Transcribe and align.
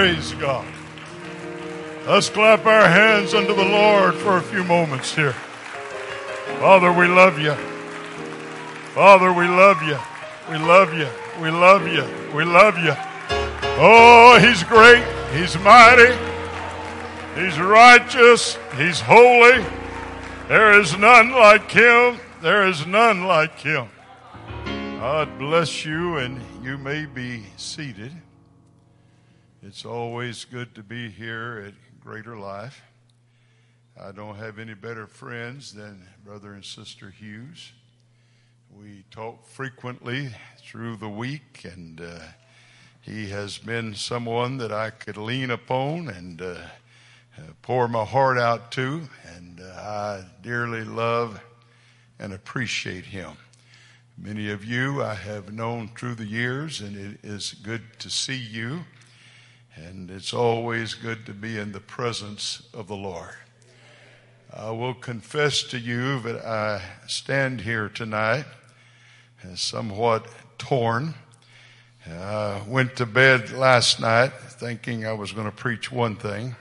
Praise 0.00 0.32
God. 0.32 0.66
Let's 2.06 2.30
clap 2.30 2.64
our 2.64 2.88
hands 2.88 3.34
unto 3.34 3.54
the 3.54 3.66
Lord 3.66 4.14
for 4.14 4.38
a 4.38 4.42
few 4.42 4.64
moments 4.64 5.14
here. 5.14 5.34
Father, 6.58 6.90
we 6.90 7.06
love 7.06 7.38
you. 7.38 7.52
Father, 8.94 9.30
we 9.30 9.46
love 9.46 9.82
you. 9.82 9.98
We 10.50 10.56
love 10.56 10.94
you. 10.94 11.06
We 11.42 11.50
love 11.50 11.86
you. 11.86 12.02
We 12.34 12.44
love 12.44 12.78
you. 12.78 12.94
Oh, 13.78 14.38
He's 14.40 14.64
great. 14.64 15.04
He's 15.34 15.58
mighty. 15.58 16.16
He's 17.38 17.60
righteous. 17.60 18.56
He's 18.78 19.00
holy. 19.00 19.62
There 20.48 20.80
is 20.80 20.96
none 20.96 21.30
like 21.32 21.70
Him. 21.70 22.18
There 22.40 22.66
is 22.66 22.86
none 22.86 23.24
like 23.24 23.58
Him. 23.58 23.90
God 24.98 25.38
bless 25.38 25.84
you, 25.84 26.16
and 26.16 26.40
you 26.62 26.78
may 26.78 27.04
be 27.04 27.44
seated. 27.58 28.12
It's 29.62 29.84
always 29.84 30.46
good 30.46 30.74
to 30.76 30.82
be 30.82 31.10
here 31.10 31.62
at 31.66 31.74
Greater 32.02 32.34
Life. 32.34 32.80
I 34.00 34.10
don't 34.10 34.36
have 34.36 34.58
any 34.58 34.72
better 34.72 35.06
friends 35.06 35.74
than 35.74 36.08
Brother 36.24 36.54
and 36.54 36.64
Sister 36.64 37.10
Hughes. 37.10 37.72
We 38.74 39.04
talk 39.10 39.46
frequently 39.46 40.30
through 40.64 40.96
the 40.96 41.10
week, 41.10 41.66
and 41.70 42.00
uh, 42.00 42.20
he 43.02 43.28
has 43.28 43.58
been 43.58 43.94
someone 43.94 44.56
that 44.56 44.72
I 44.72 44.88
could 44.88 45.18
lean 45.18 45.50
upon 45.50 46.08
and 46.08 46.40
uh, 46.40 46.54
uh, 47.36 47.42
pour 47.60 47.86
my 47.86 48.06
heart 48.06 48.38
out 48.38 48.72
to, 48.72 49.02
and 49.36 49.60
uh, 49.60 49.74
I 49.78 50.24
dearly 50.40 50.84
love 50.84 51.38
and 52.18 52.32
appreciate 52.32 53.04
him. 53.04 53.32
Many 54.16 54.50
of 54.50 54.64
you 54.64 55.02
I 55.02 55.12
have 55.12 55.52
known 55.52 55.90
through 55.94 56.14
the 56.14 56.24
years, 56.24 56.80
and 56.80 56.96
it 56.96 57.20
is 57.22 57.52
good 57.62 57.82
to 57.98 58.08
see 58.08 58.38
you. 58.38 58.86
And 59.86 60.10
it's 60.10 60.34
always 60.34 60.94
good 60.94 61.24
to 61.26 61.32
be 61.32 61.58
in 61.58 61.72
the 61.72 61.80
presence 61.80 62.62
of 62.74 62.86
the 62.86 62.96
Lord. 62.96 63.34
I 64.52 64.70
will 64.70 64.94
confess 64.94 65.62
to 65.64 65.78
you 65.78 66.20
that 66.20 66.44
I 66.44 66.82
stand 67.06 67.62
here 67.62 67.88
tonight 67.88 68.44
somewhat 69.54 70.26
torn. 70.58 71.14
I 72.06 72.60
went 72.66 72.96
to 72.96 73.06
bed 73.06 73.52
last 73.52 74.00
night 74.00 74.32
thinking 74.32 75.06
I 75.06 75.12
was 75.12 75.32
going 75.32 75.46
to 75.46 75.56
preach 75.56 75.90
one 75.90 76.16
thing. 76.16 76.56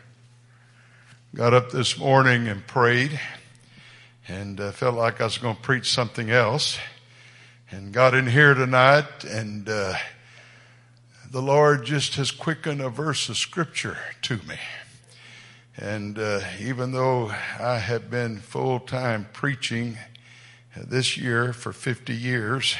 Got 1.36 1.54
up 1.54 1.72
this 1.72 1.98
morning 1.98 2.48
and 2.48 2.66
prayed 2.66 3.20
and 4.28 4.60
uh, 4.60 4.72
felt 4.72 4.96
like 4.96 5.20
I 5.20 5.26
was 5.26 5.38
going 5.38 5.56
to 5.56 5.62
preach 5.62 5.92
something 5.92 6.30
else. 6.30 6.78
And 7.72 7.92
got 7.92 8.14
in 8.14 8.28
here 8.28 8.54
tonight 8.54 9.24
and 9.26 9.68
uh, 9.68 9.96
the 11.32 11.42
Lord 11.42 11.86
just 11.86 12.16
has 12.16 12.32
quickened 12.32 12.82
a 12.82 12.90
verse 12.90 13.30
of 13.30 13.38
scripture 13.38 13.98
to 14.24 14.38
me. 14.38 14.56
And 15.78 16.18
uh, 16.18 16.42
even 16.60 16.92
though 16.92 17.32
I 17.60 17.78
have 17.78 18.10
been 18.10 18.40
full 18.40 18.80
time 18.80 19.28
preaching 19.32 19.98
this 20.76 21.18
year 21.18 21.54
for 21.54 21.72
50 21.72 22.14
years, 22.16 22.76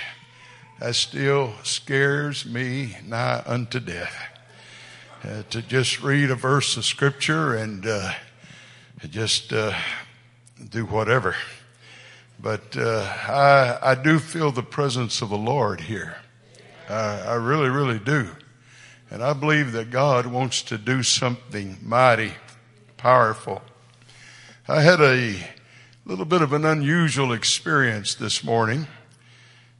that 0.80 0.96
still 0.96 1.54
scares 1.64 2.46
me 2.46 2.98
nigh 3.06 3.44
unto 3.46 3.80
death. 3.80 4.16
Uh, 5.24 5.44
to 5.50 5.62
just 5.62 6.02
read 6.02 6.32
a 6.32 6.36
verse 6.36 6.76
of 6.78 6.86
scripture 6.86 7.56
and 7.56 7.86
uh, 7.86 8.14
just 9.10 9.54
uh, 9.54 9.74
do 10.70 10.86
whatever. 10.86 11.36
But 12.42 12.76
uh, 12.78 13.02
I, 13.28 13.92
I 13.92 13.96
do 13.96 14.18
feel 14.18 14.52
the 14.52 14.64
presence 14.64 15.22
of 15.22 15.30
the 15.30 15.38
Lord 15.38 15.82
here. 15.82 16.18
I 16.94 17.36
really, 17.36 17.70
really 17.70 18.00
do. 18.00 18.30
And 19.12 19.24
I 19.24 19.34
believe 19.34 19.72
that 19.74 19.92
God 19.92 20.26
wants 20.26 20.62
to 20.64 20.78
do 20.78 21.04
something 21.04 21.78
mighty, 21.82 22.34
powerful. 22.98 23.62
I 24.68 24.82
had 24.82 25.02
a 25.02 25.36
little 26.06 26.26
bit 26.26 26.42
of 26.42 26.54
an 26.54 26.66
unusual 26.66 27.34
experience 27.34 28.16
this 28.16 28.44
morning. 28.44 28.88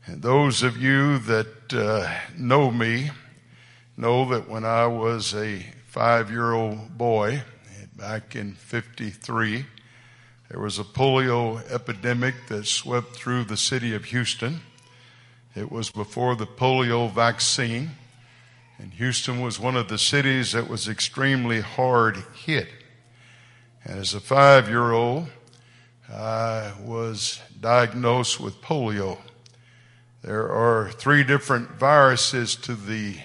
And 0.06 0.22
those 0.22 0.64
of 0.64 0.78
you 0.78 1.20
that 1.20 1.74
uh, 1.74 2.12
know 2.38 2.72
me 2.72 3.12
know 3.98 4.30
that 4.30 4.48
when 4.48 4.66
I 4.66 4.88
was 4.88 5.34
a 5.34 5.66
five 5.88 6.30
year 6.30 6.54
old 6.54 6.98
boy 6.98 7.44
back 7.96 8.36
in 8.36 8.54
53, 8.54 9.66
there 10.50 10.60
was 10.60 10.80
a 10.80 10.84
polio 10.84 11.62
epidemic 11.72 12.36
that 12.48 12.66
swept 12.66 13.16
through 13.16 13.44
the 13.44 13.58
city 13.58 13.94
of 13.94 14.06
Houston. 14.06 14.62
It 15.60 15.70
was 15.70 15.90
before 15.92 16.38
the 16.38 16.48
polio 16.48 17.14
vaccine. 17.14 17.92
And 18.78 18.94
Houston 18.94 19.42
was 19.42 19.60
one 19.60 19.76
of 19.76 19.90
the 19.90 19.98
cities 19.98 20.54
that 20.54 20.70
was 20.70 20.88
extremely 20.88 21.60
hard 21.60 22.24
hit. 22.46 22.70
And 23.84 24.00
as 24.00 24.14
a 24.14 24.22
five 24.22 24.70
year 24.70 24.94
old, 24.94 25.28
I 26.10 26.72
was 26.82 27.42
diagnosed 27.60 28.40
with 28.40 28.62
polio. 28.62 29.18
There 30.22 30.50
are 30.50 30.92
three 30.92 31.26
different 31.26 31.72
viruses 31.72 32.56
to 32.56 32.74
the 32.74 33.18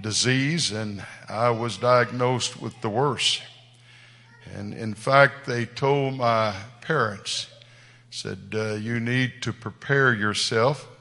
disease, 0.00 0.70
and 0.70 1.04
I 1.28 1.50
was 1.50 1.78
diagnosed 1.78 2.62
with 2.62 2.80
the 2.80 2.90
worst. 2.90 3.42
And 4.54 4.72
in 4.72 4.94
fact, 4.94 5.46
they 5.46 5.64
told 5.64 6.14
my 6.14 6.54
parents, 6.80 7.48
said, 8.10 8.52
uh, 8.54 8.74
you 8.74 9.00
need 9.00 9.42
to 9.42 9.52
prepare 9.52 10.14
yourself 10.14 10.92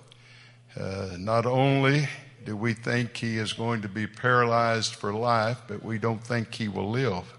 uh, 0.80 1.16
not 1.18 1.46
only 1.46 2.08
do 2.44 2.56
we 2.56 2.74
think 2.74 3.18
he 3.18 3.38
is 3.38 3.54
going 3.54 3.82
to 3.82 3.90
be 3.90 4.06
paralyzed 4.06 4.94
for 4.96 5.14
life, 5.14 5.62
but 5.68 5.84
we 5.84 5.98
don't 5.98 6.24
think 6.24 6.54
he 6.54 6.68
will 6.68 6.90
live. 6.90 7.34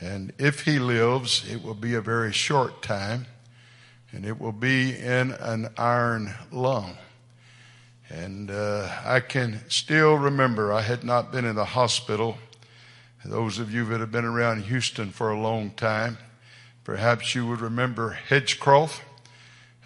And 0.00 0.32
if 0.38 0.60
he 0.60 0.78
lives, 0.78 1.44
it 1.50 1.62
will 1.62 1.74
be 1.74 1.94
a 1.94 2.00
very 2.00 2.32
short 2.32 2.82
time, 2.82 3.26
and 4.12 4.24
it 4.26 4.38
will 4.38 4.52
be 4.52 4.96
in 4.96 5.32
an 5.32 5.70
iron 5.78 6.34
lung. 6.52 6.98
And 8.08 8.50
uh, 8.50 8.88
I 9.04 9.20
can 9.20 9.62
still 9.68 10.16
remember 10.16 10.72
I 10.72 10.82
had 10.82 11.02
not 11.02 11.32
been 11.32 11.44
in 11.44 11.56
the 11.56 11.64
hospital. 11.64 12.38
Those 13.24 13.58
of 13.58 13.72
you 13.72 13.84
that 13.86 13.98
have 13.98 14.12
been 14.12 14.24
around 14.24 14.64
Houston 14.64 15.10
for 15.10 15.30
a 15.30 15.40
long 15.40 15.70
time, 15.70 16.18
perhaps 16.84 17.34
you 17.34 17.46
would 17.46 17.60
remember 17.60 18.18
Hedgecroft. 18.28 19.00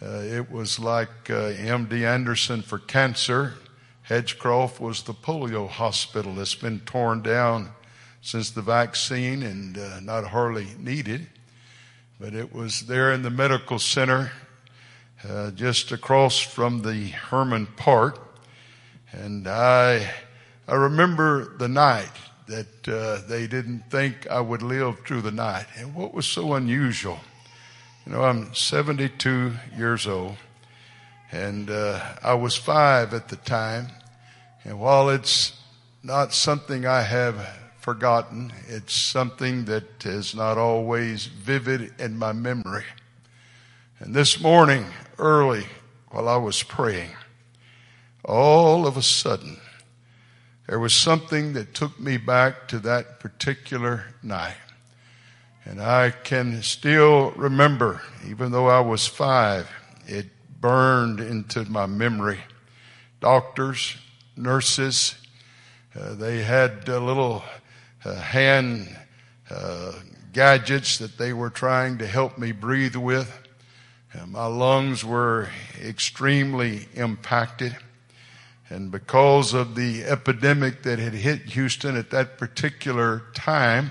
Uh, 0.02 0.22
it 0.22 0.50
was 0.50 0.78
like 0.78 1.28
uh, 1.28 1.52
MD 1.52 2.06
Anderson 2.06 2.62
for 2.62 2.78
cancer. 2.78 3.54
Hedgecroft 4.08 4.80
was 4.80 5.02
the 5.02 5.12
polio 5.12 5.68
hospital 5.68 6.34
that's 6.34 6.54
been 6.54 6.80
torn 6.80 7.20
down 7.20 7.68
since 8.22 8.50
the 8.50 8.62
vaccine 8.62 9.42
and 9.42 9.76
uh, 9.76 10.00
not 10.00 10.24
hardly 10.24 10.68
needed. 10.78 11.26
But 12.18 12.34
it 12.34 12.54
was 12.54 12.86
there 12.86 13.12
in 13.12 13.20
the 13.20 13.30
medical 13.30 13.78
center, 13.78 14.32
uh, 15.28 15.50
just 15.50 15.92
across 15.92 16.38
from 16.38 16.80
the 16.80 17.08
Hermann 17.08 17.66
Park. 17.66 18.18
And 19.12 19.46
I, 19.46 20.10
I 20.66 20.74
remember 20.76 21.58
the 21.58 21.68
night 21.68 22.10
that 22.46 22.88
uh, 22.88 23.28
they 23.28 23.46
didn't 23.46 23.90
think 23.90 24.26
I 24.30 24.40
would 24.40 24.62
live 24.62 25.00
through 25.00 25.22
the 25.22 25.30
night. 25.30 25.66
And 25.76 25.94
what 25.94 26.14
was 26.14 26.26
so 26.26 26.54
unusual 26.54 27.20
you 28.10 28.16
know, 28.16 28.24
I'm 28.24 28.52
72 28.52 29.52
years 29.78 30.08
old, 30.08 30.34
and 31.30 31.70
uh, 31.70 32.00
I 32.24 32.34
was 32.34 32.56
five 32.56 33.14
at 33.14 33.28
the 33.28 33.36
time. 33.36 33.86
And 34.64 34.80
while 34.80 35.10
it's 35.10 35.56
not 36.02 36.34
something 36.34 36.84
I 36.84 37.02
have 37.02 37.36
forgotten, 37.78 38.52
it's 38.66 38.94
something 38.94 39.66
that 39.66 40.04
is 40.04 40.34
not 40.34 40.58
always 40.58 41.26
vivid 41.26 41.94
in 42.00 42.18
my 42.18 42.32
memory. 42.32 42.82
And 44.00 44.12
this 44.12 44.40
morning, 44.40 44.86
early, 45.16 45.66
while 46.08 46.28
I 46.28 46.38
was 46.38 46.64
praying, 46.64 47.10
all 48.24 48.88
of 48.88 48.96
a 48.96 49.02
sudden, 49.02 49.60
there 50.66 50.80
was 50.80 50.94
something 50.94 51.52
that 51.52 51.74
took 51.74 52.00
me 52.00 52.16
back 52.16 52.66
to 52.68 52.80
that 52.80 53.20
particular 53.20 54.06
night. 54.20 54.56
And 55.64 55.80
I 55.80 56.10
can 56.10 56.62
still 56.62 57.32
remember, 57.32 58.02
even 58.26 58.50
though 58.50 58.68
I 58.68 58.80
was 58.80 59.06
five, 59.06 59.70
it 60.06 60.26
burned 60.60 61.20
into 61.20 61.64
my 61.70 61.86
memory. 61.86 62.40
Doctors, 63.20 63.96
nurses, 64.36 65.14
uh, 65.98 66.14
they 66.14 66.42
had 66.42 66.88
uh, 66.88 66.98
little 66.98 67.42
uh, 68.04 68.14
hand 68.14 68.96
uh, 69.50 69.92
gadgets 70.32 70.98
that 70.98 71.18
they 71.18 71.32
were 71.32 71.50
trying 71.50 71.98
to 71.98 72.06
help 72.06 72.38
me 72.38 72.52
breathe 72.52 72.96
with. 72.96 73.30
my 74.26 74.46
lungs 74.46 75.04
were 75.04 75.48
extremely 75.82 76.88
impacted. 76.94 77.76
And 78.68 78.92
because 78.92 79.52
of 79.52 79.74
the 79.74 80.04
epidemic 80.04 80.84
that 80.84 81.00
had 81.00 81.12
hit 81.12 81.40
Houston 81.50 81.96
at 81.96 82.10
that 82.10 82.38
particular 82.38 83.24
time, 83.34 83.90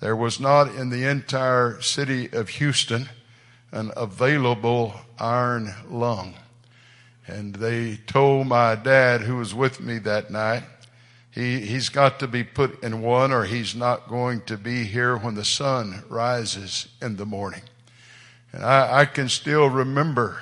there 0.00 0.16
was 0.16 0.38
not 0.38 0.74
in 0.74 0.90
the 0.90 1.08
entire 1.08 1.80
city 1.80 2.30
of 2.32 2.48
Houston 2.50 3.08
an 3.72 3.90
available 3.96 4.94
iron 5.18 5.74
lung. 5.88 6.34
And 7.26 7.56
they 7.56 7.96
told 7.96 8.46
my 8.46 8.74
dad, 8.74 9.22
who 9.22 9.36
was 9.36 9.54
with 9.54 9.80
me 9.80 9.98
that 9.98 10.30
night, 10.30 10.62
he, 11.30 11.60
he's 11.60 11.88
got 11.88 12.18
to 12.20 12.26
be 12.26 12.42
put 12.42 12.82
in 12.82 13.02
one 13.02 13.32
or 13.32 13.44
he's 13.44 13.74
not 13.74 14.08
going 14.08 14.40
to 14.42 14.56
be 14.56 14.84
here 14.84 15.16
when 15.16 15.34
the 15.34 15.44
sun 15.44 16.02
rises 16.08 16.88
in 17.02 17.16
the 17.16 17.26
morning. 17.26 17.62
And 18.52 18.64
I, 18.64 19.00
I 19.00 19.04
can 19.04 19.28
still 19.28 19.68
remember 19.68 20.40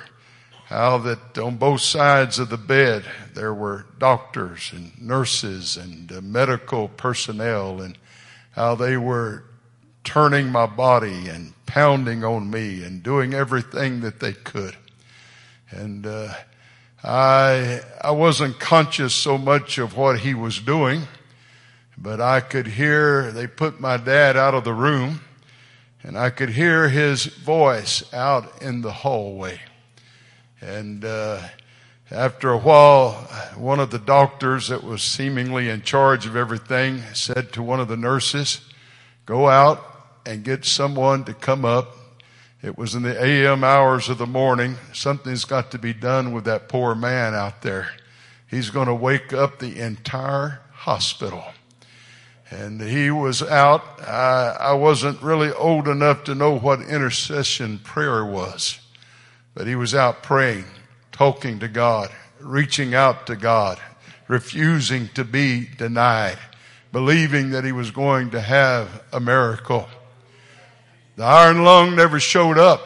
how 0.67 0.97
that 0.99 1.37
on 1.37 1.57
both 1.57 1.81
sides 1.81 2.39
of 2.39 2.49
the 2.49 2.57
bed 2.57 3.03
there 3.33 3.53
were 3.53 3.85
doctors 3.99 4.71
and 4.73 4.99
nurses 5.01 5.77
and 5.77 6.11
uh, 6.11 6.21
medical 6.21 6.87
personnel 6.89 7.81
and 7.81 7.97
how 8.51 8.75
they 8.75 8.97
were 8.97 9.43
turning 10.07 10.49
my 10.49 10.65
body 10.65 11.27
and 11.27 11.53
pounding 11.65 12.23
on 12.23 12.49
me 12.49 12.81
and 12.81 13.03
doing 13.03 13.33
everything 13.33 13.99
that 13.99 14.21
they 14.21 14.31
could. 14.31 14.73
And, 15.69 16.07
uh, 16.07 16.33
I, 17.03 17.81
I 18.01 18.11
wasn't 18.11 18.57
conscious 18.57 19.13
so 19.13 19.37
much 19.37 19.77
of 19.77 19.97
what 19.97 20.19
he 20.19 20.33
was 20.33 20.59
doing, 20.59 21.03
but 21.97 22.21
I 22.21 22.39
could 22.39 22.67
hear, 22.67 23.31
they 23.33 23.47
put 23.47 23.81
my 23.81 23.97
dad 23.97 24.37
out 24.37 24.53
of 24.53 24.63
the 24.63 24.73
room 24.73 25.19
and 26.03 26.17
I 26.17 26.29
could 26.29 26.51
hear 26.51 26.87
his 26.87 27.25
voice 27.25 28.01
out 28.13 28.61
in 28.61 28.81
the 28.81 28.93
hallway. 28.93 29.59
And 30.61 31.03
uh, 31.03 31.41
after 32.09 32.49
a 32.49 32.57
while, 32.57 33.11
one 33.57 33.81
of 33.81 33.91
the 33.91 33.99
doctors 33.99 34.69
that 34.69 34.85
was 34.85 35.03
seemingly 35.03 35.67
in 35.69 35.81
charge 35.81 36.25
of 36.25 36.37
everything 36.37 37.01
said 37.13 37.51
to 37.53 37.61
one 37.61 37.81
of 37.81 37.89
the 37.89 37.97
nurses, 37.97 38.61
Go 39.25 39.49
out 39.49 39.96
and 40.27 40.43
get 40.43 40.65
someone 40.65 41.23
to 41.23 41.33
come 41.33 41.63
up. 41.63 41.95
It 42.61 42.77
was 42.77 42.95
in 42.95 43.03
the 43.03 43.23
AM 43.23 43.63
hours 43.63 44.09
of 44.09 44.17
the 44.17 44.27
morning. 44.27 44.75
Something's 44.93 45.45
got 45.45 45.71
to 45.71 45.79
be 45.79 45.93
done 45.93 46.33
with 46.33 46.43
that 46.45 46.67
poor 46.67 46.95
man 46.95 47.33
out 47.33 47.61
there. 47.61 47.89
He's 48.49 48.69
going 48.69 48.87
to 48.87 48.93
wake 48.93 49.31
up 49.31 49.59
the 49.59 49.79
entire 49.79 50.61
hospital. 50.71 51.43
And 52.49 52.81
he 52.81 53.11
was 53.11 53.43
out. 53.43 54.01
I, 54.01 54.55
I 54.59 54.73
wasn't 54.73 55.21
really 55.21 55.51
old 55.51 55.87
enough 55.87 56.23
to 56.25 56.35
know 56.35 56.57
what 56.57 56.81
intercession 56.81 57.79
prayer 57.79 58.25
was. 58.25 58.79
But 59.53 59.67
he 59.67 59.75
was 59.75 59.93
out 59.93 60.23
praying, 60.23 60.65
talking 61.11 61.59
to 61.59 61.67
God, 61.67 62.09
reaching 62.39 62.93
out 62.93 63.27
to 63.27 63.35
God, 63.35 63.79
refusing 64.27 65.09
to 65.09 65.23
be 65.23 65.67
denied, 65.77 66.37
believing 66.91 67.51
that 67.51 67.65
he 67.65 67.71
was 67.71 67.91
going 67.91 68.29
to 68.31 68.41
have 68.41 69.03
a 69.11 69.19
miracle. 69.19 69.87
The 71.17 71.23
iron 71.23 71.63
lung 71.63 71.95
never 71.95 72.19
showed 72.19 72.59
up, 72.59 72.79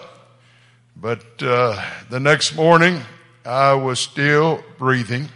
but 0.96 1.44
uh, 1.44 1.84
the 2.10 2.22
next 2.22 2.56
morning 2.56 3.02
I 3.46 3.74
was 3.74 4.00
still 4.00 4.64
breathing. 4.78 5.28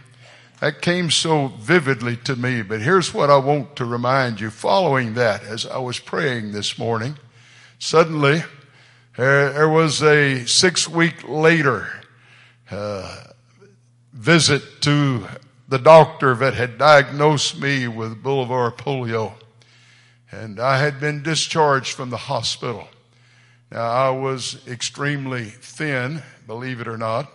That 0.60 0.80
came 0.80 1.10
so 1.10 1.48
vividly 1.48 2.16
to 2.24 2.36
me, 2.36 2.62
but 2.62 2.80
here's 2.80 3.12
what 3.12 3.28
I 3.28 3.36
want 3.36 3.76
to 3.76 3.84
remind 3.84 4.40
you. 4.40 4.48
Following 4.48 5.12
that, 5.12 5.44
as 5.44 5.66
I 5.66 5.76
was 5.76 5.98
praying 5.98 6.52
this 6.52 6.78
morning, 6.78 7.18
suddenly 7.78 8.44
there, 9.18 9.52
there 9.52 9.68
was 9.68 10.02
a 10.02 10.46
six 10.46 10.88
week 10.88 11.28
later 11.28 11.88
uh, 12.70 13.24
visit 14.14 14.80
to 14.80 15.26
the 15.68 15.78
doctor 15.78 16.34
that 16.36 16.54
had 16.54 16.78
diagnosed 16.78 17.60
me 17.60 17.88
with 17.88 18.22
bulbar 18.22 18.74
polio. 18.74 19.34
And 20.30 20.58
I 20.58 20.78
had 20.78 20.98
been 21.00 21.22
discharged 21.22 21.92
from 21.92 22.10
the 22.10 22.16
hospital. 22.16 22.88
Now, 23.70 23.88
I 23.90 24.10
was 24.10 24.66
extremely 24.68 25.44
thin, 25.44 26.22
believe 26.46 26.80
it 26.80 26.88
or 26.88 26.98
not. 26.98 27.30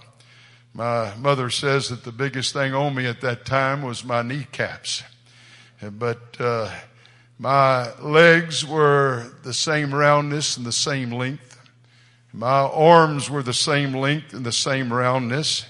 My 0.73 1.13
mother 1.15 1.49
says 1.49 1.89
that 1.89 2.03
the 2.03 2.11
biggest 2.11 2.53
thing 2.53 2.73
on 2.73 2.95
me 2.95 3.05
at 3.05 3.21
that 3.21 3.45
time 3.45 3.81
was 3.81 4.05
my 4.05 4.21
kneecaps. 4.21 5.03
But 5.81 6.38
uh, 6.39 6.71
my 7.38 7.93
legs 7.99 8.65
were 8.65 9.31
the 9.43 9.53
same 9.53 9.93
roundness 9.93 10.55
and 10.55 10.65
the 10.65 10.71
same 10.71 11.11
length. 11.11 11.59
My 12.31 12.61
arms 12.61 13.29
were 13.29 13.43
the 13.43 13.53
same 13.53 13.93
length 13.93 14.33
and 14.33 14.45
the 14.45 14.51
same 14.51 14.93
roundness. 14.93 15.65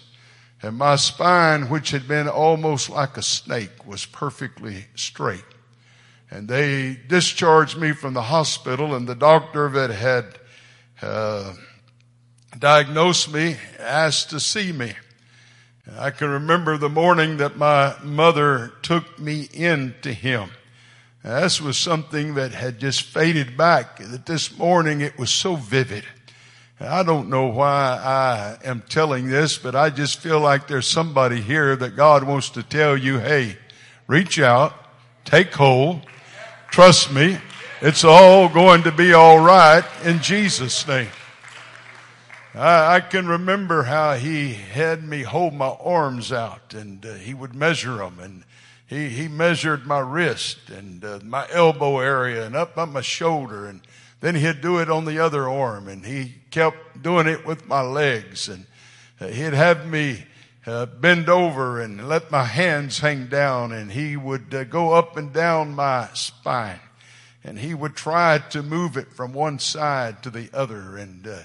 And 0.61 0.77
my 0.77 0.95
spine, 0.97 1.69
which 1.69 1.89
had 1.89 2.07
been 2.07 2.27
almost 2.27 2.89
like 2.89 3.17
a 3.17 3.23
snake, 3.23 3.87
was 3.87 4.05
perfectly 4.05 4.85
straight. 4.93 5.43
And 6.31 6.47
they 6.47 6.97
discharged 7.07 7.77
me 7.77 7.91
from 7.91 8.13
the 8.13 8.21
hospital 8.21 8.95
and 8.95 9.05
the 9.07 9.15
doctor 9.15 9.69
that 9.69 9.89
had 9.89 10.39
uh, 11.01 11.53
diagnosed 12.57 13.33
me 13.33 13.57
asked 13.77 14.29
to 14.29 14.39
see 14.39 14.71
me. 14.71 14.93
I 15.97 16.11
can 16.11 16.29
remember 16.29 16.77
the 16.77 16.89
morning 16.89 17.37
that 17.37 17.57
my 17.57 17.95
mother 18.01 18.71
took 18.81 19.19
me 19.19 19.49
in 19.53 19.93
to 20.03 20.13
him. 20.13 20.51
this 21.21 21.59
was 21.59 21.77
something 21.77 22.35
that 22.35 22.53
had 22.53 22.79
just 22.79 23.01
faded 23.01 23.57
back. 23.57 23.97
That 23.97 24.25
this 24.25 24.57
morning 24.57 25.01
it 25.01 25.19
was 25.19 25.31
so 25.31 25.55
vivid. 25.55 26.05
I 26.79 27.03
don't 27.03 27.29
know 27.29 27.47
why 27.47 27.99
I 28.01 28.57
am 28.63 28.83
telling 28.87 29.27
this, 29.27 29.57
but 29.57 29.75
I 29.75 29.89
just 29.89 30.19
feel 30.19 30.39
like 30.39 30.67
there's 30.67 30.87
somebody 30.87 31.41
here 31.41 31.75
that 31.75 31.95
God 31.95 32.23
wants 32.23 32.49
to 32.51 32.63
tell 32.63 32.95
you, 32.95 33.19
hey, 33.19 33.57
reach 34.07 34.39
out, 34.39 34.73
take 35.25 35.53
hold, 35.53 36.05
trust 36.71 37.11
me, 37.11 37.37
it's 37.81 38.05
all 38.05 38.47
going 38.47 38.83
to 38.83 38.93
be 38.93 39.11
all 39.13 39.39
right 39.39 39.83
in 40.05 40.21
Jesus' 40.21 40.87
name. 40.87 41.09
I, 42.55 42.95
I 42.95 42.99
can 43.01 43.27
remember 43.27 43.83
how 43.83 44.13
he 44.13 44.53
had 44.53 45.03
me 45.03 45.23
hold 45.23 45.53
my 45.53 45.67
arms 45.67 46.31
out 46.31 46.73
and 46.73 47.05
uh, 47.05 47.15
he 47.15 47.33
would 47.33 47.53
measure 47.53 47.97
them 47.97 48.19
and 48.19 48.43
he, 48.87 49.09
he 49.09 49.27
measured 49.27 49.85
my 49.85 49.99
wrist 49.99 50.69
and 50.69 51.03
uh, 51.03 51.19
my 51.23 51.45
elbow 51.51 51.99
area 51.99 52.45
and 52.45 52.55
up 52.55 52.77
on 52.77 52.93
my 52.93 53.01
shoulder 53.01 53.67
and 53.67 53.81
then 54.21 54.35
he'd 54.35 54.61
do 54.61 54.79
it 54.79 54.89
on 54.89 55.03
the 55.03 55.19
other 55.19 55.49
arm 55.49 55.89
and 55.89 56.05
he 56.05 56.35
kept 56.51 57.01
doing 57.01 57.27
it 57.27 57.45
with 57.45 57.67
my 57.67 57.81
legs 57.81 58.47
and 58.47 58.65
uh, 59.19 59.27
he'd 59.27 59.53
have 59.53 59.85
me 59.85 60.23
uh, 60.65 60.85
bend 60.85 61.27
over 61.27 61.81
and 61.81 62.07
let 62.07 62.29
my 62.29 62.43
hands 62.43 62.99
hang 62.99 63.27
down 63.27 63.71
and 63.71 63.91
he 63.91 64.15
would 64.15 64.53
uh, 64.53 64.63
go 64.65 64.93
up 64.93 65.17
and 65.17 65.33
down 65.33 65.73
my 65.73 66.07
spine 66.13 66.79
and 67.43 67.57
he 67.57 67.73
would 67.73 67.95
try 67.95 68.37
to 68.37 68.61
move 68.61 68.95
it 68.97 69.11
from 69.11 69.33
one 69.33 69.57
side 69.57 70.21
to 70.21 70.29
the 70.29 70.49
other 70.53 70.97
and 70.97 71.25
uh, 71.25 71.39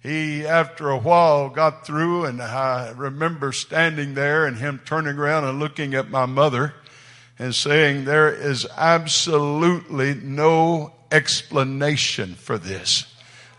he 0.00 0.46
after 0.46 0.90
a 0.90 0.98
while 0.98 1.48
got 1.48 1.86
through 1.86 2.26
and 2.26 2.42
I 2.42 2.92
remember 2.96 3.52
standing 3.52 4.14
there 4.14 4.46
and 4.46 4.58
him 4.58 4.80
turning 4.84 5.16
around 5.16 5.44
and 5.44 5.58
looking 5.58 5.94
at 5.94 6.10
my 6.10 6.26
mother 6.26 6.74
and 7.38 7.54
saying 7.54 8.04
there 8.04 8.32
is 8.32 8.66
absolutely 8.76 10.14
no 10.14 10.92
explanation 11.10 12.34
for 12.34 12.58
this. 12.58 13.06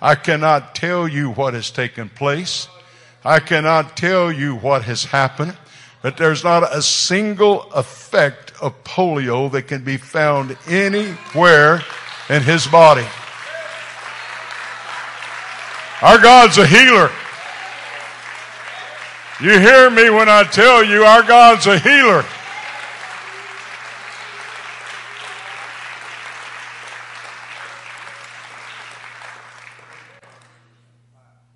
I 0.01 0.15
cannot 0.15 0.75
tell 0.75 1.07
you 1.07 1.31
what 1.31 1.53
has 1.53 1.71
taken 1.71 2.09
place. 2.09 2.67
I 3.23 3.39
cannot 3.39 3.97
tell 3.97 4.31
you 4.31 4.55
what 4.55 4.83
has 4.83 5.03
happened, 5.03 5.57
but 6.01 6.15
there's 6.15 6.43
not 6.43 6.63
a 6.75 6.81
single 6.81 7.63
effect 7.73 8.53
of 8.61 8.83
polio 8.83 9.51
that 9.51 9.63
can 9.63 9.83
be 9.83 9.97
found 9.97 10.57
anywhere 10.67 11.81
in 12.29 12.41
his 12.41 12.65
body. 12.67 13.05
Our 16.01 16.17
God's 16.17 16.57
a 16.57 16.65
healer. 16.65 17.11
You 19.41 19.59
hear 19.59 19.89
me 19.89 20.09
when 20.09 20.29
I 20.29 20.43
tell 20.43 20.83
you 20.83 21.03
our 21.03 21.23
God's 21.23 21.67
a 21.67 21.77
healer. 21.77 22.23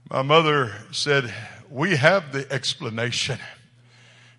My 0.09 0.21
mother 0.21 0.73
said, 0.91 1.33
We 1.73 1.95
have 1.95 2.31
the 2.31 2.45
explanation. 2.53 3.39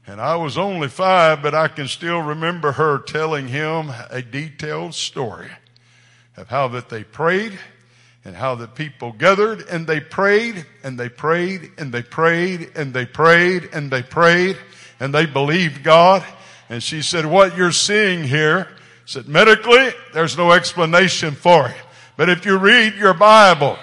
And 0.06 0.20
I 0.20 0.36
was 0.36 0.56
only 0.56 0.86
five, 0.86 1.42
but 1.42 1.52
I 1.52 1.66
can 1.66 1.88
still 1.88 2.22
remember 2.22 2.70
her 2.70 3.00
telling 3.00 3.48
him 3.48 3.90
a 4.08 4.22
detailed 4.22 4.94
story 4.94 5.50
of 6.36 6.48
how 6.48 6.68
that 6.68 6.90
they 6.90 7.02
prayed 7.02 7.58
and 8.24 8.36
how 8.36 8.54
the 8.54 8.68
people 8.68 9.10
gathered 9.10 9.62
and 9.68 9.84
they 9.84 9.98
prayed 9.98 10.64
and 10.84 10.96
they 10.96 11.08
prayed 11.08 11.72
and 11.76 11.92
they 11.92 12.02
prayed 12.02 12.70
and 12.76 12.94
they 12.94 13.04
prayed 13.04 13.68
and 13.72 13.90
they 13.90 14.02
prayed 14.02 14.56
and 15.00 15.12
they 15.12 15.26
believed 15.26 15.82
God. 15.82 16.22
And 16.68 16.80
she 16.80 17.02
said, 17.02 17.26
what 17.26 17.56
you're 17.56 17.72
seeing 17.72 18.22
here, 18.22 18.68
said 19.06 19.26
medically, 19.26 19.88
there's 20.12 20.38
no 20.38 20.52
explanation 20.52 21.34
for 21.34 21.66
it. 21.66 21.76
But 22.16 22.28
if 22.28 22.46
you 22.46 22.58
read 22.58 22.94
your 22.94 23.14
Bible, 23.14 23.76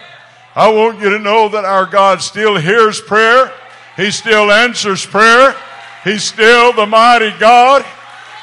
I 0.55 0.69
want 0.69 0.99
you 0.99 1.09
to 1.11 1.19
know 1.19 1.47
that 1.49 1.63
our 1.63 1.85
God 1.85 2.21
still 2.21 2.57
hears 2.57 2.99
prayer. 2.99 3.53
He 3.95 4.11
still 4.11 4.51
answers 4.51 5.05
prayer. 5.05 5.55
He's 6.03 6.23
still 6.23 6.73
the 6.73 6.85
mighty 6.85 7.31
God. 7.39 7.83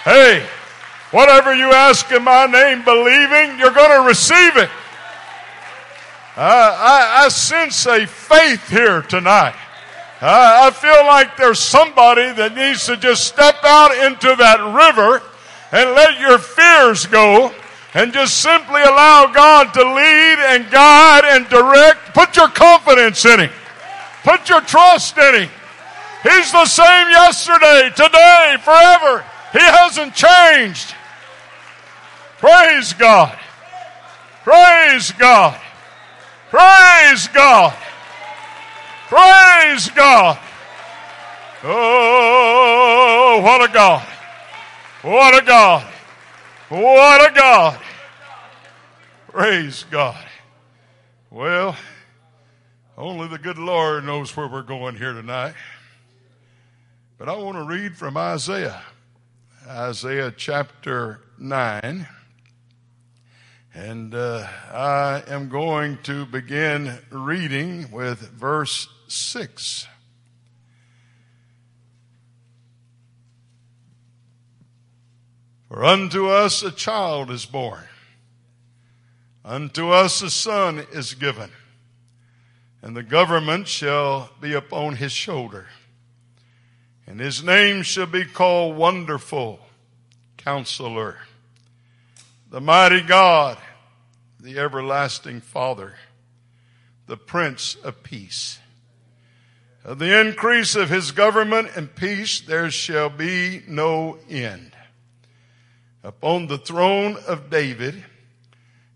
Hey, 0.05 0.47
whatever 1.11 1.55
you 1.55 1.71
ask 1.71 2.11
in 2.11 2.25
my 2.25 2.47
name, 2.47 2.83
believing, 2.83 3.59
you're 3.59 3.75
going 3.75 4.01
to 4.01 4.07
receive 4.07 4.57
it. 4.57 4.71
I, 6.37 7.25
I, 7.25 7.29
sense 7.31 7.85
a 7.87 8.07
faith 8.07 8.69
here 8.69 9.03
tonight. 9.03 9.57
I, 10.23 10.69
I 10.69 10.71
feel 10.71 11.05
like 11.05 11.37
there's 11.37 11.59
somebody 11.59 12.33
that 12.33 12.55
needs 12.55 12.87
to 12.87 12.97
just 12.97 13.27
step 13.27 13.57
out 13.65 13.91
into 14.07 14.37
that 14.37 14.61
river 14.61 15.21
and 15.73 15.91
let 15.91 16.21
your 16.21 16.39
fears 16.39 17.07
go 17.07 17.53
and 17.95 18.13
just 18.13 18.39
simply 18.39 18.83
allow 18.83 19.27
God 19.33 19.73
to 19.75 19.83
lead 19.83 20.39
and 20.55 20.71
guide 20.71 21.25
and 21.25 21.49
direct. 21.49 22.15
Put 22.15 22.37
your 22.37 22.49
confidence 22.49 23.25
in 23.25 23.41
Him. 23.41 23.51
Put 24.25 24.49
your 24.49 24.61
trust 24.61 25.17
in 25.17 25.43
Him. 25.43 25.51
He's 26.23 26.53
the 26.53 26.67
same 26.67 27.11
yesterday, 27.11 27.91
today, 27.95 28.57
forever. 28.63 29.25
He 29.53 29.61
hasn't 29.61 30.15
changed. 30.15 30.95
Praise 32.39 32.93
God. 32.93 33.39
Praise 34.45 35.13
God. 35.13 35.61
Praise 36.51 37.29
God. 37.29 37.75
Praise 39.09 39.91
God. 39.91 40.39
Oh, 41.65 43.41
what 43.43 43.69
a 43.69 43.73
God. 43.73 44.07
What 45.03 45.43
a 45.43 45.45
God. 45.45 45.87
What 46.69 47.31
a 47.31 47.35
God. 47.35 47.81
Praise 49.29 49.87
God. 49.91 50.23
Well, 51.31 51.75
only 52.99 53.27
the 53.27 53.39
good 53.39 53.57
Lord 53.57 54.05
knows 54.05 54.37
where 54.37 54.47
we're 54.47 54.61
going 54.61 54.95
here 54.95 55.15
tonight. 55.15 55.55
But 57.17 57.31
I 57.31 57.37
want 57.37 57.57
to 57.57 57.65
read 57.65 57.97
from 57.97 58.19
Isaiah, 58.19 58.83
Isaiah 59.67 60.31
chapter 60.37 61.21
9. 61.39 62.07
And 63.73 64.15
uh, 64.15 64.47
I 64.71 65.23
am 65.27 65.49
going 65.49 65.97
to 66.03 66.27
begin 66.27 66.99
reading 67.11 67.91
with 67.91 68.19
verse 68.19 68.89
6. 69.07 69.87
For 75.69 75.85
unto 75.85 76.29
us 76.29 76.63
a 76.63 76.71
child 76.71 77.31
is 77.31 77.47
born, 77.47 77.85
unto 79.45 79.91
us 79.91 80.23
a 80.23 80.31
son 80.31 80.87
is 80.93 81.15
given, 81.15 81.51
and 82.83 82.97
the 82.97 83.03
government 83.03 83.69
shall 83.69 84.31
be 84.41 84.55
upon 84.55 84.97
his 84.97 85.13
shoulder 85.13 85.67
and 87.09 87.21
his 87.21 87.43
name 87.43 87.83
shall 87.83 88.05
be 88.05 88.27
called 88.27 88.77
Wonderful 88.77 89.61
Counselor, 90.37 91.17
the 92.51 92.61
Mighty 92.61 93.01
God, 93.01 93.57
the 94.39 94.59
Everlasting 94.59 95.41
Father, 95.41 95.95
the 97.07 97.17
Prince 97.17 97.77
of 97.77 98.03
Peace. 98.03 98.59
Of 99.85 99.99
the 99.99 100.21
increase 100.21 100.77
of 100.77 100.91
his 100.91 101.11
government 101.13 101.71
and 101.77 101.95
peace 101.95 102.43
there 102.43 102.71
shall 102.71 103.09
be 103.09 103.63
no 103.67 104.19
end. 104.29 104.73
Upon 106.05 106.47
the 106.47 106.59
throne 106.59 107.17
of 107.27 107.51
David 107.51 108.05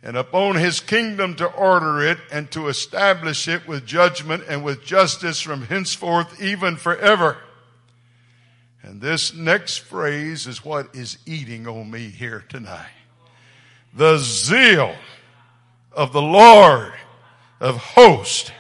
and 0.03 0.17
upon 0.17 0.57
his 0.57 0.81
kingdom 0.81 1.35
to 1.37 1.47
order 1.47 2.03
it 2.03 2.19
and 2.31 2.51
to 2.51 2.69
establish 2.69 3.47
it 3.47 3.67
with 3.69 3.87
judgment 3.87 4.45
and 4.49 4.65
with 4.65 4.85
justice 4.85 5.41
from 5.41 5.63
henceforth 5.63 6.43
even 6.43 6.77
forever. 6.77 7.39
And 8.83 9.01
this 9.01 9.33
next 9.33 9.79
phrase 9.79 10.47
is 10.47 10.65
what 10.65 10.95
is 10.95 11.19
eating 11.25 11.69
on 11.69 11.91
me 11.91 12.09
here 12.09 12.45
tonight. 12.49 12.91
The 13.95 14.19
zeal 14.19 14.95
of 15.93 16.13
the 16.13 16.23
Lord 16.23 16.93
of 17.61 17.77
hosts 17.77 18.51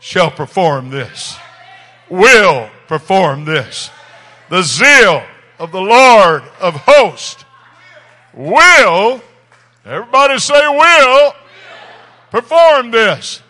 shall 0.00 0.30
perform 0.30 0.90
this. 0.90 1.36
Will 2.08 2.68
perform 2.88 3.44
this. 3.44 3.90
The 4.48 4.62
zeal 4.62 5.22
of 5.58 5.70
the 5.70 5.80
Lord 5.80 6.42
of 6.60 6.74
hosts 6.74 7.44
will, 8.38 9.20
everybody 9.84 10.38
say 10.38 10.68
will, 10.68 11.34
perform 12.30 12.92
this. 12.92 13.42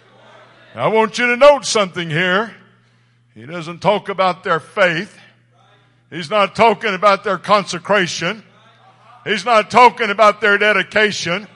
I 0.75 0.89
want 0.89 1.19
you 1.19 1.27
to 1.27 1.37
note 1.37 1.65
something 1.65 2.09
here. 2.09 2.55
He 3.35 3.45
doesn't 3.47 3.81
talk 3.81 4.09
about 4.09 4.43
their 4.43 4.61
faith. 4.61 5.17
He's 6.11 6.31
not 6.31 6.57
talking 6.57 6.95
about 6.95 7.23
their 7.23 7.39
consecration. 7.39 8.43
He's 9.25 9.45
not 9.45 9.71
talking 9.71 10.11
about 10.11 10.41
their 10.41 10.57
dedication. 10.57 11.47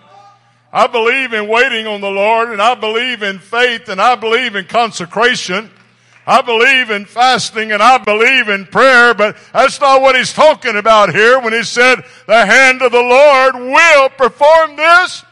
I 0.73 0.87
believe 0.87 1.33
in 1.33 1.49
waiting 1.49 1.87
on 1.87 2.01
the 2.01 2.11
Lord 2.11 2.51
and 2.51 2.61
I 2.61 2.75
believe 2.75 3.23
in 3.23 3.39
faith 3.39 3.89
and 3.89 4.01
I 4.01 4.15
believe 4.15 4.57
in 4.57 4.67
consecration. 4.67 5.71
I 6.27 6.41
believe 6.41 6.91
in 6.91 7.05
fasting 7.05 7.73
and 7.73 7.83
I 7.83 7.99
believe 7.99 8.49
in 8.49 8.67
prayer, 8.67 9.13
but 9.13 9.37
that's 9.53 9.81
not 9.81 10.01
what 10.01 10.15
he's 10.15 10.33
talking 10.33 10.77
about 10.77 11.13
here 11.13 11.41
when 11.41 11.53
he 11.53 11.65
said 11.65 12.05
the 12.27 12.47
hand 12.47 12.81
of 12.81 12.93
the 12.93 13.01
Lord 13.01 13.55
will 13.57 14.09
perform 14.11 14.77
this. 14.77 15.25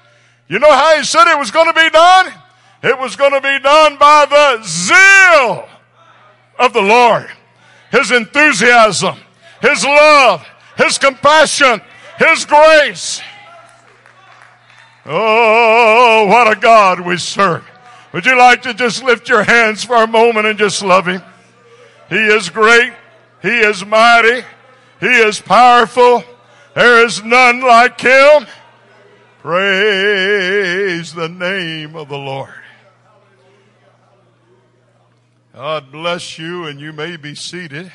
You 0.49 0.59
know 0.59 0.73
how 0.73 0.97
he 0.97 1.04
said 1.04 1.32
it 1.32 1.38
was 1.38 1.52
going 1.52 1.73
to 1.73 1.80
be 1.80 1.90
done? 1.90 2.32
It 2.82 2.99
was 2.99 3.14
going 3.14 3.32
to 3.32 3.40
be 3.40 3.59
done 3.61 3.99
by 3.99 4.26
the 4.28 4.62
zeal 4.64 5.68
of 6.59 6.73
the 6.73 6.82
Lord. 6.82 7.30
His 7.92 8.11
enthusiasm, 8.11 9.16
His 9.61 9.85
love, 9.85 10.47
His 10.76 10.99
compassion, 10.99 11.80
His 12.18 12.44
grace. 12.44 13.20
Oh, 15.06 16.26
what 16.26 16.56
a 16.56 16.59
God 16.59 17.00
we 17.00 17.16
serve. 17.16 17.69
Would 18.12 18.26
you 18.26 18.36
like 18.36 18.62
to 18.62 18.74
just 18.74 19.04
lift 19.04 19.28
your 19.28 19.44
hands 19.44 19.84
for 19.84 19.96
a 19.96 20.06
moment 20.06 20.46
and 20.46 20.58
just 20.58 20.82
love 20.82 21.06
Him? 21.06 21.22
He 22.08 22.16
is 22.16 22.50
great. 22.50 22.92
He 23.40 23.60
is 23.60 23.86
mighty. 23.86 24.44
He 24.98 25.06
is 25.06 25.40
powerful. 25.40 26.24
There 26.74 27.04
is 27.04 27.22
none 27.22 27.60
like 27.60 28.00
Him. 28.00 28.46
Praise 29.38 31.14
the 31.14 31.28
name 31.28 31.94
of 31.94 32.08
the 32.08 32.18
Lord. 32.18 32.52
God 35.54 35.92
bless 35.92 36.38
you, 36.38 36.66
and 36.66 36.80
you 36.80 36.92
may 36.92 37.16
be 37.16 37.34
seated. 37.34 37.92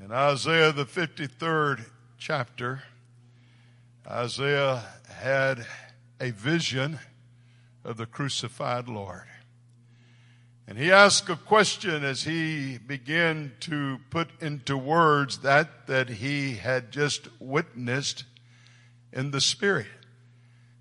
In 0.00 0.12
Isaiah, 0.12 0.72
the 0.72 0.84
53rd 0.84 1.84
chapter, 2.16 2.82
Isaiah 4.06 4.84
had 5.08 5.66
a 6.20 6.30
vision 6.30 6.98
of 7.88 7.96
the 7.96 8.06
crucified 8.06 8.86
Lord. 8.86 9.24
And 10.66 10.76
he 10.76 10.92
asked 10.92 11.30
a 11.30 11.36
question 11.36 12.04
as 12.04 12.24
he 12.24 12.76
began 12.76 13.52
to 13.60 13.98
put 14.10 14.28
into 14.42 14.76
words 14.76 15.38
that 15.38 15.86
that 15.86 16.10
he 16.10 16.56
had 16.56 16.92
just 16.92 17.28
witnessed 17.40 18.24
in 19.10 19.30
the 19.30 19.40
spirit. 19.40 19.86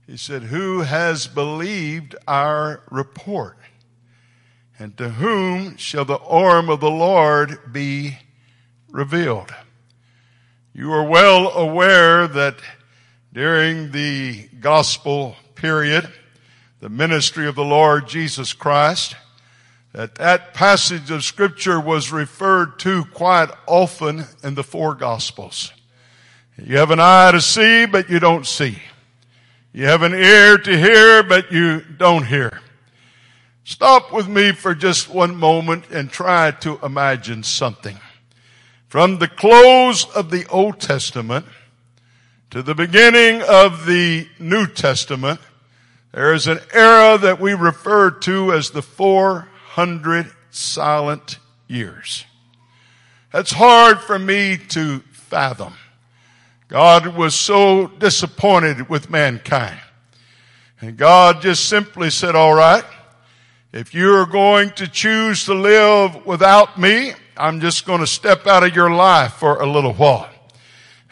He 0.06 0.18
said, 0.18 0.44
"Who 0.44 0.82
has 0.82 1.28
believed 1.28 2.16
our 2.28 2.84
report?" 2.92 3.58
And 4.78 4.98
to 4.98 5.12
whom 5.12 5.78
shall 5.78 6.04
the 6.04 6.20
arm 6.20 6.70
of 6.70 6.82
the 6.82 6.92
Lord 6.92 7.72
be 7.72 8.18
revealed? 8.90 9.56
You 10.74 10.92
are 10.92 11.04
well 11.04 11.52
aware 11.52 12.28
that 12.28 12.60
during 13.32 13.92
the 13.92 14.50
gospel 14.60 15.38
period, 15.56 16.12
the 16.80 16.90
ministry 16.90 17.48
of 17.48 17.56
the 17.56 17.64
Lord 17.64 18.08
Jesus 18.08 18.54
Christ, 18.54 19.16
that 19.94 20.16
that 20.16 20.54
passage 20.54 21.10
of 21.10 21.24
scripture 21.24 21.80
was 21.80 22.12
referred 22.12 22.78
to 22.80 23.06
quite 23.06 23.50
often 23.66 24.26
in 24.44 24.56
the 24.56 24.64
four 24.64 24.94
gospels. 24.94 25.74
You 26.58 26.78
have 26.78 26.92
an 26.92 27.00
eye 27.00 27.32
to 27.32 27.42
see, 27.42 27.86
but 27.86 28.10
you 28.10 28.20
don't 28.20 28.46
see. 28.46 28.80
You 29.74 29.86
have 29.86 30.02
an 30.02 30.14
ear 30.14 30.58
to 30.58 30.78
hear, 30.78 31.24
but 31.24 31.52
you 31.52 31.82
don't 31.82 32.26
hear. 32.26 32.62
Stop 33.64 34.14
with 34.14 34.28
me 34.28 34.52
for 34.52 34.74
just 34.74 35.10
one 35.10 35.36
moment 35.36 35.90
and 35.92 36.10
try 36.10 36.52
to 36.52 36.80
imagine 36.82 37.44
something. 37.44 38.00
From 38.88 39.20
the 39.20 39.28
close 39.28 40.06
of 40.16 40.32
the 40.32 40.48
Old 40.48 40.80
Testament 40.80 41.46
to 42.50 42.64
the 42.64 42.74
beginning 42.74 43.42
of 43.42 43.86
the 43.86 44.28
New 44.40 44.68
Testament, 44.68 45.42
there 46.18 46.34
is 46.34 46.48
an 46.48 46.60
era 46.74 47.16
that 47.20 47.40
we 47.40 47.54
refer 47.54 48.10
to 48.10 48.52
as 48.52 48.72
the 48.72 48.82
400 48.82 50.26
silent 50.50 51.38
years. 51.68 52.26
That's 53.32 53.52
hard 53.52 54.00
for 54.00 54.18
me 54.18 54.58
to 54.70 55.02
fathom. 55.12 55.76
God 56.70 57.16
was 57.16 57.36
so 57.36 57.86
disappointed 57.86 58.90
with 58.90 59.12
mankind. 59.12 59.80
And 60.82 60.98
God 60.98 61.40
just 61.40 61.70
simply 61.70 62.10
said, 62.10 62.36
all 62.36 62.56
right, 62.56 62.84
if 63.72 63.94
you're 63.94 64.26
going 64.26 64.72
to 64.72 64.88
choose 64.88 65.46
to 65.46 65.54
live 65.54 66.26
without 66.26 66.80
me, 66.80 67.14
I'm 67.38 67.62
just 67.62 67.86
going 67.86 68.00
to 68.00 68.08
step 68.08 68.48
out 68.48 68.64
of 68.64 68.76
your 68.76 68.90
life 68.90 69.34
for 69.34 69.62
a 69.62 69.68
little 69.68 69.94
while. 69.94 70.34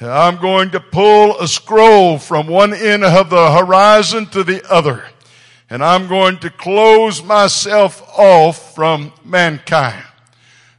I'm 0.01 0.37
going 0.37 0.71
to 0.71 0.79
pull 0.79 1.39
a 1.39 1.47
scroll 1.47 2.17
from 2.17 2.47
one 2.47 2.73
end 2.73 3.05
of 3.05 3.29
the 3.29 3.51
horizon 3.51 4.25
to 4.27 4.43
the 4.43 4.61
other. 4.69 5.05
And 5.69 5.83
I'm 5.83 6.07
going 6.07 6.37
to 6.39 6.49
close 6.49 7.23
myself 7.23 8.01
off 8.17 8.75
from 8.75 9.13
mankind. 9.23 10.03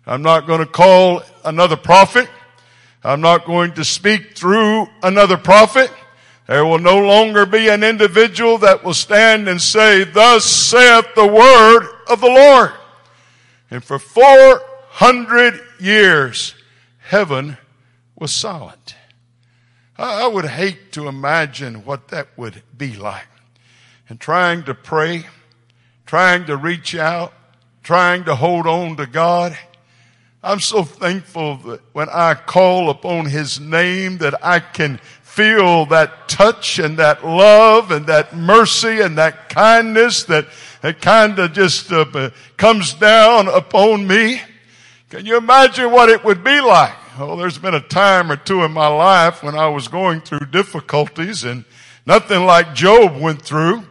I'm 0.07 0.23
not 0.23 0.47
going 0.47 0.61
to 0.61 0.67
call 0.67 1.23
another 1.45 1.77
prophet. 1.77 2.29
I'm 3.03 3.21
not 3.21 3.47
going 3.47 3.73
to 3.75 3.85
speak 3.85 4.37
through 4.37 4.87
another 5.03 5.37
prophet. 5.37 5.91
There 6.47 6.67
will 6.67 6.79
no 6.79 6.99
longer 6.99 7.47
be 7.47 7.69
an 7.69 7.83
individual 7.83 8.59
that 8.59 8.85
will 8.85 8.95
stand 8.95 9.49
and 9.49 9.61
say, 9.61 10.05
thus 10.05 10.45
saith 10.45 11.07
the 11.15 11.27
word 11.27 11.89
of 12.09 12.21
the 12.21 12.29
Lord. 12.29 12.73
And 13.71 13.83
for 13.83 13.99
400 13.99 15.61
years, 15.81 16.55
heaven 16.99 17.57
was 18.15 18.31
silent. 18.31 18.96
I 19.99 20.27
would 20.27 20.45
hate 20.45 20.93
to 20.93 21.09
imagine 21.09 21.85
what 21.85 22.09
that 22.09 22.29
would 22.37 22.63
be 22.77 22.97
like. 22.97 23.27
And 24.09 24.21
trying 24.21 24.65
to 24.65 24.75
pray, 24.75 25.27
trying 26.05 26.45
to 26.47 26.57
reach 26.57 26.95
out, 26.95 27.33
trying 27.83 28.25
to 28.25 28.35
hold 28.35 28.67
on 28.67 28.97
to 28.97 29.07
God. 29.07 29.57
I'm 30.43 30.61
so 30.61 30.85
thankful 30.85 31.57
that 31.59 31.81
when 31.93 32.09
I 32.11 32.35
call 32.35 32.91
upon 32.91 33.27
His 33.27 33.59
name 33.59 34.19
that 34.19 34.45
I 34.45 34.61
can 34.61 34.99
feel 35.23 35.87
that 35.87 36.29
touch 36.29 36.79
and 36.79 36.99
that 36.99 37.25
love 37.25 37.91
and 37.91 38.07
that 38.07 38.35
mercy 38.37 39.01
and 39.01 39.19
that 39.19 39.49
kindness 39.49 40.25
that, 40.25 40.47
that 40.83 41.01
kind 41.01 41.39
of 41.39 41.53
just 41.53 41.91
uh, 41.91 42.31
comes 42.57 42.95
down 42.95 43.49
upon 43.49 44.07
me. 44.07 44.41
Can 45.11 45.27
you 45.27 45.37
imagine 45.37 45.91
what 45.91 46.09
it 46.09 46.25
would 46.25 46.43
be 46.43 46.61
like? 46.61 46.95
Oh, 47.19 47.35
there's 47.35 47.57
been 47.57 47.75
a 47.75 47.81
time 47.81 48.31
or 48.31 48.37
two 48.37 48.63
in 48.63 48.73
my 48.73 48.89
life 48.89 49.43
when 49.43 49.55
I 49.55 49.69
was 49.69 49.89
going 49.89 50.21
through 50.21 50.47
difficulties 50.51 51.45
and 51.45 51.65
nothing 52.05 52.45
like 52.45 52.75
Job 52.75 53.19
went 53.19 53.41
through. 53.41 53.85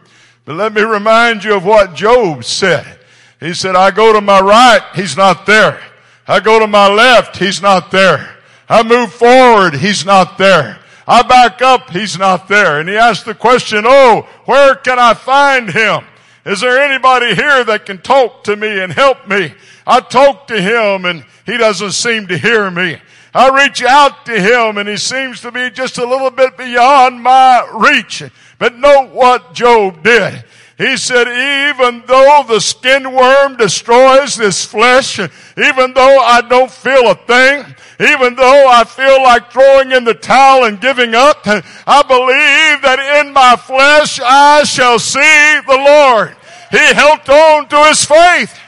But 0.44 0.54
let 0.54 0.72
me 0.72 0.82
remind 0.82 1.42
you 1.42 1.56
of 1.56 1.64
what 1.64 1.94
Job 1.94 2.44
said. 2.44 3.00
He 3.40 3.52
said, 3.52 3.74
I 3.74 3.90
go 3.90 4.12
to 4.12 4.20
my 4.20 4.38
right, 4.40 4.80
he's 4.94 5.16
not 5.16 5.44
there. 5.44 5.82
I 6.28 6.38
go 6.38 6.60
to 6.60 6.68
my 6.68 6.88
left, 6.88 7.36
he's 7.36 7.60
not 7.60 7.90
there. 7.90 8.36
I 8.68 8.84
move 8.84 9.12
forward, 9.12 9.74
he's 9.74 10.06
not 10.06 10.38
there. 10.38 10.78
I 11.08 11.22
back 11.22 11.60
up, 11.62 11.90
he's 11.90 12.16
not 12.16 12.46
there. 12.46 12.78
And 12.78 12.88
he 12.88 12.96
asked 12.96 13.24
the 13.24 13.34
question, 13.34 13.84
oh, 13.86 14.28
where 14.44 14.76
can 14.76 15.00
I 15.00 15.14
find 15.14 15.70
him? 15.70 16.04
Is 16.46 16.60
there 16.60 16.78
anybody 16.78 17.34
here 17.34 17.64
that 17.64 17.86
can 17.86 17.98
talk 17.98 18.44
to 18.44 18.54
me 18.54 18.78
and 18.78 18.92
help 18.92 19.26
me? 19.26 19.52
I 19.84 19.98
talk 19.98 20.46
to 20.46 20.62
him 20.62 21.04
and 21.04 21.24
he 21.44 21.56
doesn't 21.56 21.90
seem 21.90 22.28
to 22.28 22.38
hear 22.38 22.70
me. 22.70 22.98
I 23.34 23.64
reach 23.64 23.82
out 23.82 24.24
to 24.26 24.40
him 24.40 24.78
and 24.78 24.88
he 24.88 24.96
seems 24.96 25.40
to 25.40 25.50
be 25.50 25.70
just 25.70 25.98
a 25.98 26.06
little 26.06 26.30
bit 26.30 26.56
beyond 26.56 27.20
my 27.20 27.68
reach. 27.74 28.22
But 28.60 28.76
note 28.76 29.10
what 29.10 29.54
Job 29.54 30.04
did. 30.04 30.44
He 30.78 30.98
said, 30.98 31.26
even 31.26 32.04
though 32.06 32.44
the 32.46 32.60
skin 32.60 33.14
worm 33.14 33.56
destroys 33.56 34.36
this 34.36 34.62
flesh, 34.62 35.18
even 35.18 35.94
though 35.94 36.18
I 36.18 36.42
don't 36.46 36.70
feel 36.70 37.10
a 37.10 37.14
thing, 37.14 37.74
even 37.98 38.34
though 38.34 38.68
I 38.68 38.84
feel 38.84 39.22
like 39.22 39.50
throwing 39.50 39.92
in 39.92 40.04
the 40.04 40.12
towel 40.12 40.64
and 40.64 40.78
giving 40.78 41.14
up, 41.14 41.38
I 41.46 42.02
believe 42.02 42.82
that 42.82 43.24
in 43.24 43.32
my 43.32 43.56
flesh 43.56 44.20
I 44.22 44.64
shall 44.64 44.98
see 44.98 45.60
the 45.66 45.78
Lord. 45.78 46.36
He 46.70 46.94
held 46.94 47.26
on 47.26 47.68
to 47.68 47.84
his 47.84 48.04
faith. 48.04 48.58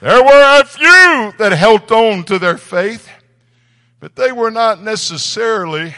There 0.00 0.22
were 0.22 0.60
a 0.60 0.64
few 0.64 1.32
that 1.38 1.52
held 1.52 1.90
on 1.90 2.22
to 2.24 2.38
their 2.38 2.58
faith, 2.58 3.08
but 3.98 4.14
they 4.14 4.30
were 4.30 4.52
not 4.52 4.80
necessarily 4.80 5.94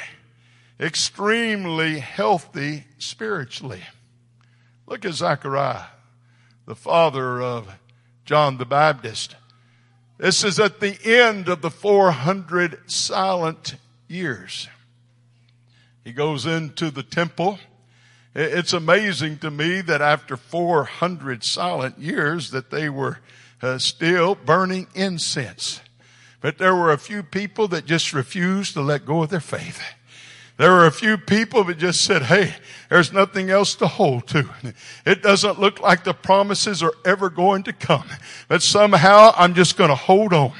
extremely 0.80 1.99
healthy 1.99 2.84
spiritually. 2.99 3.82
Look 4.87 5.05
at 5.05 5.14
Zechariah, 5.14 5.87
the 6.67 6.75
father 6.75 7.41
of 7.41 7.69
John 8.25 8.59
the 8.59 8.67
Baptist. 8.67 9.35
This 10.18 10.44
is 10.44 10.61
at 10.61 10.81
the 10.81 10.99
end 11.05 11.49
of 11.49 11.62
the 11.62 11.70
400 11.70 12.90
silent 12.90 13.77
years. 14.09 14.68
He 16.05 16.12
goes 16.12 16.44
into 16.44 16.90
the 16.90 17.03
temple. 17.03 17.59
It's 18.35 18.75
amazing 18.75 19.38
to 19.38 19.51
me 19.51 19.81
that 19.81 20.03
after 20.03 20.37
400 20.37 21.42
silent 21.42 21.99
years 21.99 22.51
that 22.51 22.70
they 22.70 22.90
were 22.90 23.20
uh, 23.62 23.79
still 23.79 24.35
burning 24.35 24.87
incense. 24.94 25.81
But 26.42 26.59
there 26.59 26.75
were 26.75 26.92
a 26.92 26.99
few 26.99 27.23
people 27.23 27.68
that 27.68 27.87
just 27.87 28.12
refused 28.12 28.75
to 28.75 28.83
let 28.83 29.07
go 29.07 29.23
of 29.23 29.31
their 29.31 29.40
faith. 29.40 29.83
There 30.57 30.70
were 30.70 30.87
a 30.87 30.92
few 30.92 31.16
people 31.16 31.64
that 31.64 31.79
just 31.79 32.03
said, 32.03 32.23
hey, 32.23 32.55
there's 32.94 33.12
nothing 33.12 33.50
else 33.50 33.74
to 33.74 33.88
hold 33.88 34.28
to. 34.28 34.48
It 35.04 35.20
doesn't 35.20 35.59
look 35.59 35.80
like 35.80 36.04
the 36.04 36.14
promises 36.14 36.80
are 36.80 36.92
ever 37.04 37.28
going 37.28 37.64
to 37.64 37.72
come. 37.72 38.07
But 38.46 38.62
somehow 38.62 39.33
I'm 39.37 39.54
just 39.54 39.76
going 39.76 39.90
to 39.90 39.96
hold 39.96 40.33
on. 40.33 40.52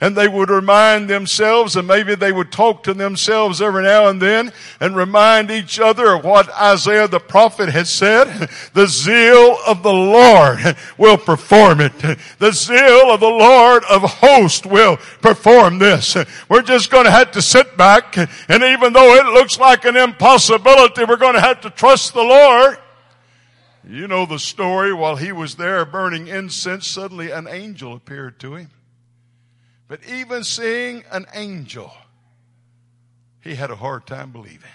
And 0.00 0.16
they 0.16 0.28
would 0.28 0.50
remind 0.50 1.10
themselves 1.10 1.74
and 1.74 1.88
maybe 1.88 2.14
they 2.14 2.30
would 2.30 2.52
talk 2.52 2.84
to 2.84 2.94
themselves 2.94 3.60
every 3.60 3.82
now 3.82 4.06
and 4.06 4.22
then 4.22 4.52
and 4.78 4.94
remind 4.94 5.50
each 5.50 5.80
other 5.80 6.12
of 6.12 6.24
what 6.24 6.48
Isaiah 6.54 7.08
the 7.08 7.18
prophet 7.18 7.70
had 7.70 7.88
said. 7.88 8.48
The 8.72 8.86
zeal 8.86 9.56
of 9.66 9.82
the 9.82 9.92
Lord 9.92 10.76
will 10.96 11.18
perform 11.18 11.80
it. 11.80 11.92
The 12.38 12.52
zeal 12.52 13.10
of 13.10 13.18
the 13.18 13.26
Lord 13.26 13.82
of 13.90 14.02
hosts 14.02 14.64
will 14.64 14.96
perform 15.22 15.80
this. 15.80 16.16
We're 16.48 16.62
just 16.62 16.88
going 16.88 17.06
to 17.06 17.10
have 17.10 17.32
to 17.32 17.42
sit 17.42 17.76
back 17.76 18.16
and 18.16 18.62
even 18.62 18.92
though 18.92 19.16
it 19.16 19.26
looks 19.26 19.58
like 19.58 19.84
an 19.84 19.96
impossibility, 19.96 21.04
we're 21.04 21.16
going 21.16 21.34
to 21.34 21.40
have 21.40 21.60
to 21.62 21.79
trust 21.80 22.12
the 22.12 22.22
Lord. 22.22 22.76
You 23.88 24.06
know 24.06 24.26
the 24.26 24.38
story. 24.38 24.92
While 24.92 25.16
he 25.16 25.32
was 25.32 25.54
there 25.54 25.86
burning 25.86 26.28
incense, 26.28 26.86
suddenly 26.86 27.30
an 27.30 27.48
angel 27.48 27.94
appeared 27.94 28.38
to 28.40 28.56
him. 28.56 28.70
But 29.88 30.00
even 30.06 30.44
seeing 30.44 31.04
an 31.10 31.24
angel, 31.32 31.90
he 33.40 33.54
had 33.54 33.70
a 33.70 33.76
hard 33.76 34.06
time 34.06 34.30
believing. 34.30 34.68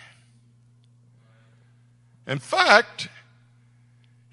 In 2.25 2.39
fact, 2.39 3.07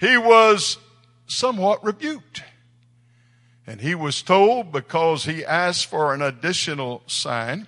he 0.01 0.17
was 0.17 0.79
somewhat 1.27 1.85
rebuked. 1.85 2.43
And 3.67 3.83
he 3.83 3.95
was 3.95 4.23
told 4.23 4.73
because 4.73 5.27
he 5.27 5.45
asked 5.45 5.85
for 5.85 6.15
an 6.15 6.23
additional 6.23 7.03
sign, 7.07 7.67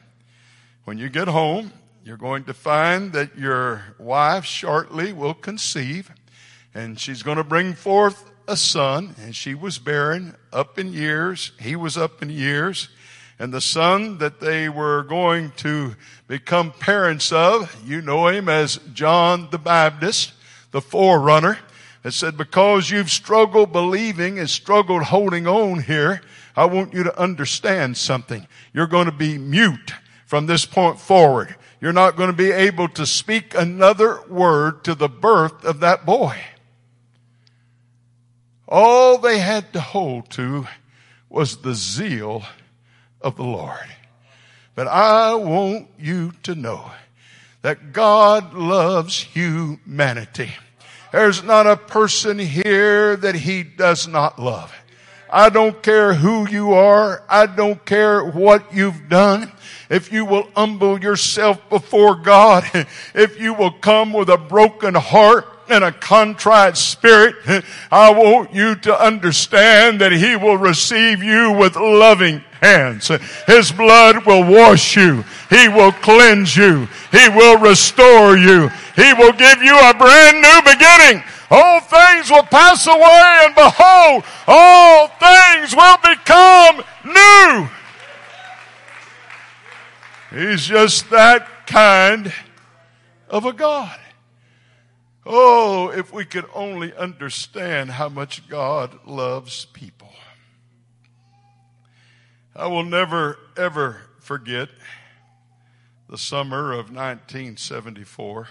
when 0.85 0.97
you 0.97 1.11
get 1.11 1.29
home, 1.29 1.75
you're 2.05 2.19
going 2.19 2.45
to 2.45 2.53
find 2.53 3.15
that 3.15 3.39
your 3.39 3.83
wife 3.99 4.45
shortly 4.45 5.11
will 5.11 5.33
conceive 5.33 6.13
and 6.75 7.01
she's 7.01 7.23
going 7.23 7.39
to 7.39 7.45
bring 7.45 7.73
forth 7.73 8.31
a 8.47 8.59
son 8.59 9.15
and 9.19 9.35
she 9.35 9.55
was 9.55 9.79
barren 9.79 10.37
up 10.53 10.79
in 10.79 10.93
years. 10.93 11.53
He 11.59 11.75
was 11.75 11.97
up 11.97 12.23
in 12.23 12.29
years 12.29 12.91
and 13.39 13.55
the 13.55 13.61
son 13.63 14.19
that 14.19 14.39
they 14.39 14.69
were 14.69 15.03
going 15.05 15.53
to 15.57 15.97
become 16.29 16.73
parents 16.73 17.33
of, 17.33 17.75
you 17.87 18.03
know 18.03 18.29
him 18.29 18.51
as 18.51 18.79
John 18.93 19.49
the 19.51 19.59
Baptist, 19.59 20.35
the 20.73 20.83
forerunner 20.83 21.59
that 22.03 22.13
said, 22.13 22.37
because 22.37 22.91
you've 22.91 23.11
struggled 23.11 23.73
believing 23.73 24.39
and 24.39 24.51
struggled 24.51 25.05
holding 25.05 25.47
on 25.47 25.81
here, 25.81 26.21
I 26.55 26.67
want 26.67 26.93
you 26.93 27.03
to 27.05 27.19
understand 27.19 27.97
something. 27.97 28.47
You're 28.75 28.87
going 28.87 29.07
to 29.07 29.13
be 29.13 29.39
mute 29.39 29.95
from 30.27 30.45
this 30.45 30.67
point 30.67 31.01
forward. 31.01 31.57
You're 31.85 31.93
not 31.93 32.17
going 32.17 32.31
to 32.31 32.33
be 32.33 32.51
able 32.51 32.89
to 32.89 33.05
speak 33.05 33.55
another 33.55 34.23
word 34.23 34.85
to 34.85 34.95
the 34.95 35.07
birth 35.07 35.67
of 35.67 35.81
that 35.81 36.07
boy. 36.07 36.35
All 38.67 39.19
they 39.19 39.39
had 39.39 39.71
to 39.75 39.83
hold 39.83 40.31
to 40.31 40.67
was 41.29 41.59
the 41.59 41.75
zeal 41.75 42.43
of 43.21 43.37
the 43.37 43.43
Lord. 43.43 43.87
But 44.75 44.87
I 44.87 45.35
want 45.35 45.89
you 45.99 46.33
to 46.45 46.55
know 46.55 46.91
that 47.61 47.93
God 47.93 48.55
loves 48.55 49.21
humanity. 49.21 50.53
There's 51.13 51.43
not 51.43 51.67
a 51.67 51.77
person 51.77 52.39
here 52.39 53.15
that 53.15 53.35
he 53.35 53.63
does 53.63 54.09
not 54.09 54.39
love. 54.39 54.75
I 55.29 55.51
don't 55.51 55.83
care 55.83 56.15
who 56.15 56.49
you 56.49 56.73
are. 56.73 57.25
I 57.29 57.45
don't 57.45 57.85
care 57.85 58.25
what 58.25 58.73
you've 58.73 59.11
done 59.11 59.53
if 59.91 60.13
you 60.13 60.25
will 60.25 60.49
humble 60.57 61.01
yourself 61.01 61.69
before 61.69 62.17
God, 62.17 62.65
if 63.15 63.41
you 63.41 63.55
will 63.55 63.73
come 63.73 64.13
with 64.13 64.29
a 64.29 64.39
broken 64.39 64.95
heart, 64.95 65.49
and 65.69 65.85
a 65.85 65.93
contrite 65.93 66.77
spirit, 66.77 67.37
I 67.91 68.11
want 68.13 68.53
you 68.53 68.75
to 68.77 69.03
understand 69.03 70.01
that 70.01 70.13
He 70.13 70.37
will 70.37 70.59
receive 70.59 71.23
you 71.23 71.53
with 71.53 71.77
loving 71.77 72.45
hands. 72.61 73.11
His 73.47 73.73
blood 73.73 74.27
will 74.27 74.45
wash 74.45 74.97
you. 74.97 75.25
He 75.51 75.69
will 75.69 75.93
cleanse 75.93 76.57
you. 76.57 76.89
He 77.11 77.29
will 77.29 77.59
restore 77.59 78.37
you. 78.37 78.69
He 78.97 79.13
will 79.15 79.33
give 79.33 79.63
you 79.63 79.79
a 79.79 79.95
brand 79.95 80.41
new 80.41 80.73
beginning. 80.73 81.25
All 81.51 81.81
things 81.81 82.31
will 82.31 82.45
pass 82.45 82.87
away 82.87 83.41
and 83.45 83.55
behold, 83.55 84.25
all 84.49 85.09
things 85.09 85.75
will 85.77 85.99
become 85.99 86.83
new. 87.05 87.69
He's 90.35 90.67
just 90.67 91.11
that 91.11 91.69
kind 91.69 92.33
of 93.29 93.45
a 93.45 93.53
God. 93.53 94.01
Oh, 95.25 95.91
if 95.91 96.13
we 96.13 96.25
could 96.25 96.47
only 96.53 96.93
understand 96.93 97.93
how 97.93 98.09
much 98.09 98.49
God 98.49 98.99
loves 99.07 99.67
people. 99.67 100.13
I 102.57 102.67
will 102.67 102.83
never, 102.83 103.39
ever 103.57 104.03
forget 104.19 104.71
the 106.09 106.19
summer 106.19 106.73
of 106.73 106.91
1974. 106.91 108.49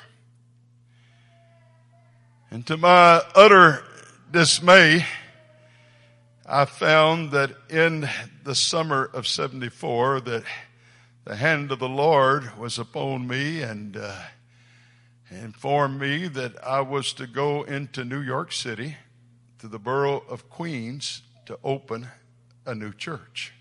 And 2.50 2.65
to 2.67 2.78
my 2.78 3.22
utter 3.36 3.84
dismay, 4.32 5.06
I 6.46 6.63
found 6.63 7.32
that 7.32 7.52
in 7.69 8.10
the 8.46 8.56
summer 8.56 9.04
of 9.04 9.28
74 9.28 10.22
that 10.22 10.43
the 11.26 11.36
hand 11.38 11.72
of 11.72 11.80
the 11.80 11.88
Lord 11.88 12.58
was 12.58 12.78
upon 12.78 13.28
me 13.28 13.62
and 13.62 13.96
uh, 13.96 14.24
informed 15.32 16.02
me 16.02 16.28
that 16.28 16.62
I 16.62 16.82
was 16.82 17.14
to 17.14 17.28
go 17.28 17.64
into 17.64 18.04
New 18.04 18.20
York 18.20 18.52
City 18.52 18.98
to 19.60 19.70
the 19.70 19.80
borough 19.80 20.24
of 20.28 20.50
Queens 20.50 21.22
to 21.46 21.58
open 21.64 22.10
a 22.66 22.76
new 22.76 22.92
church. 22.92 23.54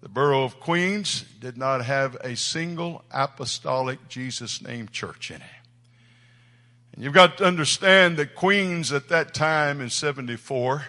The 0.00 0.08
borough 0.08 0.44
of 0.44 0.58
Queens 0.60 1.26
did 1.38 1.58
not 1.58 1.84
have 1.84 2.16
a 2.22 2.34
single 2.36 3.04
apostolic 3.10 4.08
Jesus 4.08 4.62
name 4.62 4.88
church 4.88 5.30
in 5.30 5.36
it. 5.36 5.42
And 6.94 7.04
you've 7.04 7.12
got 7.12 7.36
to 7.38 7.44
understand 7.44 8.16
that 8.16 8.34
Queens 8.34 8.92
at 8.92 9.10
that 9.10 9.34
time 9.34 9.82
in 9.82 9.90
74 9.90 10.86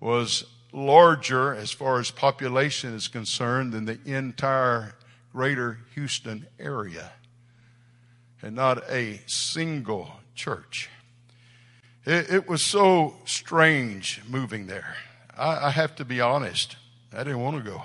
was 0.00 0.44
larger 0.74 1.54
as 1.54 1.70
far 1.70 2.00
as 2.00 2.10
population 2.10 2.94
is 2.94 3.06
concerned 3.06 3.72
than 3.72 3.84
the 3.84 3.98
entire 4.04 4.94
greater 5.32 5.78
Houston 5.94 6.46
area. 6.58 7.12
And 8.42 8.56
not 8.56 8.82
a 8.90 9.20
single 9.26 10.10
church. 10.34 10.90
It, 12.04 12.28
it 12.28 12.48
was 12.48 12.60
so 12.60 13.14
strange 13.24 14.20
moving 14.28 14.66
there. 14.66 14.96
I, 15.38 15.68
I 15.68 15.70
have 15.70 15.96
to 15.96 16.04
be 16.04 16.20
honest. 16.20 16.76
I 17.12 17.18
didn't 17.18 17.40
want 17.40 17.56
to 17.56 17.70
go. 17.70 17.84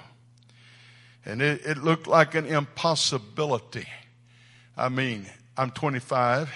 And 1.25 1.41
it, 1.41 1.61
it 1.63 1.77
looked 1.77 2.07
like 2.07 2.35
an 2.35 2.45
impossibility. 2.45 3.87
I 4.75 4.89
mean, 4.89 5.27
I'm 5.55 5.71
25. 5.71 6.49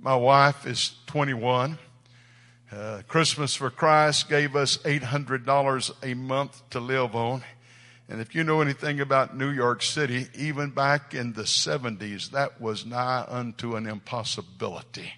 My 0.00 0.16
wife 0.16 0.66
is 0.66 0.96
21. 1.06 1.78
Uh, 2.70 3.00
Christmas 3.08 3.54
for 3.54 3.70
Christ 3.70 4.28
gave 4.28 4.54
us 4.54 4.76
$800 4.78 5.92
a 6.02 6.14
month 6.14 6.68
to 6.70 6.80
live 6.80 7.14
on. 7.14 7.42
And 8.10 8.20
if 8.20 8.34
you 8.34 8.44
know 8.44 8.60
anything 8.60 9.00
about 9.00 9.36
New 9.36 9.48
York 9.48 9.82
City, 9.82 10.26
even 10.34 10.70
back 10.70 11.14
in 11.14 11.32
the 11.32 11.42
70s, 11.42 12.30
that 12.32 12.60
was 12.60 12.84
nigh 12.84 13.24
unto 13.26 13.74
an 13.76 13.86
impossibility. 13.86 15.12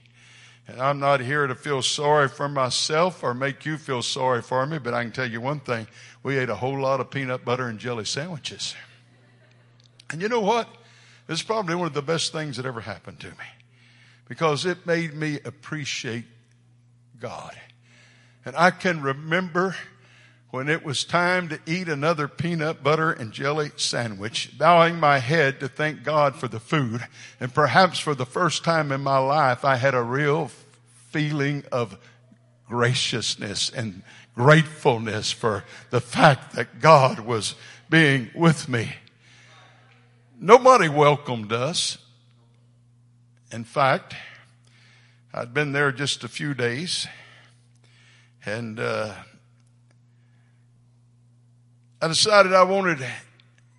And 0.68 0.80
I'm 0.80 1.00
not 1.00 1.18
here 1.20 1.48
to 1.48 1.56
feel 1.56 1.82
sorry 1.82 2.28
for 2.28 2.48
myself 2.48 3.24
or 3.24 3.34
make 3.34 3.66
you 3.66 3.76
feel 3.78 4.02
sorry 4.02 4.42
for 4.42 4.64
me, 4.66 4.78
but 4.78 4.94
I 4.94 5.02
can 5.02 5.10
tell 5.10 5.28
you 5.28 5.40
one 5.40 5.58
thing. 5.58 5.88
We 6.22 6.38
ate 6.38 6.50
a 6.50 6.54
whole 6.54 6.80
lot 6.80 7.00
of 7.00 7.10
peanut 7.10 7.44
butter 7.44 7.66
and 7.66 7.80
jelly 7.80 8.04
sandwiches. 8.04 8.76
And 10.10 10.22
you 10.22 10.28
know 10.28 10.40
what? 10.40 10.68
It's 11.28 11.42
probably 11.42 11.74
one 11.74 11.88
of 11.88 11.94
the 11.94 12.02
best 12.02 12.30
things 12.30 12.56
that 12.58 12.66
ever 12.66 12.80
happened 12.80 13.18
to 13.20 13.28
me 13.28 13.46
because 14.28 14.64
it 14.66 14.86
made 14.86 15.14
me 15.14 15.40
appreciate 15.44 16.24
God. 17.20 17.54
And 18.44 18.56
I 18.56 18.70
can 18.70 19.02
remember 19.02 19.76
when 20.50 20.68
it 20.68 20.84
was 20.84 21.04
time 21.04 21.48
to 21.48 21.60
eat 21.66 21.88
another 21.88 22.26
peanut 22.26 22.82
butter 22.82 23.12
and 23.12 23.30
jelly 23.32 23.70
sandwich, 23.76 24.58
bowing 24.58 24.98
my 24.98 25.18
head 25.18 25.60
to 25.60 25.68
thank 25.68 26.02
God 26.02 26.34
for 26.34 26.48
the 26.48 26.58
food. 26.58 27.06
And 27.38 27.54
perhaps 27.54 28.00
for 28.00 28.14
the 28.14 28.26
first 28.26 28.64
time 28.64 28.90
in 28.90 29.00
my 29.00 29.18
life, 29.18 29.64
I 29.64 29.76
had 29.76 29.94
a 29.94 30.02
real 30.02 30.50
feeling 31.10 31.64
of 31.70 31.96
graciousness 32.68 33.70
and 33.70 34.02
gratefulness 34.34 35.30
for 35.30 35.64
the 35.90 36.00
fact 36.00 36.54
that 36.56 36.80
God 36.80 37.20
was 37.20 37.54
being 37.88 38.30
with 38.34 38.68
me. 38.68 38.94
Nobody 40.40 40.88
welcomed 40.88 41.52
us. 41.52 41.98
In 43.52 43.64
fact, 43.64 44.14
I'd 45.32 45.54
been 45.54 45.70
there 45.70 45.92
just 45.92 46.24
a 46.24 46.28
few 46.28 46.54
days 46.54 47.06
and, 48.44 48.80
uh, 48.80 49.14
I 52.02 52.08
decided 52.08 52.52
I 52.52 52.64
wanted 52.64 53.06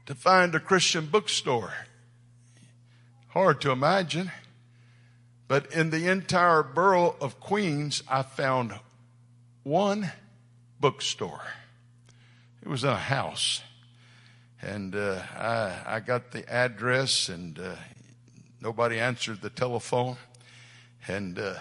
to 0.05 0.15
find 0.15 0.55
a 0.55 0.59
Christian 0.59 1.07
bookstore. 1.07 1.73
Hard 3.29 3.59
to 3.61 3.71
imagine. 3.71 4.31
But 5.47 5.73
in 5.73 5.89
the 5.89 6.07
entire 6.07 6.63
borough 6.63 7.15
of 7.19 7.39
Queens, 7.39 8.01
I 8.07 8.21
found 8.21 8.79
one 9.63 10.11
bookstore. 10.79 11.41
It 12.61 12.69
was 12.69 12.85
in 12.85 12.91
a 12.91 12.95
house. 12.95 13.61
And 14.61 14.95
uh, 14.95 15.21
I, 15.35 15.95
I 15.95 15.99
got 15.99 16.31
the 16.31 16.47
address, 16.47 17.27
and 17.27 17.59
uh, 17.59 17.75
nobody 18.61 18.99
answered 18.99 19.41
the 19.41 19.49
telephone. 19.49 20.15
And 21.07 21.39
uh, 21.39 21.55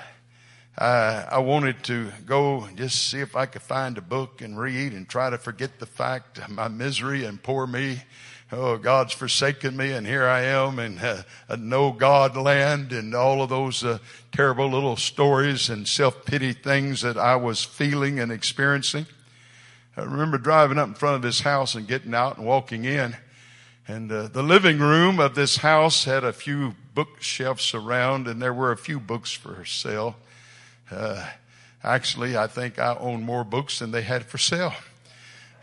I, 0.76 1.26
I 1.32 1.38
wanted 1.38 1.82
to 1.84 2.10
go 2.26 2.62
and 2.62 2.76
just 2.76 3.10
see 3.10 3.20
if 3.20 3.36
I 3.36 3.46
could 3.46 3.62
find 3.62 3.98
a 3.98 4.02
book 4.02 4.40
and 4.40 4.58
read 4.58 4.92
and 4.92 5.08
try 5.08 5.30
to 5.30 5.38
forget 5.38 5.78
the 5.78 5.86
fact 5.86 6.38
of 6.38 6.50
my 6.50 6.68
misery 6.68 7.24
and 7.24 7.42
poor 7.42 7.66
me. 7.66 8.02
Oh, 8.52 8.76
God's 8.78 9.12
forsaken 9.12 9.76
me 9.76 9.92
and 9.92 10.06
here 10.06 10.26
I 10.26 10.42
am 10.42 10.80
in 10.80 10.98
uh, 10.98 11.22
a 11.48 11.56
no 11.56 11.92
God 11.92 12.36
land 12.36 12.92
and 12.92 13.14
all 13.14 13.42
of 13.42 13.48
those 13.48 13.84
uh, 13.84 13.98
terrible 14.32 14.68
little 14.68 14.96
stories 14.96 15.70
and 15.70 15.86
self-pity 15.86 16.54
things 16.54 17.02
that 17.02 17.16
I 17.16 17.36
was 17.36 17.62
feeling 17.62 18.18
and 18.18 18.32
experiencing. 18.32 19.06
I 19.96 20.02
remember 20.02 20.36
driving 20.38 20.78
up 20.78 20.88
in 20.88 20.94
front 20.94 21.16
of 21.16 21.22
this 21.22 21.40
house 21.40 21.74
and 21.74 21.86
getting 21.86 22.14
out 22.14 22.38
and 22.38 22.46
walking 22.46 22.84
in. 22.84 23.16
And 23.86 24.10
uh, 24.10 24.28
the 24.28 24.42
living 24.42 24.78
room 24.78 25.20
of 25.20 25.34
this 25.34 25.58
house 25.58 26.04
had 26.04 26.24
a 26.24 26.32
few 26.32 26.74
bookshelves 26.94 27.74
around 27.74 28.26
and 28.28 28.40
there 28.40 28.54
were 28.54 28.72
a 28.72 28.76
few 28.76 29.00
books 29.00 29.32
for 29.32 29.64
sale. 29.64 30.16
Uh, 30.90 31.26
actually, 31.82 32.36
I 32.36 32.46
think 32.46 32.78
I 32.78 32.96
owned 32.96 33.24
more 33.24 33.44
books 33.44 33.78
than 33.78 33.90
they 33.90 34.02
had 34.02 34.24
for 34.24 34.38
sale. 34.38 34.74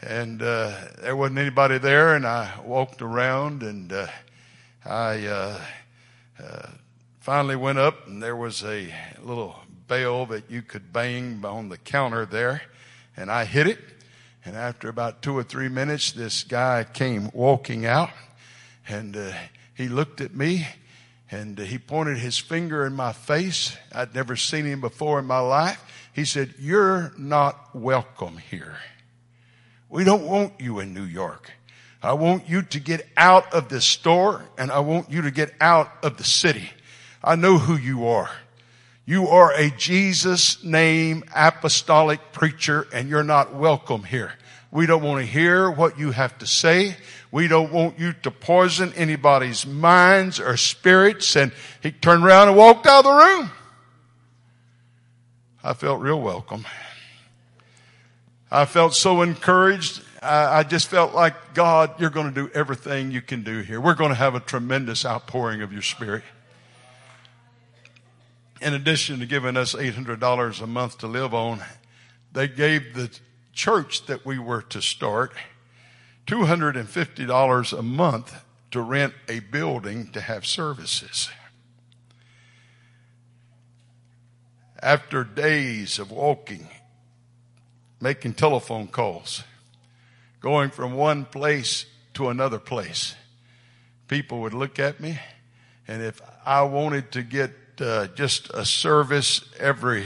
And 0.01 0.41
uh, 0.41 0.73
there 1.01 1.15
wasn't 1.15 1.39
anybody 1.39 1.79
there, 1.79 2.15
and 2.15 2.25
I 2.25 2.59
walked 2.63 3.01
around, 3.01 3.63
and 3.63 3.91
uh, 3.91 4.07
I 4.85 5.25
uh, 5.25 5.61
uh, 6.41 6.67
finally 7.19 7.55
went 7.55 7.79
up, 7.79 8.05
and 8.05 8.21
there 8.21 8.35
was 8.35 8.63
a 8.63 8.93
little 9.23 9.55
bell 9.87 10.27
that 10.27 10.51
you 10.51 10.61
could 10.61 10.93
bang 10.93 11.43
on 11.43 11.69
the 11.69 11.77
counter 11.77 12.27
there, 12.27 12.61
and 13.15 13.31
I 13.31 13.45
hit 13.45 13.65
it. 13.65 13.79
And 14.45 14.55
after 14.55 14.87
about 14.87 15.23
two 15.23 15.35
or 15.35 15.43
three 15.43 15.67
minutes, 15.67 16.11
this 16.11 16.43
guy 16.43 16.85
came 16.85 17.31
walking 17.33 17.85
out, 17.85 18.11
and 18.87 19.17
uh, 19.17 19.33
he 19.73 19.87
looked 19.87 20.21
at 20.21 20.35
me 20.35 20.67
and 21.29 21.59
uh, 21.59 21.63
he 21.63 21.77
pointed 21.77 22.17
his 22.17 22.37
finger 22.37 22.85
in 22.85 22.93
my 22.93 23.13
face. 23.13 23.75
I'd 23.93 24.15
never 24.15 24.35
seen 24.35 24.65
him 24.65 24.81
before 24.81 25.19
in 25.19 25.25
my 25.25 25.39
life. 25.39 25.83
He 26.13 26.25
said, 26.25 26.55
You're 26.59 27.13
not 27.17 27.75
welcome 27.75 28.37
here. 28.37 28.77
We 29.89 30.03
don't 30.03 30.25
want 30.25 30.59
you 30.59 30.79
in 30.79 30.93
New 30.93 31.03
York. 31.03 31.51
I 32.01 32.13
want 32.13 32.47
you 32.47 32.61
to 32.61 32.79
get 32.79 33.07
out 33.17 33.53
of 33.53 33.69
this 33.69 33.85
store 33.85 34.45
and 34.57 34.71
I 34.71 34.79
want 34.79 35.09
you 35.09 35.23
to 35.23 35.31
get 35.31 35.53
out 35.59 35.91
of 36.03 36.17
the 36.17 36.23
city. 36.23 36.69
I 37.23 37.35
know 37.35 37.57
who 37.57 37.75
you 37.75 38.07
are. 38.07 38.29
You 39.05 39.27
are 39.29 39.53
a 39.53 39.69
Jesus 39.71 40.63
name 40.63 41.23
apostolic 41.35 42.31
preacher 42.31 42.87
and 42.93 43.09
you're 43.09 43.23
not 43.23 43.55
welcome 43.55 44.03
here. 44.03 44.33
We 44.69 44.85
don't 44.85 45.01
want 45.01 45.21
to 45.21 45.25
hear 45.25 45.71
what 45.71 45.97
you 45.97 46.11
have 46.11 46.37
to 46.39 46.45
say. 46.45 46.95
We 47.31 47.47
don't 47.47 47.71
want 47.71 47.99
you 47.99 48.13
to 48.23 48.31
poison 48.31 48.93
anybody's 48.95 49.65
minds 49.65 50.39
or 50.39 50.55
spirits. 50.57 51.35
And 51.35 51.51
he 51.83 51.91
turned 51.91 52.23
around 52.23 52.49
and 52.49 52.57
walked 52.57 52.85
out 52.85 52.99
of 52.99 53.05
the 53.05 53.25
room. 53.25 53.51
I 55.63 55.73
felt 55.73 55.99
real 55.99 56.21
welcome. 56.21 56.65
I 58.49 58.65
felt 58.65 58.93
so 58.93 59.21
encouraged. 59.21 60.01
I, 60.21 60.63
just 60.63 60.87
felt 60.87 61.13
like, 61.13 61.53
God, 61.53 61.99
you're 61.99 62.09
going 62.09 62.33
to 62.33 62.47
do 62.47 62.49
everything 62.53 63.11
you 63.11 63.21
can 63.21 63.43
do 63.43 63.59
here. 63.59 63.79
We're 63.79 63.93
going 63.93 64.09
to 64.09 64.15
have 64.15 64.35
a 64.35 64.39
tremendous 64.39 65.05
outpouring 65.05 65.61
of 65.61 65.73
your 65.73 65.81
spirit. 65.81 66.23
In 68.61 68.73
addition 68.73 69.19
to 69.19 69.25
giving 69.25 69.57
us 69.57 69.75
$800 69.75 70.61
a 70.61 70.67
month 70.67 70.97
to 70.99 71.07
live 71.07 71.33
on, 71.33 71.61
they 72.31 72.47
gave 72.47 72.95
the 72.95 73.11
church 73.53 74.05
that 74.05 74.25
we 74.25 74.39
were 74.39 74.61
to 74.63 74.81
start 74.81 75.33
$250 76.27 77.77
a 77.77 77.81
month 77.81 78.43
to 78.71 78.81
rent 78.81 79.13
a 79.29 79.39
building 79.39 80.11
to 80.11 80.21
have 80.21 80.45
services. 80.45 81.29
After 84.83 85.23
days 85.23 85.97
of 85.97 86.11
walking, 86.11 86.67
making 87.99 88.33
telephone 88.33 88.87
calls, 88.87 89.43
going 90.41 90.69
from 90.69 90.93
one 90.93 91.25
place 91.25 91.85
to 92.13 92.27
another 92.29 92.59
place, 92.59 93.15
people 94.07 94.41
would 94.41 94.53
look 94.53 94.77
at 94.77 94.99
me, 94.99 95.19
and 95.87 96.03
if 96.03 96.21
I 96.45 96.61
wanted 96.63 97.11
to 97.13 97.23
get 97.23 97.51
uh, 97.79 98.07
just 98.07 98.49
a 98.53 98.65
service 98.65 99.49
every 99.59 100.05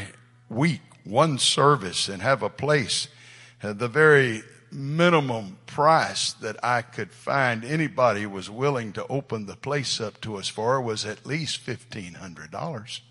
week, 0.49 0.81
one 1.03 1.39
service, 1.39 2.07
and 2.07 2.21
have 2.21 2.43
a 2.43 2.49
place, 2.49 3.07
uh, 3.63 3.73
the 3.73 3.87
very 3.87 4.43
minimum 4.71 5.57
price 5.65 6.33
that 6.33 6.63
I 6.63 6.81
could 6.81 7.11
find 7.11 7.63
anybody 7.63 8.25
was 8.25 8.49
willing 8.49 8.93
to 8.93 9.05
open 9.07 9.45
the 9.45 9.55
place 9.55 9.99
up 9.99 10.21
to 10.21 10.37
us 10.37 10.47
for 10.47 10.81
was 10.81 11.05
at 11.05 11.25
least 11.25 11.65
$1,500. 11.65 13.01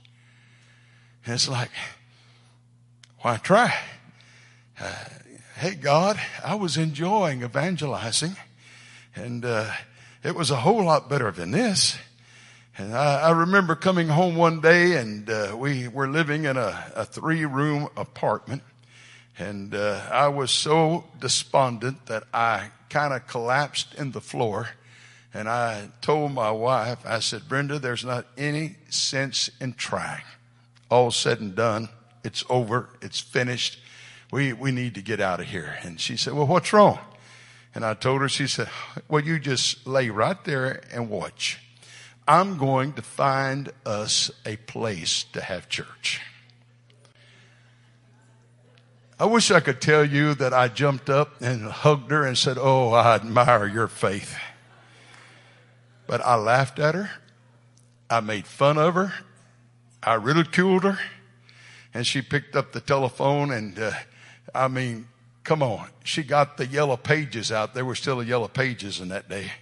And 1.24 1.34
it's 1.34 1.48
like, 1.48 1.70
why 3.20 3.36
try? 3.36 3.74
Uh, 4.80 4.94
hey, 5.56 5.74
God, 5.74 6.18
I 6.42 6.54
was 6.54 6.78
enjoying 6.78 7.42
evangelizing, 7.42 8.36
and 9.14 9.44
uh, 9.44 9.70
it 10.24 10.34
was 10.34 10.50
a 10.50 10.56
whole 10.56 10.84
lot 10.84 11.10
better 11.10 11.30
than 11.30 11.50
this. 11.50 11.98
And 12.78 12.96
I, 12.96 13.20
I 13.22 13.30
remember 13.32 13.74
coming 13.74 14.08
home 14.08 14.36
one 14.36 14.60
day, 14.62 14.96
and 14.96 15.28
uh, 15.28 15.54
we 15.54 15.86
were 15.88 16.08
living 16.08 16.44
in 16.44 16.56
a, 16.56 16.92
a 16.96 17.04
three 17.04 17.44
room 17.44 17.88
apartment. 17.94 18.62
And 19.40 19.74
uh, 19.74 20.02
I 20.12 20.28
was 20.28 20.50
so 20.50 21.04
despondent 21.18 22.06
that 22.06 22.24
I 22.32 22.72
kind 22.90 23.14
of 23.14 23.26
collapsed 23.26 23.94
in 23.94 24.12
the 24.12 24.20
floor. 24.20 24.68
And 25.32 25.48
I 25.48 25.88
told 26.02 26.32
my 26.32 26.50
wife, 26.50 26.98
I 27.06 27.20
said, 27.20 27.48
Brenda, 27.48 27.78
there's 27.78 28.04
not 28.04 28.26
any 28.36 28.76
sense 28.90 29.50
in 29.58 29.72
trying. 29.72 30.24
All 30.90 31.10
said 31.10 31.40
and 31.40 31.54
done. 31.56 31.88
It's 32.22 32.44
over. 32.50 32.90
It's 33.00 33.18
finished. 33.18 33.80
We, 34.30 34.52
we 34.52 34.72
need 34.72 34.94
to 34.96 35.02
get 35.02 35.20
out 35.20 35.40
of 35.40 35.46
here. 35.46 35.78
And 35.82 35.98
she 35.98 36.18
said, 36.18 36.34
well, 36.34 36.46
what's 36.46 36.74
wrong? 36.74 36.98
And 37.74 37.82
I 37.82 37.94
told 37.94 38.20
her, 38.20 38.28
she 38.28 38.46
said, 38.46 38.68
well, 39.08 39.24
you 39.24 39.38
just 39.38 39.86
lay 39.86 40.10
right 40.10 40.44
there 40.44 40.82
and 40.92 41.08
watch. 41.08 41.58
I'm 42.28 42.58
going 42.58 42.92
to 42.92 43.02
find 43.02 43.72
us 43.86 44.30
a 44.44 44.56
place 44.56 45.24
to 45.32 45.40
have 45.40 45.70
church. 45.70 46.20
I 49.20 49.26
wish 49.26 49.50
I 49.50 49.60
could 49.60 49.82
tell 49.82 50.02
you 50.02 50.32
that 50.36 50.54
I 50.54 50.68
jumped 50.68 51.10
up 51.10 51.42
and 51.42 51.64
hugged 51.64 52.10
her 52.10 52.24
and 52.24 52.38
said, 52.38 52.56
Oh, 52.58 52.94
I 52.94 53.16
admire 53.16 53.66
your 53.66 53.86
faith. 53.86 54.34
But 56.06 56.22
I 56.22 56.36
laughed 56.36 56.78
at 56.78 56.94
her. 56.94 57.10
I 58.08 58.20
made 58.20 58.46
fun 58.46 58.78
of 58.78 58.94
her. 58.94 59.12
I 60.02 60.14
ridiculed 60.14 60.84
her. 60.84 60.98
And 61.92 62.06
she 62.06 62.22
picked 62.22 62.56
up 62.56 62.72
the 62.72 62.80
telephone 62.80 63.52
and, 63.52 63.78
uh, 63.78 63.92
I 64.54 64.68
mean, 64.68 65.06
come 65.44 65.62
on. 65.62 65.90
She 66.02 66.22
got 66.22 66.56
the 66.56 66.66
yellow 66.66 66.96
pages 66.96 67.52
out. 67.52 67.74
There 67.74 67.84
were 67.84 67.94
still 67.94 68.22
yellow 68.22 68.48
pages 68.48 69.00
in 69.00 69.08
that 69.08 69.28
day. 69.28 69.52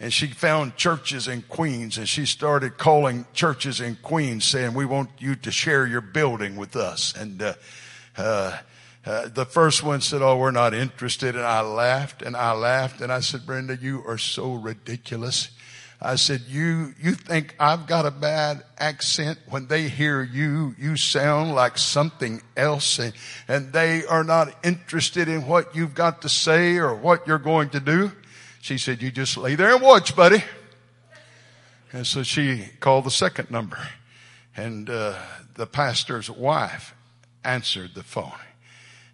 And 0.00 0.12
she 0.12 0.26
found 0.26 0.74
churches 0.74 1.28
in 1.28 1.42
Queens 1.42 1.96
and 1.96 2.08
she 2.08 2.26
started 2.26 2.76
calling 2.76 3.24
churches 3.34 3.80
in 3.80 3.98
Queens 4.02 4.44
saying, 4.44 4.74
we 4.74 4.84
want 4.84 5.10
you 5.20 5.36
to 5.36 5.52
share 5.52 5.86
your 5.86 6.00
building 6.00 6.56
with 6.56 6.74
us. 6.74 7.14
And, 7.16 7.40
uh, 7.40 7.54
uh, 8.18 8.58
uh, 9.06 9.28
the 9.28 9.46
first 9.46 9.84
one 9.84 10.00
said, 10.00 10.20
Oh, 10.20 10.36
we're 10.36 10.50
not 10.50 10.74
interested. 10.74 11.36
And 11.36 11.44
I 11.44 11.60
laughed 11.60 12.22
and 12.22 12.36
I 12.36 12.52
laughed 12.52 13.00
and 13.00 13.12
I 13.12 13.20
said, 13.20 13.46
Brenda, 13.46 13.76
you 13.76 14.02
are 14.04 14.18
so 14.18 14.54
ridiculous. 14.54 15.50
I 16.02 16.16
said, 16.16 16.42
you, 16.46 16.92
you 17.00 17.12
think 17.12 17.54
I've 17.58 17.86
got 17.86 18.04
a 18.04 18.10
bad 18.10 18.64
accent 18.78 19.38
when 19.48 19.68
they 19.68 19.88
hear 19.88 20.22
you, 20.22 20.74
you 20.78 20.96
sound 20.96 21.54
like 21.54 21.78
something 21.78 22.42
else 22.54 22.98
and, 22.98 23.14
and 23.48 23.72
they 23.72 24.04
are 24.04 24.22
not 24.22 24.54
interested 24.62 25.26
in 25.26 25.46
what 25.46 25.74
you've 25.74 25.94
got 25.94 26.20
to 26.22 26.28
say 26.28 26.76
or 26.76 26.94
what 26.94 27.26
you're 27.26 27.38
going 27.38 27.70
to 27.70 27.80
do. 27.80 28.12
She 28.60 28.76
said, 28.76 29.00
you 29.00 29.10
just 29.10 29.38
lay 29.38 29.54
there 29.54 29.72
and 29.72 29.82
watch, 29.82 30.14
buddy. 30.14 30.44
And 31.92 32.06
so 32.06 32.22
she 32.22 32.64
called 32.80 33.04
the 33.04 33.10
second 33.10 33.50
number 33.50 33.78
and, 34.54 34.90
uh, 34.90 35.14
the 35.54 35.66
pastor's 35.66 36.28
wife 36.28 36.94
answered 37.42 37.94
the 37.94 38.02
phone. 38.02 38.32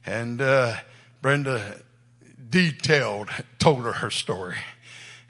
And 0.05 0.41
uh, 0.41 0.77
Brenda 1.21 1.81
detailed 2.51 3.29
told 3.59 3.85
her 3.85 3.93
her 3.93 4.11
story. 4.11 4.57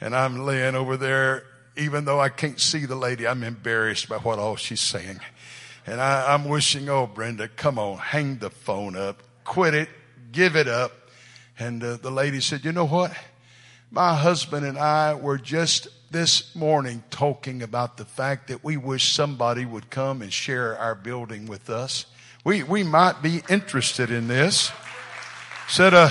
And 0.00 0.16
I'm 0.16 0.44
laying 0.44 0.74
over 0.74 0.96
there, 0.96 1.44
even 1.76 2.04
though 2.04 2.20
I 2.20 2.28
can't 2.28 2.60
see 2.60 2.86
the 2.86 2.96
lady, 2.96 3.26
I'm 3.26 3.42
embarrassed 3.42 4.08
by 4.08 4.18
what 4.18 4.38
all 4.38 4.56
she's 4.56 4.80
saying. 4.80 5.20
And 5.86 6.00
I, 6.00 6.32
I'm 6.34 6.44
wishing, 6.44 6.88
oh, 6.88 7.06
Brenda, 7.06 7.48
come 7.48 7.78
on, 7.78 7.98
hang 7.98 8.38
the 8.38 8.50
phone 8.50 8.96
up, 8.96 9.22
quit 9.44 9.74
it, 9.74 9.88
give 10.32 10.56
it 10.56 10.68
up. 10.68 10.92
And 11.58 11.82
uh, 11.82 11.96
the 11.96 12.10
lady 12.10 12.40
said, 12.40 12.64
you 12.64 12.72
know 12.72 12.86
what? 12.86 13.12
My 13.90 14.14
husband 14.14 14.64
and 14.64 14.78
I 14.78 15.14
were 15.14 15.38
just 15.38 15.88
this 16.10 16.54
morning 16.54 17.02
talking 17.10 17.62
about 17.62 17.96
the 17.96 18.04
fact 18.04 18.48
that 18.48 18.64
we 18.64 18.76
wish 18.76 19.12
somebody 19.12 19.64
would 19.64 19.90
come 19.90 20.22
and 20.22 20.32
share 20.32 20.76
our 20.78 20.94
building 20.94 21.46
with 21.46 21.70
us. 21.70 22.06
We, 22.44 22.62
we 22.62 22.82
might 22.82 23.22
be 23.22 23.42
interested 23.48 24.10
in 24.10 24.28
this. 24.28 24.72
Said, 25.68 25.94
uh, 25.94 26.10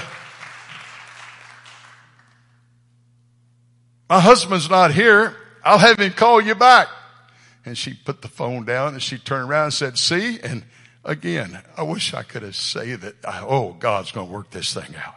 my 4.10 4.20
husband's 4.20 4.70
not 4.70 4.94
here. 4.94 5.36
I'll 5.64 5.78
have 5.78 6.00
him 6.00 6.14
call 6.14 6.42
you 6.42 6.56
back. 6.56 6.88
And 7.66 7.78
she 7.78 7.94
put 7.94 8.22
the 8.22 8.28
phone 8.28 8.66
down 8.66 8.94
and 8.94 9.04
she 9.04 9.18
turned 9.18 9.50
around 9.50 9.66
and 9.66 9.74
said, 9.74 9.98
see? 9.98 10.40
And 10.40 10.64
again, 11.06 11.62
I 11.78 11.84
wish 11.84 12.14
I 12.14 12.24
could 12.24 12.44
have 12.44 12.56
said 12.56 13.02
that, 13.02 13.16
oh, 13.26 13.74
God's 13.74 14.12
going 14.12 14.28
to 14.28 14.34
work 14.34 14.50
this 14.50 14.74
thing 14.74 14.96
out. 15.06 15.16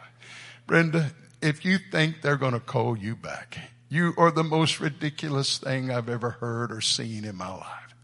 Brenda, 0.67 1.11
if 1.41 1.65
you 1.65 1.77
think 1.77 2.21
they're 2.21 2.37
going 2.37 2.53
to 2.53 2.59
call 2.59 2.97
you 2.97 3.15
back, 3.15 3.57
you 3.89 4.13
are 4.17 4.31
the 4.31 4.43
most 4.43 4.79
ridiculous 4.79 5.57
thing 5.57 5.91
I've 5.91 6.09
ever 6.09 6.31
heard 6.31 6.71
or 6.71 6.81
seen 6.81 7.23
in 7.23 7.35
my 7.35 7.53
life. 7.53 7.95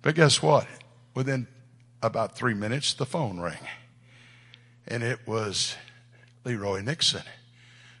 But 0.00 0.14
guess 0.14 0.40
what? 0.40 0.66
Within 1.14 1.48
about 2.02 2.36
three 2.36 2.54
minutes, 2.54 2.94
the 2.94 3.06
phone 3.06 3.40
rang. 3.40 3.66
And 4.86 5.02
it 5.02 5.26
was 5.26 5.76
Leroy 6.44 6.80
Nixon, 6.80 7.24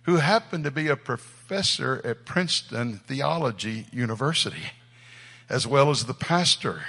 who 0.04 0.16
happened 0.16 0.64
to 0.64 0.70
be 0.70 0.88
a 0.88 0.96
professor 0.96 2.00
at 2.04 2.24
Princeton 2.24 3.00
Theology 3.06 3.86
University, 3.92 4.72
as 5.48 5.66
well 5.66 5.90
as 5.90 6.04
the 6.04 6.14
pastor 6.14 6.82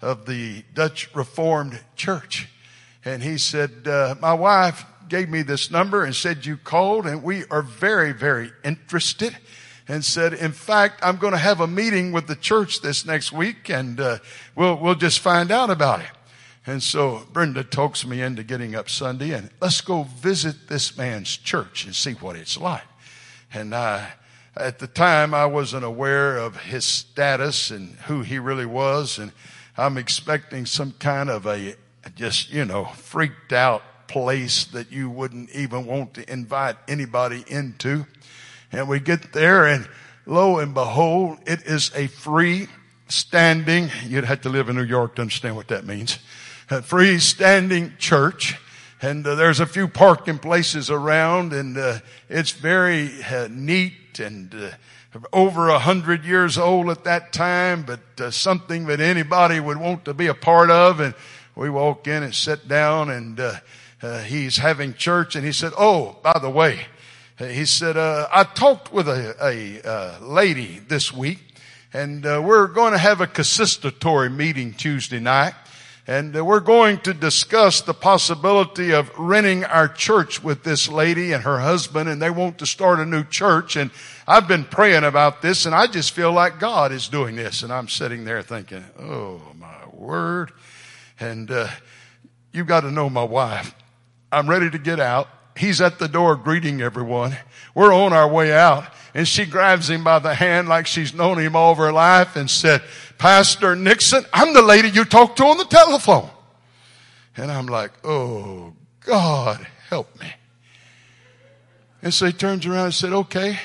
of 0.00 0.26
the 0.26 0.64
Dutch 0.74 1.14
Reformed 1.14 1.80
Church. 1.96 2.48
And 3.04 3.22
he 3.22 3.38
said, 3.38 3.86
uh, 3.86 4.14
my 4.20 4.34
wife 4.34 4.84
gave 5.08 5.28
me 5.28 5.42
this 5.42 5.70
number 5.70 6.04
and 6.04 6.14
said 6.14 6.46
you 6.46 6.56
called 6.56 7.06
and 7.06 7.22
we 7.22 7.44
are 7.50 7.62
very, 7.62 8.12
very 8.12 8.50
interested 8.64 9.36
and 9.88 10.04
said, 10.04 10.32
in 10.32 10.52
fact, 10.52 11.00
I'm 11.02 11.16
going 11.16 11.32
to 11.32 11.38
have 11.38 11.60
a 11.60 11.66
meeting 11.66 12.12
with 12.12 12.26
the 12.26 12.36
church 12.36 12.80
this 12.80 13.04
next 13.04 13.32
week 13.32 13.68
and, 13.68 14.00
uh, 14.00 14.18
we'll, 14.54 14.76
we'll 14.76 14.94
just 14.94 15.18
find 15.18 15.50
out 15.50 15.68
about 15.68 16.00
it. 16.00 16.06
And 16.66 16.82
so 16.82 17.26
Brenda 17.32 17.64
talks 17.64 18.06
me 18.06 18.20
into 18.20 18.44
getting 18.44 18.76
up 18.76 18.88
Sunday 18.88 19.32
and 19.32 19.50
let's 19.60 19.80
go 19.80 20.04
visit 20.04 20.68
this 20.68 20.96
man's 20.96 21.36
church 21.36 21.84
and 21.84 21.94
see 21.94 22.12
what 22.12 22.36
it's 22.36 22.56
like. 22.56 22.84
And 23.52 23.74
I, 23.74 24.12
at 24.56 24.78
the 24.78 24.86
time 24.86 25.34
I 25.34 25.46
wasn't 25.46 25.84
aware 25.84 26.36
of 26.38 26.56
his 26.56 26.84
status 26.84 27.70
and 27.72 27.96
who 28.06 28.22
he 28.22 28.38
really 28.38 28.66
was. 28.66 29.18
And 29.18 29.32
I'm 29.76 29.98
expecting 29.98 30.64
some 30.66 30.92
kind 30.92 31.30
of 31.30 31.46
a 31.46 31.74
just, 32.14 32.52
you 32.52 32.64
know, 32.64 32.84
freaked 32.84 33.52
out 33.52 33.82
place 34.06 34.64
that 34.66 34.92
you 34.92 35.10
wouldn't 35.10 35.50
even 35.50 35.86
want 35.86 36.14
to 36.14 36.32
invite 36.32 36.76
anybody 36.86 37.44
into. 37.48 38.06
And 38.70 38.88
we 38.88 39.00
get 39.00 39.32
there 39.32 39.66
and 39.66 39.88
lo 40.26 40.58
and 40.60 40.74
behold, 40.74 41.38
it 41.44 41.62
is 41.62 41.90
a 41.96 42.06
free 42.06 42.68
standing, 43.08 43.90
you'd 44.06 44.24
have 44.24 44.42
to 44.42 44.48
live 44.48 44.68
in 44.68 44.76
New 44.76 44.84
York 44.84 45.16
to 45.16 45.22
understand 45.22 45.56
what 45.56 45.68
that 45.68 45.84
means 45.84 46.20
freestanding 46.68 47.98
church. 47.98 48.58
And 49.00 49.26
uh, 49.26 49.34
there's 49.34 49.58
a 49.58 49.66
few 49.66 49.88
parking 49.88 50.38
places 50.38 50.88
around 50.88 51.52
and 51.52 51.76
uh, 51.76 51.98
it's 52.28 52.52
very 52.52 53.10
uh, 53.24 53.48
neat 53.50 54.20
and 54.20 54.54
uh, 54.54 54.70
over 55.32 55.68
a 55.68 55.80
hundred 55.80 56.24
years 56.24 56.56
old 56.56 56.88
at 56.88 57.02
that 57.02 57.32
time, 57.32 57.82
but 57.82 58.00
uh, 58.20 58.30
something 58.30 58.86
that 58.86 59.00
anybody 59.00 59.58
would 59.58 59.76
want 59.76 60.04
to 60.04 60.14
be 60.14 60.28
a 60.28 60.34
part 60.34 60.70
of. 60.70 61.00
And 61.00 61.14
we 61.56 61.68
walk 61.68 62.06
in 62.06 62.22
and 62.22 62.32
sit 62.32 62.68
down 62.68 63.10
and 63.10 63.40
uh, 63.40 64.18
he's 64.20 64.58
having 64.58 64.94
church 64.94 65.34
and 65.34 65.44
he 65.44 65.52
said, 65.52 65.72
oh, 65.76 66.16
by 66.22 66.38
the 66.40 66.48
way, 66.48 66.86
he 67.38 67.64
said, 67.64 67.96
I 67.96 68.44
talked 68.54 68.92
with 68.92 69.08
a, 69.08 70.20
a 70.22 70.24
lady 70.24 70.78
this 70.78 71.12
week 71.12 71.40
and 71.92 72.22
we're 72.24 72.68
going 72.68 72.92
to 72.92 72.98
have 72.98 73.20
a 73.20 73.26
consistory 73.26 74.30
meeting 74.30 74.74
Tuesday 74.74 75.18
night. 75.18 75.54
And 76.06 76.34
we're 76.44 76.60
going 76.60 76.98
to 77.00 77.14
discuss 77.14 77.80
the 77.80 77.94
possibility 77.94 78.92
of 78.92 79.10
renting 79.16 79.64
our 79.64 79.86
church 79.86 80.42
with 80.42 80.64
this 80.64 80.88
lady 80.88 81.32
and 81.32 81.44
her 81.44 81.60
husband 81.60 82.08
and 82.08 82.20
they 82.20 82.30
want 82.30 82.58
to 82.58 82.66
start 82.66 82.98
a 82.98 83.06
new 83.06 83.22
church. 83.22 83.76
And 83.76 83.92
I've 84.26 84.48
been 84.48 84.64
praying 84.64 85.04
about 85.04 85.42
this 85.42 85.64
and 85.64 85.74
I 85.74 85.86
just 85.86 86.10
feel 86.10 86.32
like 86.32 86.58
God 86.58 86.90
is 86.90 87.06
doing 87.06 87.36
this. 87.36 87.62
And 87.62 87.72
I'm 87.72 87.88
sitting 87.88 88.24
there 88.24 88.42
thinking, 88.42 88.84
oh 88.98 89.40
my 89.56 89.86
word. 89.92 90.50
And, 91.20 91.50
uh, 91.50 91.68
you've 92.52 92.66
got 92.66 92.80
to 92.80 92.90
know 92.90 93.08
my 93.08 93.24
wife. 93.24 93.74
I'm 94.32 94.48
ready 94.48 94.70
to 94.70 94.78
get 94.78 94.98
out. 94.98 95.28
He's 95.56 95.80
at 95.80 95.98
the 95.98 96.08
door 96.08 96.34
greeting 96.34 96.80
everyone. 96.80 97.36
We're 97.74 97.94
on 97.94 98.12
our 98.12 98.28
way 98.28 98.52
out 98.52 98.86
and 99.14 99.28
she 99.28 99.44
grabs 99.44 99.90
him 99.90 100.02
by 100.02 100.18
the 100.18 100.34
hand 100.34 100.68
like 100.68 100.86
she's 100.86 101.12
known 101.12 101.38
him 101.38 101.54
all 101.54 101.72
of 101.72 101.78
her 101.78 101.92
life 101.92 102.36
and 102.36 102.50
said, 102.50 102.82
Pastor 103.22 103.76
Nixon, 103.76 104.24
I'm 104.32 104.52
the 104.52 104.62
lady 104.62 104.88
you 104.88 105.04
talked 105.04 105.36
to 105.36 105.44
on 105.44 105.56
the 105.56 105.64
telephone. 105.64 106.28
And 107.36 107.52
I'm 107.52 107.66
like, 107.66 107.92
oh, 108.02 108.72
God, 108.98 109.64
help 109.88 110.20
me. 110.20 110.26
And 112.02 112.12
so 112.12 112.26
he 112.26 112.32
turns 112.32 112.66
around 112.66 112.86
and 112.86 112.94
said, 112.94 113.12
okay. 113.12 113.60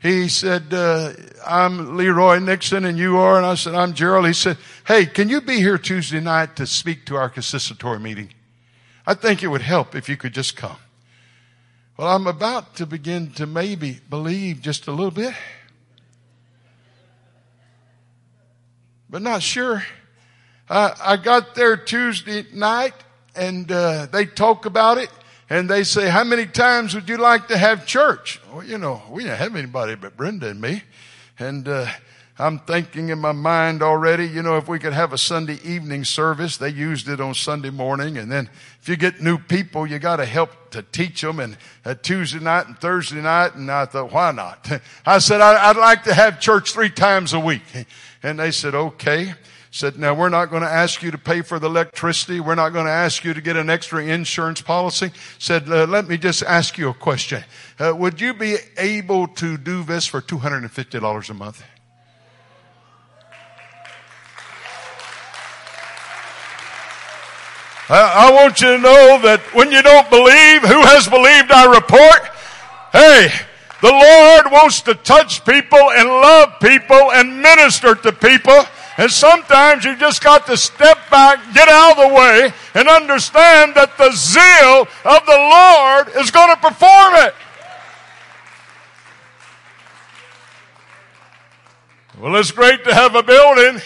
He 0.00 0.30
said, 0.30 0.72
uh, 0.72 1.12
I'm 1.46 1.98
Leroy 1.98 2.38
Nixon 2.38 2.86
and 2.86 2.96
you 2.96 3.18
are. 3.18 3.36
And 3.36 3.44
I 3.44 3.54
said, 3.54 3.74
I'm 3.74 3.92
Gerald. 3.92 4.26
He 4.26 4.32
said, 4.32 4.56
hey, 4.86 5.04
can 5.04 5.28
you 5.28 5.42
be 5.42 5.56
here 5.56 5.76
Tuesday 5.76 6.20
night 6.20 6.56
to 6.56 6.66
speak 6.66 7.04
to 7.04 7.16
our 7.16 7.28
consistory 7.28 7.98
meeting? 7.98 8.32
I 9.06 9.12
think 9.12 9.42
it 9.42 9.48
would 9.48 9.60
help 9.60 9.94
if 9.94 10.08
you 10.08 10.16
could 10.16 10.32
just 10.32 10.56
come. 10.56 10.78
Well, 11.98 12.08
I'm 12.08 12.26
about 12.26 12.76
to 12.76 12.86
begin 12.86 13.32
to 13.32 13.44
maybe 13.44 14.00
believe 14.08 14.62
just 14.62 14.86
a 14.86 14.90
little 14.90 15.10
bit, 15.10 15.34
but 19.10 19.22
not 19.22 19.42
sure. 19.42 19.82
I 20.68 21.16
got 21.16 21.56
there 21.56 21.76
Tuesday 21.76 22.46
night 22.54 22.94
and 23.34 23.70
uh, 23.72 24.06
they 24.06 24.24
talk 24.24 24.66
about 24.66 24.98
it 24.98 25.10
and 25.48 25.68
they 25.68 25.82
say, 25.82 26.08
how 26.08 26.22
many 26.22 26.46
times 26.46 26.94
would 26.94 27.08
you 27.08 27.16
like 27.16 27.48
to 27.48 27.58
have 27.58 27.86
church? 27.86 28.40
Well, 28.52 28.62
you 28.62 28.78
know, 28.78 29.02
we 29.10 29.24
didn't 29.24 29.38
have 29.38 29.56
anybody 29.56 29.96
but 29.96 30.16
Brenda 30.16 30.48
and 30.48 30.60
me. 30.60 30.84
And, 31.40 31.66
uh, 31.66 31.88
I'm 32.40 32.58
thinking 32.60 33.10
in 33.10 33.18
my 33.18 33.32
mind 33.32 33.82
already, 33.82 34.26
you 34.26 34.42
know, 34.42 34.56
if 34.56 34.66
we 34.66 34.78
could 34.78 34.94
have 34.94 35.12
a 35.12 35.18
Sunday 35.18 35.58
evening 35.62 36.04
service, 36.04 36.56
they 36.56 36.70
used 36.70 37.06
it 37.06 37.20
on 37.20 37.34
Sunday 37.34 37.68
morning. 37.68 38.16
And 38.16 38.32
then 38.32 38.48
if 38.80 38.88
you 38.88 38.96
get 38.96 39.20
new 39.20 39.36
people, 39.36 39.86
you 39.86 39.98
got 39.98 40.16
to 40.16 40.24
help 40.24 40.70
to 40.70 40.80
teach 40.80 41.20
them 41.20 41.38
and 41.38 41.58
uh, 41.84 41.94
Tuesday 41.94 42.38
night 42.38 42.66
and 42.66 42.78
Thursday 42.78 43.20
night. 43.20 43.56
And 43.56 43.70
I 43.70 43.84
thought, 43.84 44.10
why 44.10 44.32
not? 44.32 44.70
I 45.06 45.18
said, 45.18 45.42
I'd 45.42 45.76
like 45.76 46.04
to 46.04 46.14
have 46.14 46.40
church 46.40 46.72
three 46.72 46.88
times 46.88 47.34
a 47.34 47.40
week. 47.40 47.62
And 48.22 48.38
they 48.38 48.50
said, 48.50 48.74
okay 48.74 49.34
said, 49.70 49.98
now 49.98 50.12
we're 50.12 50.28
not 50.28 50.50
going 50.50 50.62
to 50.62 50.68
ask 50.68 51.02
you 51.02 51.10
to 51.12 51.18
pay 51.18 51.42
for 51.42 51.58
the 51.58 51.68
electricity. 51.68 52.40
We're 52.40 52.56
not 52.56 52.70
going 52.70 52.86
to 52.86 52.92
ask 52.92 53.24
you 53.24 53.32
to 53.34 53.40
get 53.40 53.56
an 53.56 53.70
extra 53.70 54.04
insurance 54.04 54.60
policy. 54.60 55.12
Said, 55.38 55.70
uh, 55.70 55.86
let 55.86 56.08
me 56.08 56.18
just 56.18 56.42
ask 56.42 56.76
you 56.76 56.88
a 56.88 56.94
question. 56.94 57.44
Uh, 57.78 57.94
would 57.96 58.20
you 58.20 58.34
be 58.34 58.56
able 58.76 59.28
to 59.28 59.56
do 59.56 59.84
this 59.84 60.06
for 60.06 60.20
$250 60.20 61.30
a 61.30 61.34
month? 61.34 61.62
I 67.92 68.30
want 68.30 68.60
you 68.60 68.76
to 68.76 68.78
know 68.78 69.20
that 69.22 69.40
when 69.52 69.72
you 69.72 69.82
don't 69.82 70.08
believe, 70.10 70.62
who 70.62 70.80
has 70.80 71.08
believed 71.08 71.50
our 71.50 71.74
report? 71.74 72.20
Hey, 72.92 73.32
the 73.80 73.90
Lord 73.90 74.52
wants 74.52 74.82
to 74.82 74.94
touch 74.94 75.44
people 75.44 75.78
and 75.78 76.08
love 76.08 76.60
people 76.60 77.12
and 77.12 77.40
minister 77.40 77.94
to 77.94 78.12
people. 78.12 78.64
And 78.98 79.10
sometimes 79.10 79.84
you 79.84 79.96
just 79.96 80.22
got 80.22 80.46
to 80.46 80.56
step 80.56 80.98
back, 81.10 81.54
get 81.54 81.68
out 81.68 81.92
of 81.92 82.08
the 82.10 82.14
way, 82.14 82.52
and 82.74 82.88
understand 82.88 83.74
that 83.74 83.96
the 83.96 84.12
zeal 84.12 84.86
of 85.10 85.26
the 85.26 85.36
Lord 85.36 86.22
is 86.22 86.30
going 86.30 86.54
to 86.54 86.60
perform 86.60 87.14
it. 87.14 87.34
Well, 92.18 92.36
it's 92.36 92.50
great 92.50 92.84
to 92.84 92.92
have 92.92 93.14
a 93.14 93.22
building, 93.22 93.80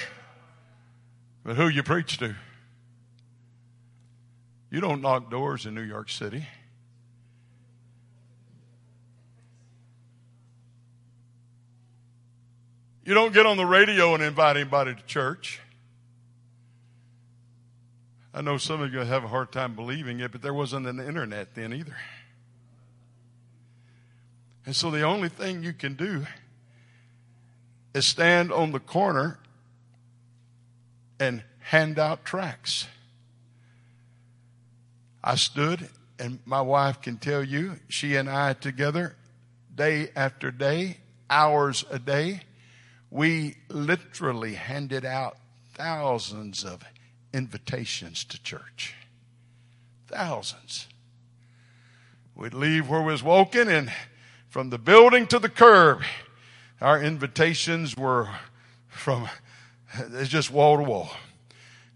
but 1.45 1.55
who 1.55 1.69
you 1.69 1.85
preach 1.85 2.19
to? 2.19 2.35
You 4.73 4.81
don't 4.81 5.01
knock 5.01 5.31
doors 5.31 5.67
in 5.67 5.75
New 5.77 5.83
York 5.83 6.11
City. 6.11 6.45
You 13.05 13.13
don't 13.13 13.35
get 13.35 13.45
on 13.45 13.59
the 13.59 13.67
radio 13.67 14.15
and 14.15 14.23
invite 14.23 14.57
anybody 14.57 14.95
to 14.95 15.03
church. 15.03 15.61
I 18.33 18.41
know 18.41 18.57
some 18.57 18.81
of 18.81 18.93
you 18.93 19.01
have 19.01 19.25
a 19.25 19.29
hard 19.29 19.53
time 19.53 19.75
believing 19.75 20.21
it, 20.21 20.33
but 20.33 20.41
there 20.41 20.55
wasn't 20.55 20.87
an 20.87 20.99
internet 20.99 21.55
then 21.55 21.73
either. 21.73 21.97
And 24.67 24.75
so 24.75 24.91
the 24.91 25.03
only 25.03 25.29
thing 25.29 25.63
you 25.63 25.75
can 25.75 25.95
do 25.95 26.27
is 27.93 28.07
stand 28.07 28.51
on 28.51 28.73
the 28.73 28.81
corner 28.81 29.39
and 31.21 31.45
hand 31.61 31.99
out 31.99 32.25
tracts. 32.25 32.89
I 35.23 35.37
stood, 35.37 35.89
and 36.19 36.39
my 36.47 36.63
wife 36.63 37.03
can 37.03 37.19
tell 37.19 37.45
you, 37.45 37.77
she 37.89 38.17
and 38.17 38.29
I 38.29 38.55
together, 38.55 39.15
day 39.75 40.09
after 40.17 40.51
day, 40.51 40.97
hours 41.29 41.85
a 41.91 41.99
day, 41.99 42.41
we 43.15 43.55
literally 43.69 44.55
handed 44.55 45.05
out 45.05 45.37
thousands 45.75 46.65
of 46.65 46.83
invitations 47.33 48.25
to 48.25 48.43
church. 48.43 48.93
Thousands. 50.09 50.89
We'd 52.35 52.55
leave 52.55 52.89
where 52.89 53.03
we 53.03 53.13
was 53.13 53.23
walking 53.23 53.69
and 53.69 53.93
from 54.49 54.71
the 54.71 54.79
building 54.79 55.29
to 55.29 55.39
the 55.39 55.49
curb, 55.49 56.03
our 56.81 57.01
invitations 57.01 57.97
were 57.97 58.31
from, 58.89 59.29
it's 59.97 60.29
just 60.29 60.51
wall 60.51 60.79
to 60.79 60.83
wall. 60.83 61.11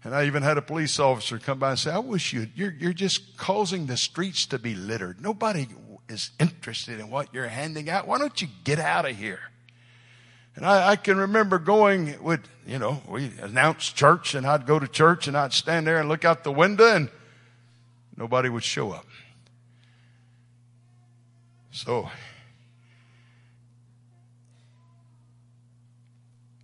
And 0.05 0.15
I 0.15 0.25
even 0.25 0.41
had 0.41 0.57
a 0.57 0.61
police 0.61 1.01
officer 1.01 1.37
come 1.37 1.59
by 1.59 1.71
and 1.71 1.79
say, 1.79 1.91
I 1.91 1.99
wish 1.99 2.31
you, 2.31 2.47
you're, 2.55 2.71
you're 2.71 2.93
just 2.93 3.35
causing 3.35 3.87
the 3.87 3.97
streets 3.97 4.45
to 4.45 4.57
be 4.57 4.73
littered. 4.73 5.19
Nobody 5.19 5.67
is 6.07 6.31
interested 6.39 6.97
in 6.97 7.09
what 7.09 7.33
you're 7.33 7.49
handing 7.49 7.89
out. 7.89 8.07
Why 8.07 8.19
don't 8.19 8.41
you 8.41 8.47
get 8.63 8.79
out 8.79 9.05
of 9.05 9.17
here? 9.17 9.48
And 10.59 10.67
I, 10.67 10.89
I, 10.89 10.95
can 10.97 11.17
remember 11.17 11.57
going 11.57 12.21
with, 12.21 12.41
you 12.67 12.79
know, 12.79 13.01
we 13.07 13.31
announced 13.41 13.95
church 13.95 14.35
and 14.35 14.45
I'd 14.45 14.65
go 14.65 14.77
to 14.77 14.89
church 14.89 15.25
and 15.29 15.37
I'd 15.37 15.53
stand 15.53 15.87
there 15.87 16.01
and 16.01 16.09
look 16.09 16.25
out 16.25 16.43
the 16.43 16.51
window 16.51 16.95
and 16.95 17.09
nobody 18.17 18.49
would 18.49 18.65
show 18.65 18.91
up. 18.91 19.05
So 21.71 22.09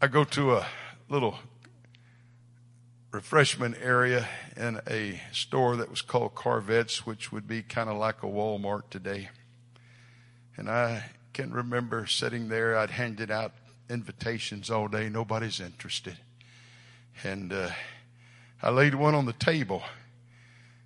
I 0.01 0.07
go 0.07 0.25
to 0.25 0.55
a 0.55 0.67
little 1.07 1.35
refreshment 3.11 3.77
area 3.81 4.27
in 4.57 4.81
a 4.89 5.21
store 5.31 5.77
that 5.77 5.89
was 5.89 6.01
called 6.01 6.35
Korvettes, 6.35 6.97
which 6.97 7.31
would 7.31 7.47
be 7.47 7.63
kind 7.63 7.89
of 7.89 7.95
like 7.95 8.23
a 8.23 8.27
Walmart 8.27 8.89
today. 8.89 9.29
And 10.57 10.69
I 10.69 11.11
can 11.31 11.53
remember 11.53 12.05
sitting 12.07 12.49
there, 12.49 12.77
I'd 12.77 12.89
handed 12.89 13.31
out 13.31 13.53
invitations 13.89 14.69
all 14.69 14.87
day. 14.87 15.09
Nobody's 15.09 15.59
interested. 15.59 16.17
And 17.23 17.53
uh, 17.53 17.69
I 18.61 18.69
laid 18.69 18.95
one 18.95 19.15
on 19.15 19.25
the 19.25 19.33
table. 19.33 19.83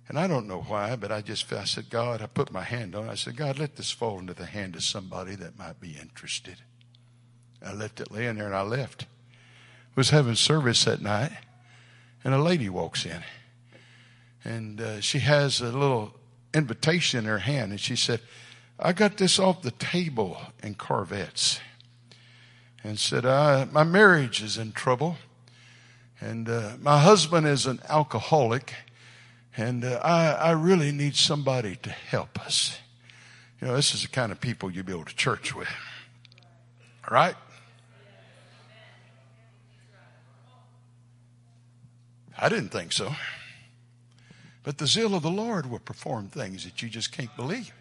And 0.08 0.18
I 0.18 0.26
don't 0.26 0.48
know 0.48 0.62
why, 0.62 0.96
but 0.96 1.12
I 1.12 1.20
just 1.20 1.52
I 1.52 1.64
said, 1.64 1.88
God, 1.88 2.20
I 2.20 2.26
put 2.26 2.52
my 2.52 2.62
hand 2.62 2.96
on 2.96 3.06
it. 3.06 3.10
I 3.12 3.14
said, 3.14 3.36
God, 3.36 3.58
let 3.58 3.76
this 3.76 3.90
fall 3.90 4.18
into 4.18 4.34
the 4.34 4.46
hand 4.46 4.74
of 4.74 4.82
somebody 4.82 5.36
that 5.36 5.58
might 5.58 5.80
be 5.80 5.96
interested. 6.00 6.56
I 7.64 7.72
left 7.72 8.00
it 8.00 8.10
laying 8.10 8.36
there 8.36 8.46
and 8.46 8.54
I 8.54 8.62
left. 8.62 9.06
Was 9.94 10.10
having 10.10 10.34
service 10.34 10.84
that 10.84 11.02
night, 11.02 11.32
and 12.24 12.32
a 12.32 12.38
lady 12.38 12.68
walks 12.68 13.04
in. 13.04 13.22
And 14.44 14.80
uh, 14.80 15.00
she 15.00 15.18
has 15.18 15.60
a 15.60 15.66
little 15.66 16.14
invitation 16.54 17.18
in 17.18 17.24
her 17.26 17.38
hand, 17.38 17.72
and 17.72 17.80
she 17.80 17.96
said, 17.96 18.20
I 18.78 18.92
got 18.92 19.16
this 19.16 19.38
off 19.38 19.62
the 19.62 19.72
table 19.72 20.40
in 20.62 20.74
Korvettes 20.74 21.60
and 22.82 22.98
said, 22.98 23.24
My 23.72 23.84
marriage 23.84 24.42
is 24.42 24.56
in 24.56 24.72
trouble, 24.72 25.16
and 26.20 26.48
uh, 26.48 26.72
my 26.80 27.00
husband 27.00 27.46
is 27.46 27.66
an 27.66 27.80
alcoholic, 27.88 28.74
and 29.56 29.84
uh, 29.84 30.00
I, 30.02 30.32
I 30.32 30.50
really 30.52 30.92
need 30.92 31.16
somebody 31.16 31.76
to 31.76 31.90
help 31.90 32.40
us. 32.44 32.78
You 33.60 33.68
know, 33.68 33.76
this 33.76 33.94
is 33.94 34.02
the 34.02 34.08
kind 34.08 34.32
of 34.32 34.40
people 34.40 34.70
you 34.70 34.82
build 34.82 35.08
a 35.08 35.14
church 35.14 35.54
with. 35.54 35.68
All 37.08 37.14
right? 37.14 37.34
I 42.38 42.48
didn't 42.48 42.70
think 42.70 42.92
so. 42.92 43.12
But 44.62 44.78
the 44.78 44.86
zeal 44.86 45.14
of 45.14 45.22
the 45.22 45.30
Lord 45.30 45.66
will 45.66 45.78
perform 45.78 46.28
things 46.28 46.64
that 46.64 46.82
you 46.82 46.88
just 46.88 47.12
can't 47.12 47.34
believe. 47.36 47.72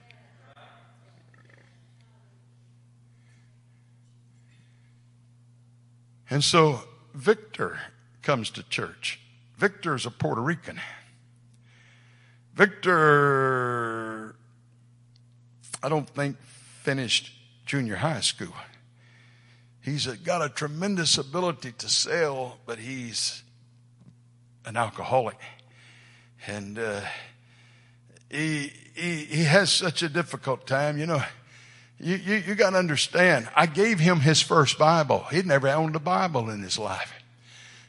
And 6.29 6.43
so 6.43 6.81
Victor 7.13 7.79
comes 8.21 8.49
to 8.51 8.63
church. 8.63 9.19
Victor 9.57 9.95
is 9.95 10.05
a 10.05 10.11
Puerto 10.11 10.41
Rican. 10.41 10.79
Victor, 12.53 14.35
I 15.81 15.89
don't 15.89 16.09
think, 16.09 16.37
finished 16.83 17.31
junior 17.65 17.95
high 17.95 18.19
school. 18.19 18.53
He's 19.81 20.05
got 20.07 20.41
a 20.41 20.49
tremendous 20.49 21.17
ability 21.17 21.71
to 21.73 21.89
sell, 21.89 22.57
but 22.65 22.79
he's 22.79 23.43
an 24.65 24.77
alcoholic. 24.77 25.37
And 26.45 26.77
uh, 26.77 27.01
he, 28.29 28.71
he, 28.93 29.25
he 29.25 29.43
has 29.45 29.71
such 29.71 30.03
a 30.03 30.09
difficult 30.09 30.67
time. 30.67 30.97
You 30.97 31.05
know, 31.05 31.23
you, 31.99 32.15
you, 32.15 32.35
you 32.35 32.55
got 32.55 32.71
to 32.71 32.77
understand, 32.77 33.49
I 33.55 33.65
gave 33.65 33.99
him 33.99 34.21
his 34.21 34.41
first 34.41 34.77
Bible. 34.77 35.25
He'd 35.31 35.45
never 35.45 35.67
owned 35.67 35.95
a 35.95 35.99
Bible 35.99 36.49
in 36.49 36.61
his 36.61 36.79
life. 36.79 37.13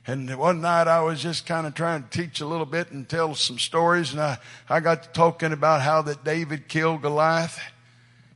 And 0.06 0.36
one 0.36 0.60
night 0.60 0.88
I 0.88 1.02
was 1.02 1.22
just 1.22 1.46
kind 1.46 1.66
of 1.66 1.74
trying 1.74 2.02
to 2.02 2.08
teach 2.08 2.40
a 2.40 2.46
little 2.46 2.66
bit 2.66 2.90
and 2.90 3.08
tell 3.08 3.34
some 3.34 3.58
stories. 3.58 4.12
And 4.12 4.20
I, 4.20 4.38
I 4.68 4.80
got 4.80 5.04
to 5.04 5.08
talking 5.10 5.52
about 5.52 5.82
how 5.82 6.02
that 6.02 6.24
David 6.24 6.66
killed 6.66 7.02
Goliath. 7.02 7.60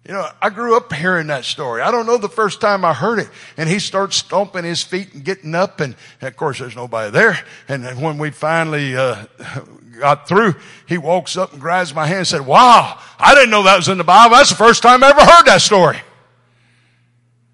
You 0.06 0.12
know, 0.12 0.28
I 0.40 0.50
grew 0.50 0.76
up 0.76 0.92
hearing 0.92 1.28
that 1.28 1.44
story. 1.44 1.80
I 1.80 1.90
don't 1.90 2.06
know 2.06 2.18
the 2.18 2.28
first 2.28 2.60
time 2.60 2.84
I 2.84 2.92
heard 2.92 3.18
it. 3.18 3.28
And 3.56 3.68
he 3.68 3.78
starts 3.78 4.16
stomping 4.16 4.62
his 4.62 4.82
feet 4.82 5.14
and 5.14 5.24
getting 5.24 5.54
up 5.54 5.80
and, 5.80 5.96
and 6.20 6.28
of 6.28 6.36
course 6.36 6.58
there's 6.58 6.76
nobody 6.76 7.10
there. 7.10 7.42
And 7.66 8.00
when 8.00 8.18
we 8.18 8.30
finally, 8.30 8.96
uh, 8.96 9.24
got 10.00 10.28
through, 10.28 10.54
he 10.86 10.98
walks 10.98 11.36
up 11.36 11.52
and 11.52 11.60
grabs 11.60 11.94
my 11.94 12.06
hand 12.06 12.18
and 12.18 12.26
said, 12.26 12.46
wow, 12.46 12.98
I 13.18 13.34
didn't 13.34 13.50
know 13.50 13.62
that 13.64 13.76
was 13.76 13.88
in 13.88 13.98
the 13.98 14.04
Bible. 14.04 14.36
That's 14.36 14.50
the 14.50 14.56
first 14.56 14.82
time 14.82 15.02
I 15.02 15.10
ever 15.10 15.24
heard 15.24 15.44
that 15.46 15.60
story. 15.60 15.98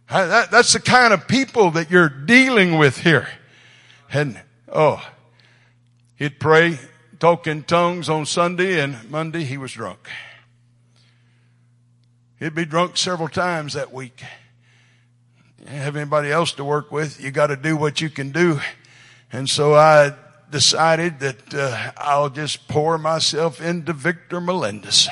That, 0.08 0.50
that's 0.50 0.72
the 0.72 0.80
kind 0.80 1.12
of 1.12 1.28
people 1.28 1.70
that 1.72 1.90
you're 1.90 2.08
dealing 2.08 2.78
with 2.78 2.98
here. 2.98 3.28
And, 4.12 4.40
oh, 4.68 5.04
he'd 6.16 6.40
pray, 6.40 6.78
talk 7.20 7.46
in 7.46 7.62
tongues 7.62 8.08
on 8.08 8.26
Sunday 8.26 8.80
and 8.80 9.08
Monday 9.10 9.44
he 9.44 9.56
was 9.56 9.72
drunk. 9.72 10.08
He'd 12.40 12.54
be 12.54 12.64
drunk 12.64 12.96
several 12.96 13.28
times 13.28 13.74
that 13.74 13.92
week. 13.92 14.22
You 15.60 15.66
have 15.66 15.94
anybody 15.94 16.32
else 16.32 16.52
to 16.54 16.64
work 16.64 16.90
with? 16.90 17.22
You 17.22 17.30
got 17.30 17.48
to 17.48 17.56
do 17.56 17.76
what 17.76 18.00
you 18.00 18.08
can 18.08 18.32
do. 18.32 18.60
And 19.32 19.48
so 19.48 19.74
I 19.74 20.14
decided 20.50 21.20
that 21.20 21.54
uh, 21.54 21.92
I'll 21.96 22.30
just 22.30 22.68
pour 22.68 22.98
myself 22.98 23.60
into 23.60 23.92
Victor 23.92 24.40
Melendez. 24.40 25.08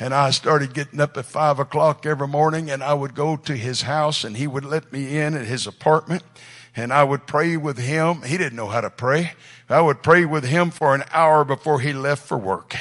And 0.00 0.14
I 0.14 0.30
started 0.30 0.74
getting 0.74 1.00
up 1.00 1.16
at 1.16 1.24
five 1.24 1.58
o'clock 1.58 2.06
every 2.06 2.28
morning 2.28 2.70
and 2.70 2.82
I 2.82 2.94
would 2.94 3.14
go 3.14 3.36
to 3.36 3.56
his 3.56 3.82
house 3.82 4.22
and 4.22 4.36
he 4.36 4.46
would 4.46 4.64
let 4.64 4.92
me 4.92 5.18
in 5.18 5.34
at 5.34 5.46
his 5.46 5.66
apartment 5.66 6.22
and 6.76 6.92
I 6.92 7.04
would 7.04 7.26
pray 7.26 7.56
with 7.56 7.78
him. 7.78 8.22
He 8.22 8.38
didn't 8.38 8.56
know 8.56 8.68
how 8.68 8.80
to 8.80 8.90
pray. 8.90 9.32
I 9.68 9.80
would 9.80 10.02
pray 10.02 10.24
with 10.24 10.44
him 10.44 10.70
for 10.70 10.94
an 10.94 11.04
hour 11.12 11.44
before 11.44 11.80
he 11.80 11.92
left 11.92 12.26
for 12.26 12.38
work. 12.38 12.74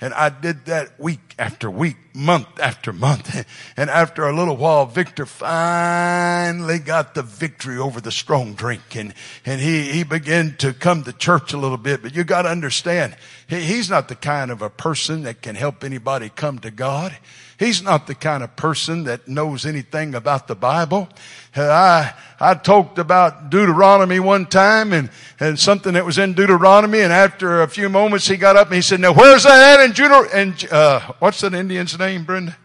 And 0.00 0.12
I 0.12 0.28
did 0.28 0.66
that 0.66 1.00
week 1.00 1.34
after 1.38 1.70
week, 1.70 1.96
month 2.14 2.60
after 2.60 2.92
month. 2.92 3.46
And 3.76 3.90
after 3.90 4.26
a 4.26 4.36
little 4.36 4.56
while, 4.56 4.86
Victor 4.86 5.26
finally 5.26 6.78
got 6.78 7.14
the 7.14 7.22
victory 7.22 7.78
over 7.78 8.00
the 8.00 8.12
strong 8.12 8.54
drink. 8.54 8.94
And, 8.94 9.14
and 9.44 9.60
he, 9.60 9.90
he 9.90 10.04
began 10.04 10.56
to 10.58 10.72
come 10.72 11.02
to 11.04 11.12
church 11.12 11.52
a 11.52 11.58
little 11.58 11.78
bit. 11.78 12.02
But 12.02 12.14
you 12.14 12.24
got 12.24 12.42
to 12.42 12.50
understand, 12.50 13.16
he, 13.46 13.60
he's 13.60 13.90
not 13.90 14.08
the 14.08 14.14
kind 14.14 14.50
of 14.50 14.62
a 14.62 14.70
person 14.70 15.22
that 15.22 15.42
can 15.42 15.54
help 15.54 15.82
anybody 15.82 16.28
come 16.28 16.58
to 16.60 16.70
God. 16.70 17.16
He's 17.58 17.82
not 17.82 18.06
the 18.06 18.14
kind 18.14 18.42
of 18.42 18.56
person 18.56 19.04
that 19.04 19.28
knows 19.28 19.64
anything 19.64 20.14
about 20.14 20.48
the 20.48 20.56
Bible. 20.56 21.08
I, 21.54 22.12
I 22.40 22.54
talked 22.54 22.98
about 22.98 23.50
Deuteronomy 23.50 24.18
one 24.18 24.46
time 24.46 24.92
and, 24.92 25.08
and 25.38 25.58
something 25.58 25.94
that 25.94 26.04
was 26.04 26.18
in 26.18 26.34
Deuteronomy 26.34 27.00
and 27.00 27.12
after 27.12 27.62
a 27.62 27.68
few 27.68 27.88
moments 27.88 28.26
he 28.26 28.36
got 28.36 28.56
up 28.56 28.68
and 28.68 28.76
he 28.76 28.82
said, 28.82 28.98
now 29.00 29.12
where's 29.12 29.44
that 29.44 29.78
at 29.78 29.84
in 29.84 29.92
Deuteronomy? 29.92 30.30
And, 30.32 30.72
uh, 30.72 31.00
what's 31.20 31.40
that 31.42 31.54
Indian's 31.54 31.96
name, 31.96 32.24
Brenda? 32.24 32.56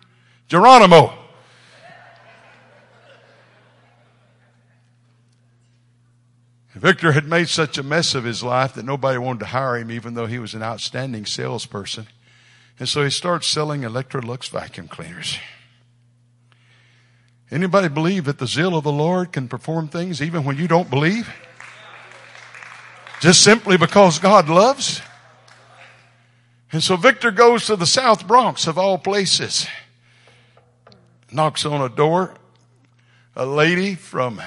Geronimo. 0.47 1.13
Victor 6.79 7.11
had 7.11 7.27
made 7.27 7.49
such 7.49 7.77
a 7.77 7.83
mess 7.83 8.15
of 8.15 8.23
his 8.23 8.41
life 8.41 8.73
that 8.75 8.85
nobody 8.85 9.17
wanted 9.17 9.39
to 9.39 9.47
hire 9.47 9.75
him 9.77 9.91
even 9.91 10.13
though 10.13 10.27
he 10.27 10.39
was 10.39 10.53
an 10.53 10.63
outstanding 10.63 11.25
salesperson. 11.25 12.07
And 12.79 12.87
so 12.87 13.03
he 13.03 13.09
starts 13.09 13.47
selling 13.47 13.81
Electrolux 13.81 14.49
vacuum 14.49 14.87
cleaners. 14.87 15.37
Anybody 17.51 17.89
believe 17.89 18.25
that 18.25 18.37
the 18.37 18.47
zeal 18.47 18.77
of 18.77 18.83
the 18.83 18.91
Lord 18.91 19.33
can 19.33 19.47
perform 19.47 19.89
things 19.89 20.21
even 20.21 20.45
when 20.45 20.57
you 20.57 20.67
don't 20.67 20.89
believe? 20.89 21.29
Just 23.19 23.43
simply 23.43 23.75
because 23.75 24.17
God 24.19 24.47
loves? 24.47 25.01
And 26.71 26.81
so 26.81 26.95
Victor 26.95 27.31
goes 27.31 27.65
to 27.65 27.75
the 27.75 27.85
South 27.85 28.27
Bronx 28.27 28.65
of 28.67 28.77
all 28.77 28.97
places. 28.97 29.67
Knocks 31.31 31.65
on 31.65 31.81
a 31.81 31.89
door. 31.89 32.35
A 33.35 33.45
lady 33.45 33.95
from 33.95 34.41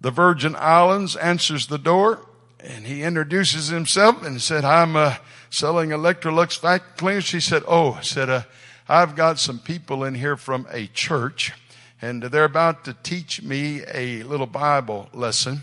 the 0.00 0.10
Virgin 0.10 0.54
Islands 0.56 1.16
answers 1.16 1.66
the 1.66 1.78
door 1.78 2.26
and 2.60 2.86
he 2.86 3.02
introduces 3.02 3.68
himself 3.68 4.22
and 4.22 4.40
said, 4.40 4.64
I'm, 4.64 4.96
uh, 4.96 5.16
selling 5.52 5.90
Electrolux 5.90 6.58
vacuum 6.58 6.90
cleaners. 6.96 7.24
She 7.24 7.38
said, 7.38 7.62
Oh, 7.68 7.98
said, 8.02 8.30
uh, 8.30 8.42
I've 8.88 9.14
got 9.14 9.38
some 9.38 9.58
people 9.58 10.02
in 10.02 10.14
here 10.14 10.36
from 10.36 10.66
a 10.70 10.86
church 10.88 11.52
and 12.00 12.22
they're 12.22 12.44
about 12.44 12.84
to 12.86 12.96
teach 13.02 13.42
me 13.42 13.82
a 13.92 14.22
little 14.24 14.46
Bible 14.46 15.08
lesson 15.12 15.62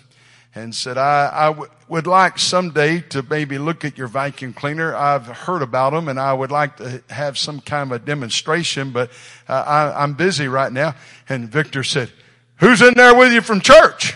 and 0.55 0.73
said, 0.73 0.97
I, 0.97 1.29
I 1.33 1.45
w- 1.47 1.69
would 1.89 2.07
like 2.07 2.39
someday 2.39 3.01
to 3.09 3.23
maybe 3.23 3.57
look 3.57 3.83
at 3.83 3.97
your 3.97 4.07
vacuum 4.07 4.53
cleaner. 4.53 4.95
I've 4.95 5.25
heard 5.25 5.63
about 5.63 5.91
them 5.91 6.07
and 6.07 6.19
I 6.19 6.33
would 6.33 6.51
like 6.51 6.77
to 6.77 7.03
have 7.09 7.37
some 7.37 7.59
kind 7.59 7.91
of 7.91 8.01
a 8.01 8.05
demonstration, 8.05 8.91
but 8.91 9.09
uh, 9.47 9.53
I, 9.53 10.03
I'm 10.03 10.13
busy 10.13 10.47
right 10.47 10.71
now. 10.71 10.95
And 11.27 11.49
Victor 11.49 11.83
said, 11.83 12.11
who's 12.57 12.81
in 12.81 12.93
there 12.93 13.15
with 13.15 13.33
you 13.33 13.41
from 13.41 13.59
church? 13.59 14.15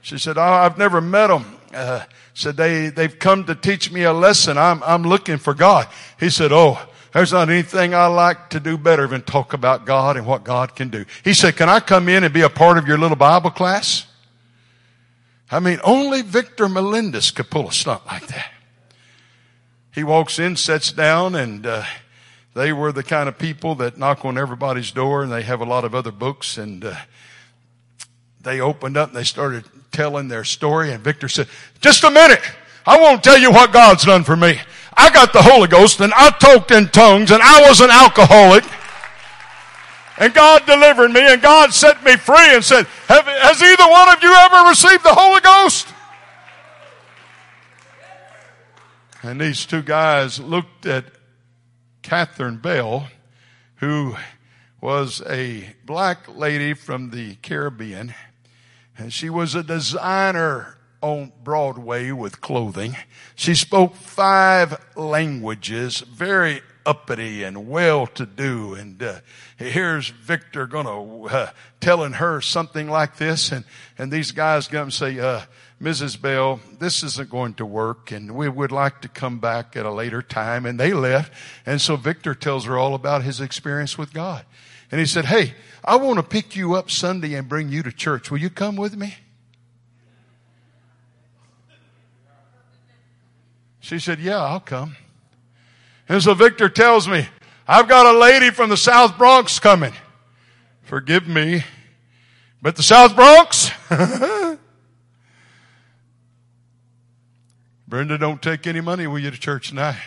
She 0.00 0.18
said, 0.18 0.38
oh, 0.38 0.42
I've 0.42 0.78
never 0.78 1.00
met 1.00 1.26
them. 1.26 1.44
Uh, 1.74 2.04
said 2.36 2.58
they, 2.58 2.88
they've 2.88 3.18
come 3.18 3.44
to 3.44 3.54
teach 3.54 3.90
me 3.90 4.02
a 4.02 4.12
lesson. 4.12 4.58
I'm, 4.58 4.82
I'm 4.82 5.04
looking 5.04 5.38
for 5.38 5.54
God. 5.54 5.88
He 6.20 6.28
said, 6.28 6.52
Oh, 6.52 6.78
there's 7.14 7.32
not 7.32 7.48
anything 7.48 7.94
I 7.94 8.08
like 8.08 8.50
to 8.50 8.60
do 8.60 8.76
better 8.76 9.06
than 9.06 9.22
talk 9.22 9.54
about 9.54 9.86
God 9.86 10.18
and 10.18 10.26
what 10.26 10.44
God 10.44 10.76
can 10.76 10.90
do. 10.90 11.06
He 11.24 11.32
said, 11.32 11.56
Can 11.56 11.70
I 11.70 11.80
come 11.80 12.10
in 12.10 12.24
and 12.24 12.34
be 12.34 12.42
a 12.42 12.50
part 12.50 12.76
of 12.76 12.86
your 12.86 12.98
little 12.98 13.16
Bible 13.16 13.50
class? 13.50 14.06
I 15.50 15.60
mean, 15.60 15.80
only 15.82 16.20
Victor 16.20 16.68
Melendez 16.68 17.30
could 17.30 17.48
pull 17.48 17.68
a 17.68 17.72
stunt 17.72 18.04
like 18.06 18.26
that. 18.26 18.52
He 19.94 20.04
walks 20.04 20.38
in, 20.38 20.56
sits 20.56 20.92
down, 20.92 21.34
and 21.34 21.66
uh, 21.66 21.84
they 22.52 22.70
were 22.70 22.92
the 22.92 23.02
kind 23.02 23.30
of 23.30 23.38
people 23.38 23.76
that 23.76 23.96
knock 23.96 24.26
on 24.26 24.36
everybody's 24.36 24.90
door, 24.90 25.22
and 25.22 25.32
they 25.32 25.42
have 25.42 25.62
a 25.62 25.64
lot 25.64 25.86
of 25.86 25.94
other 25.94 26.12
books. 26.12 26.58
And 26.58 26.84
uh, 26.84 26.96
they 28.42 28.60
opened 28.60 28.98
up 28.98 29.08
and 29.08 29.16
they 29.16 29.24
started 29.24 29.64
telling 29.96 30.28
their 30.28 30.44
story 30.44 30.92
and 30.92 31.02
Victor 31.02 31.26
said, 31.26 31.48
just 31.80 32.04
a 32.04 32.10
minute. 32.10 32.42
I 32.84 33.00
won't 33.00 33.24
tell 33.24 33.38
you 33.38 33.50
what 33.50 33.72
God's 33.72 34.04
done 34.04 34.24
for 34.24 34.36
me. 34.36 34.60
I 34.94 35.08
got 35.08 35.32
the 35.32 35.40
Holy 35.40 35.68
Ghost 35.68 36.00
and 36.00 36.12
I 36.14 36.28
talked 36.30 36.70
in 36.70 36.88
tongues 36.88 37.30
and 37.30 37.42
I 37.42 37.66
was 37.66 37.80
an 37.80 37.88
alcoholic. 37.90 38.64
And 40.18 40.34
God 40.34 40.66
delivered 40.66 41.12
me 41.12 41.20
and 41.22 41.40
God 41.40 41.72
set 41.72 42.04
me 42.04 42.16
free 42.16 42.54
and 42.54 42.62
said, 42.62 42.86
has 43.08 43.62
either 43.62 43.90
one 43.90 44.14
of 44.14 44.22
you 44.22 44.32
ever 44.34 44.68
received 44.68 45.02
the 45.02 45.14
Holy 45.14 45.40
Ghost? 45.40 45.88
And 49.22 49.40
these 49.40 49.64
two 49.64 49.82
guys 49.82 50.38
looked 50.38 50.84
at 50.84 51.06
Catherine 52.02 52.58
Bell, 52.58 53.08
who 53.76 54.14
was 54.82 55.22
a 55.26 55.74
black 55.86 56.36
lady 56.36 56.74
from 56.74 57.10
the 57.10 57.36
Caribbean 57.36 58.14
and 58.98 59.12
she 59.12 59.30
was 59.30 59.54
a 59.54 59.62
designer 59.62 60.76
on 61.02 61.32
Broadway 61.44 62.10
with 62.10 62.40
clothing. 62.40 62.96
She 63.34 63.54
spoke 63.54 63.94
five 63.94 64.80
languages, 64.96 66.00
very 66.00 66.62
uppity 66.86 67.42
and 67.42 67.68
well 67.68 68.06
to 68.06 68.24
do. 68.24 68.74
And 68.74 69.02
uh, 69.02 69.20
here's 69.56 70.08
Victor 70.08 70.66
gonna 70.66 71.24
uh, 71.24 71.50
telling 71.80 72.14
her 72.14 72.40
something 72.40 72.88
like 72.88 73.16
this, 73.16 73.52
and 73.52 73.64
and 73.98 74.10
these 74.10 74.32
guys 74.32 74.68
come 74.68 74.84
and 74.84 74.92
say, 74.92 75.18
uh, 75.18 75.42
"Mrs. 75.82 76.20
Bell, 76.20 76.60
this 76.78 77.02
isn't 77.02 77.28
going 77.28 77.54
to 77.54 77.66
work, 77.66 78.10
and 78.10 78.34
we 78.34 78.48
would 78.48 78.72
like 78.72 79.02
to 79.02 79.08
come 79.08 79.38
back 79.38 79.76
at 79.76 79.84
a 79.84 79.92
later 79.92 80.22
time." 80.22 80.64
And 80.64 80.80
they 80.80 80.92
left, 80.92 81.32
and 81.66 81.80
so 81.80 81.96
Victor 81.96 82.34
tells 82.34 82.64
her 82.64 82.78
all 82.78 82.94
about 82.94 83.22
his 83.22 83.40
experience 83.40 83.98
with 83.98 84.14
God. 84.14 84.46
And 84.90 85.00
he 85.00 85.06
said, 85.06 85.24
Hey, 85.24 85.54
I 85.86 85.96
want 85.96 86.18
to 86.18 86.22
pick 86.22 86.56
you 86.56 86.74
up 86.74 86.90
Sunday 86.90 87.34
and 87.34 87.48
bring 87.48 87.68
you 87.68 87.82
to 87.84 87.92
church. 87.92 88.30
Will 88.30 88.38
you 88.38 88.50
come 88.50 88.74
with 88.76 88.96
me? 88.96 89.14
She 93.80 94.00
said, 94.00 94.18
Yeah, 94.18 94.42
I'll 94.42 94.58
come. 94.58 94.96
And 96.08 96.20
so 96.22 96.34
Victor 96.34 96.68
tells 96.68 97.06
me, 97.06 97.28
I've 97.68 97.88
got 97.88 98.06
a 98.06 98.18
lady 98.18 98.50
from 98.50 98.68
the 98.68 98.76
South 98.76 99.16
Bronx 99.16 99.60
coming. 99.60 99.92
Forgive 100.82 101.28
me. 101.28 101.64
But 102.60 102.74
the 102.74 102.82
South 102.82 103.14
Bronx? 103.14 103.70
Brenda, 107.88 108.18
don't 108.18 108.42
take 108.42 108.66
any 108.66 108.80
money 108.80 109.06
with 109.06 109.22
you 109.22 109.30
to 109.30 109.38
church 109.38 109.68
tonight. 109.68 109.98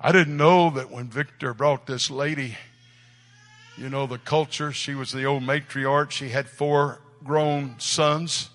I 0.00 0.12
didn't 0.12 0.36
know 0.36 0.70
that 0.70 0.90
when 0.90 1.08
Victor 1.08 1.54
brought 1.54 1.86
this 1.86 2.10
lady, 2.10 2.56
you 3.78 3.88
know, 3.88 4.06
the 4.06 4.18
culture, 4.18 4.70
she 4.70 4.94
was 4.94 5.10
the 5.10 5.24
old 5.24 5.42
matriarch. 5.42 6.10
She 6.10 6.28
had 6.28 6.48
four 6.48 7.00
grown 7.24 7.76
sons. 7.78 8.50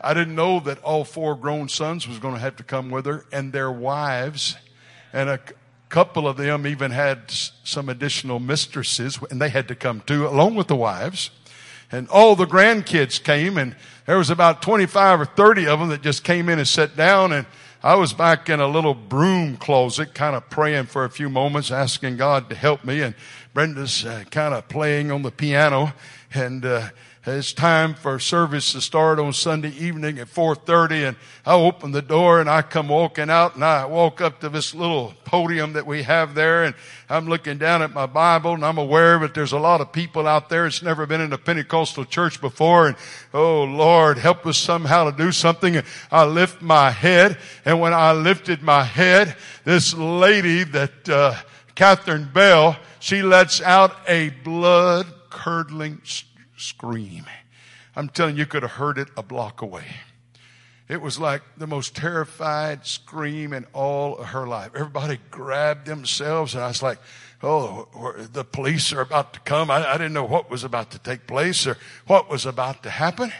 I 0.00 0.12
didn't 0.12 0.34
know 0.34 0.60
that 0.60 0.82
all 0.82 1.04
four 1.04 1.34
grown 1.34 1.68
sons 1.68 2.06
was 2.06 2.18
going 2.18 2.34
to 2.34 2.40
have 2.40 2.56
to 2.56 2.62
come 2.62 2.90
with 2.90 3.06
her 3.06 3.24
and 3.32 3.52
their 3.52 3.72
wives. 3.72 4.56
And 5.14 5.30
a 5.30 5.40
couple 5.88 6.28
of 6.28 6.36
them 6.36 6.66
even 6.66 6.90
had 6.90 7.30
some 7.30 7.88
additional 7.88 8.38
mistresses 8.38 9.18
and 9.30 9.40
they 9.40 9.48
had 9.48 9.68
to 9.68 9.74
come 9.74 10.02
too, 10.02 10.26
along 10.26 10.56
with 10.56 10.66
the 10.66 10.76
wives. 10.76 11.30
and 11.90 12.08
all 12.08 12.34
the 12.34 12.46
grandkids 12.46 13.22
came 13.22 13.58
and 13.58 13.76
there 14.06 14.16
was 14.16 14.30
about 14.30 14.62
25 14.62 15.20
or 15.20 15.24
30 15.26 15.68
of 15.68 15.78
them 15.78 15.88
that 15.90 16.02
just 16.02 16.24
came 16.24 16.48
in 16.48 16.58
and 16.58 16.66
sat 16.66 16.96
down 16.96 17.32
and 17.32 17.46
I 17.84 17.96
was 17.96 18.12
back 18.12 18.48
in 18.48 18.60
a 18.60 18.68
little 18.68 18.94
broom 18.94 19.56
closet, 19.56 20.14
kind 20.14 20.36
of 20.36 20.48
praying 20.48 20.86
for 20.86 21.04
a 21.04 21.10
few 21.10 21.28
moments, 21.28 21.72
asking 21.72 22.16
God 22.16 22.48
to 22.50 22.54
help 22.54 22.84
me. 22.84 23.00
And 23.00 23.16
Brenda's 23.54 24.04
uh, 24.04 24.22
kind 24.30 24.54
of 24.54 24.68
playing 24.68 25.10
on 25.10 25.22
the 25.22 25.32
piano. 25.32 25.92
And 26.32 26.64
uh, 26.64 26.90
it's 27.24 27.52
time 27.52 27.94
for 27.94 28.18
service 28.18 28.72
to 28.72 28.80
start 28.80 29.20
on 29.20 29.32
Sunday 29.32 29.70
evening 29.78 30.18
at 30.18 30.26
4.30 30.26 31.08
and 31.08 31.16
I 31.46 31.54
open 31.54 31.92
the 31.92 32.02
door 32.02 32.40
and 32.40 32.50
I 32.50 32.62
come 32.62 32.88
walking 32.88 33.30
out 33.30 33.54
and 33.54 33.64
I 33.64 33.84
walk 33.84 34.20
up 34.20 34.40
to 34.40 34.48
this 34.48 34.74
little 34.74 35.14
podium 35.24 35.74
that 35.74 35.86
we 35.86 36.02
have 36.02 36.34
there. 36.34 36.64
And 36.64 36.74
I'm 37.08 37.28
looking 37.28 37.58
down 37.58 37.80
at 37.80 37.92
my 37.92 38.06
Bible 38.06 38.54
and 38.54 38.64
I'm 38.64 38.76
aware 38.76 39.20
that 39.20 39.34
there's 39.34 39.52
a 39.52 39.58
lot 39.60 39.80
of 39.80 39.92
people 39.92 40.26
out 40.26 40.48
there 40.48 40.64
that's 40.64 40.82
never 40.82 41.06
been 41.06 41.20
in 41.20 41.32
a 41.32 41.38
Pentecostal 41.38 42.06
church 42.06 42.40
before. 42.40 42.88
And 42.88 42.96
oh 43.32 43.62
Lord, 43.62 44.18
help 44.18 44.44
us 44.44 44.58
somehow 44.58 45.08
to 45.08 45.16
do 45.16 45.30
something. 45.30 45.76
And 45.76 45.86
I 46.10 46.24
lift 46.24 46.60
my 46.60 46.90
head. 46.90 47.38
And 47.64 47.78
when 47.78 47.94
I 47.94 48.14
lifted 48.14 48.64
my 48.64 48.82
head, 48.82 49.36
this 49.62 49.94
lady 49.94 50.64
that, 50.64 51.08
uh, 51.08 51.36
Catherine 51.76 52.28
Bell, 52.34 52.76
she 52.98 53.22
lets 53.22 53.62
out 53.62 53.96
a 54.08 54.30
blood 54.30 55.06
curdling 55.30 56.00
scream. 56.62 57.26
I'm 57.94 58.08
telling 58.08 58.36
you, 58.36 58.40
you 58.40 58.46
could 58.46 58.62
have 58.62 58.72
heard 58.72 58.98
it 58.98 59.08
a 59.16 59.22
block 59.22 59.60
away. 59.62 59.84
It 60.88 61.00
was 61.00 61.18
like 61.18 61.42
the 61.56 61.66
most 61.66 61.94
terrified 61.94 62.86
scream 62.86 63.52
in 63.52 63.66
all 63.72 64.18
of 64.18 64.26
her 64.26 64.46
life. 64.46 64.72
Everybody 64.74 65.18
grabbed 65.30 65.86
themselves, 65.86 66.54
and 66.54 66.62
I 66.62 66.68
was 66.68 66.82
like, 66.82 66.98
oh, 67.42 67.88
the 68.32 68.44
police 68.44 68.92
are 68.92 69.00
about 69.00 69.32
to 69.34 69.40
come. 69.40 69.70
I, 69.70 69.86
I 69.88 69.92
didn't 69.94 70.12
know 70.12 70.24
what 70.24 70.50
was 70.50 70.64
about 70.64 70.90
to 70.92 70.98
take 70.98 71.26
place 71.26 71.66
or 71.66 71.76
what 72.06 72.30
was 72.30 72.46
about 72.46 72.82
to 72.82 72.90
happen. 72.90 73.32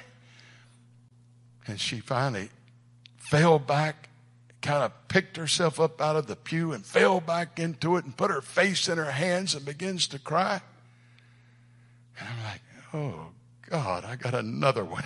And 1.67 1.79
she 1.79 2.01
finally 2.01 2.51
fell 3.17 3.59
back, 3.59 4.09
kind 4.61 4.83
of 4.83 4.93
picked 5.09 5.37
herself 5.37 5.79
up 5.79 6.01
out 6.01 6.17
of 6.17 6.27
the 6.27 6.37
pew 6.37 6.73
and 6.73 6.85
fell 6.85 7.21
back 7.21 7.59
into 7.59 7.97
it 7.97 8.05
and 8.05 8.17
put 8.17 8.31
her 8.31 8.41
face 8.41 8.89
in 8.89 8.99
her 8.99 9.13
hands 9.13 9.55
and 9.55 9.65
begins 9.65 10.07
to 10.09 10.19
cry. 10.19 10.61
And 12.19 12.29
I'm 12.29 12.45
like, 12.45 12.61
Oh, 12.95 13.29
God, 13.71 14.05
I 14.05 14.17
got 14.17 14.35
another 14.35 14.85
one. 14.85 15.05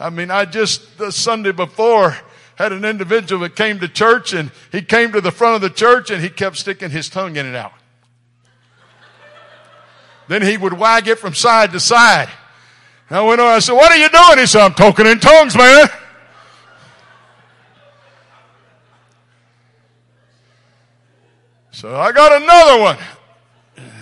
I 0.00 0.10
mean, 0.10 0.30
I 0.30 0.44
just, 0.44 0.98
the 0.98 1.12
Sunday 1.12 1.52
before, 1.52 2.16
had 2.56 2.72
an 2.72 2.84
individual 2.84 3.42
that 3.42 3.54
came 3.54 3.78
to 3.80 3.88
church 3.88 4.32
and 4.32 4.50
he 4.72 4.82
came 4.82 5.12
to 5.12 5.20
the 5.20 5.30
front 5.30 5.54
of 5.56 5.60
the 5.60 5.70
church 5.70 6.10
and 6.10 6.20
he 6.20 6.28
kept 6.28 6.56
sticking 6.56 6.90
his 6.90 7.08
tongue 7.08 7.36
in 7.36 7.46
and 7.46 7.56
out. 7.56 7.72
then 10.28 10.42
he 10.42 10.56
would 10.56 10.72
wag 10.72 11.08
it 11.08 11.18
from 11.18 11.34
side 11.34 11.72
to 11.72 11.80
side. 11.80 12.28
And 13.08 13.18
I 13.18 13.22
went 13.22 13.40
on, 13.40 13.48
I 13.48 13.58
said, 13.60 13.74
what 13.74 13.92
are 13.92 13.96
you 13.96 14.08
doing? 14.08 14.38
He 14.38 14.46
said, 14.46 14.62
I'm 14.62 14.74
talking 14.74 15.06
in 15.06 15.20
tongues, 15.20 15.56
man. 15.56 15.88
So 21.70 21.96
I 21.96 22.12
got 22.12 22.42
another 22.42 22.80
one. 22.80 22.96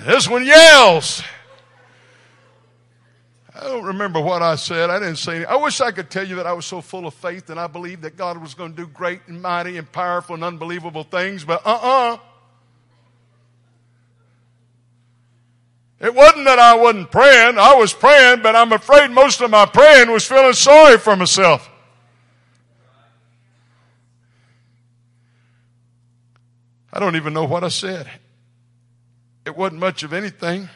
This 0.05 0.29
one 0.29 0.45
yells. 0.45 1.23
I 3.61 3.65
don't 3.65 3.85
remember 3.85 4.21
what 4.21 4.41
I 4.41 4.57
said. 4.57 4.89
I 4.89 4.99
didn't 4.99 5.17
say 5.17 5.37
anything. 5.37 5.53
I 5.53 5.57
wish 5.57 5.83
I 5.83 5.91
could 5.91 6.09
tell 6.09 6.27
you 6.27 6.37
that 6.37 6.47
I 6.47 6.53
was 6.55 6.65
so 6.65 6.81
full 6.81 7.07
of 7.07 7.13
faith 7.13 7.51
and 7.51 7.61
I 7.61 7.67
believed 7.67 8.03
that 8.03 8.17
God 8.17 8.39
was 8.39 8.55
going 8.55 8.71
to 8.71 8.77
do 8.77 8.87
great 8.87 9.21
and 9.27 9.43
mighty 9.43 9.77
and 9.77 9.91
powerful 9.91 10.35
and 10.35 10.43
unbelievable 10.43 11.05
things, 11.05 11.45
but 11.45 11.61
uh-uh. 11.67 12.17
It 16.01 16.15
wasn't 16.15 16.47
that 16.47 16.59
I 16.59 16.75
wasn't 16.75 17.11
praying. 17.11 17.59
I 17.59 17.75
was 17.75 17.93
praying, 17.93 18.41
but 18.41 18.57
I'm 18.57 18.73
afraid 18.73 19.11
most 19.11 19.43
of 19.43 19.51
my 19.51 19.67
praying 19.67 20.11
was 20.11 20.25
feeling 20.25 20.55
sorry 20.55 20.97
for 20.97 21.15
myself. 21.15 21.69
I 26.91 26.99
don't 26.99 27.17
even 27.17 27.35
know 27.35 27.45
what 27.45 27.63
I 27.63 27.69
said. 27.69 28.11
It 29.45 29.55
wasn't 29.55 29.81
much 29.81 30.03
of 30.03 30.15
anything. 30.15 30.71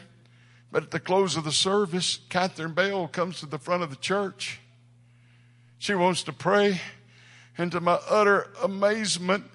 But 0.75 0.83
at 0.83 0.91
the 0.91 0.99
close 0.99 1.37
of 1.37 1.45
the 1.45 1.53
service, 1.53 2.19
Catherine 2.27 2.73
Bell 2.73 3.07
comes 3.07 3.39
to 3.39 3.45
the 3.45 3.57
front 3.57 3.81
of 3.81 3.91
the 3.91 3.95
church. 3.95 4.59
She 5.77 5.95
wants 5.95 6.21
to 6.23 6.33
pray. 6.33 6.81
And 7.57 7.71
to 7.71 7.79
my 7.79 7.97
utter 8.09 8.49
amazement, 8.61 9.45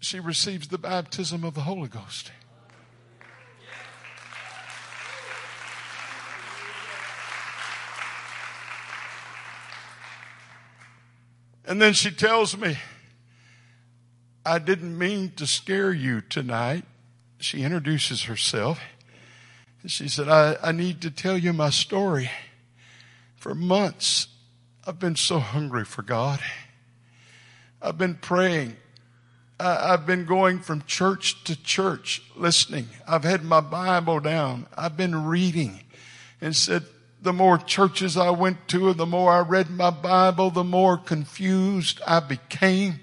she 0.00 0.18
receives 0.18 0.66
the 0.66 0.78
baptism 0.78 1.44
of 1.44 1.54
the 1.54 1.60
Holy 1.60 1.86
Ghost. 1.86 2.32
And 11.64 11.80
then 11.80 11.92
she 11.92 12.10
tells 12.10 12.56
me, 12.56 12.78
I 14.44 14.58
didn't 14.58 14.98
mean 14.98 15.30
to 15.36 15.46
scare 15.46 15.92
you 15.92 16.20
tonight. 16.20 16.84
She 17.38 17.62
introduces 17.62 18.24
herself. 18.24 18.80
She 19.86 20.08
said, 20.08 20.28
I, 20.28 20.56
I 20.62 20.72
need 20.72 21.00
to 21.02 21.10
tell 21.10 21.38
you 21.38 21.52
my 21.52 21.70
story. 21.70 22.30
For 23.36 23.54
months, 23.54 24.26
I've 24.86 24.98
been 24.98 25.16
so 25.16 25.38
hungry 25.38 25.84
for 25.84 26.02
God. 26.02 26.40
I've 27.80 27.96
been 27.96 28.16
praying. 28.16 28.76
I, 29.60 29.92
I've 29.92 30.06
been 30.06 30.24
going 30.24 30.58
from 30.58 30.82
church 30.82 31.44
to 31.44 31.62
church 31.62 32.22
listening. 32.34 32.88
I've 33.06 33.24
had 33.24 33.44
my 33.44 33.60
Bible 33.60 34.18
down. 34.18 34.66
I've 34.76 34.96
been 34.96 35.24
reading 35.24 35.84
and 36.40 36.54
said, 36.56 36.84
the 37.22 37.32
more 37.32 37.58
churches 37.58 38.16
I 38.16 38.30
went 38.30 38.68
to 38.68 38.90
and 38.90 38.98
the 38.98 39.06
more 39.06 39.32
I 39.32 39.40
read 39.40 39.70
my 39.70 39.90
Bible, 39.90 40.50
the 40.50 40.64
more 40.64 40.96
confused 40.96 42.00
I 42.06 42.20
became. 42.20 43.00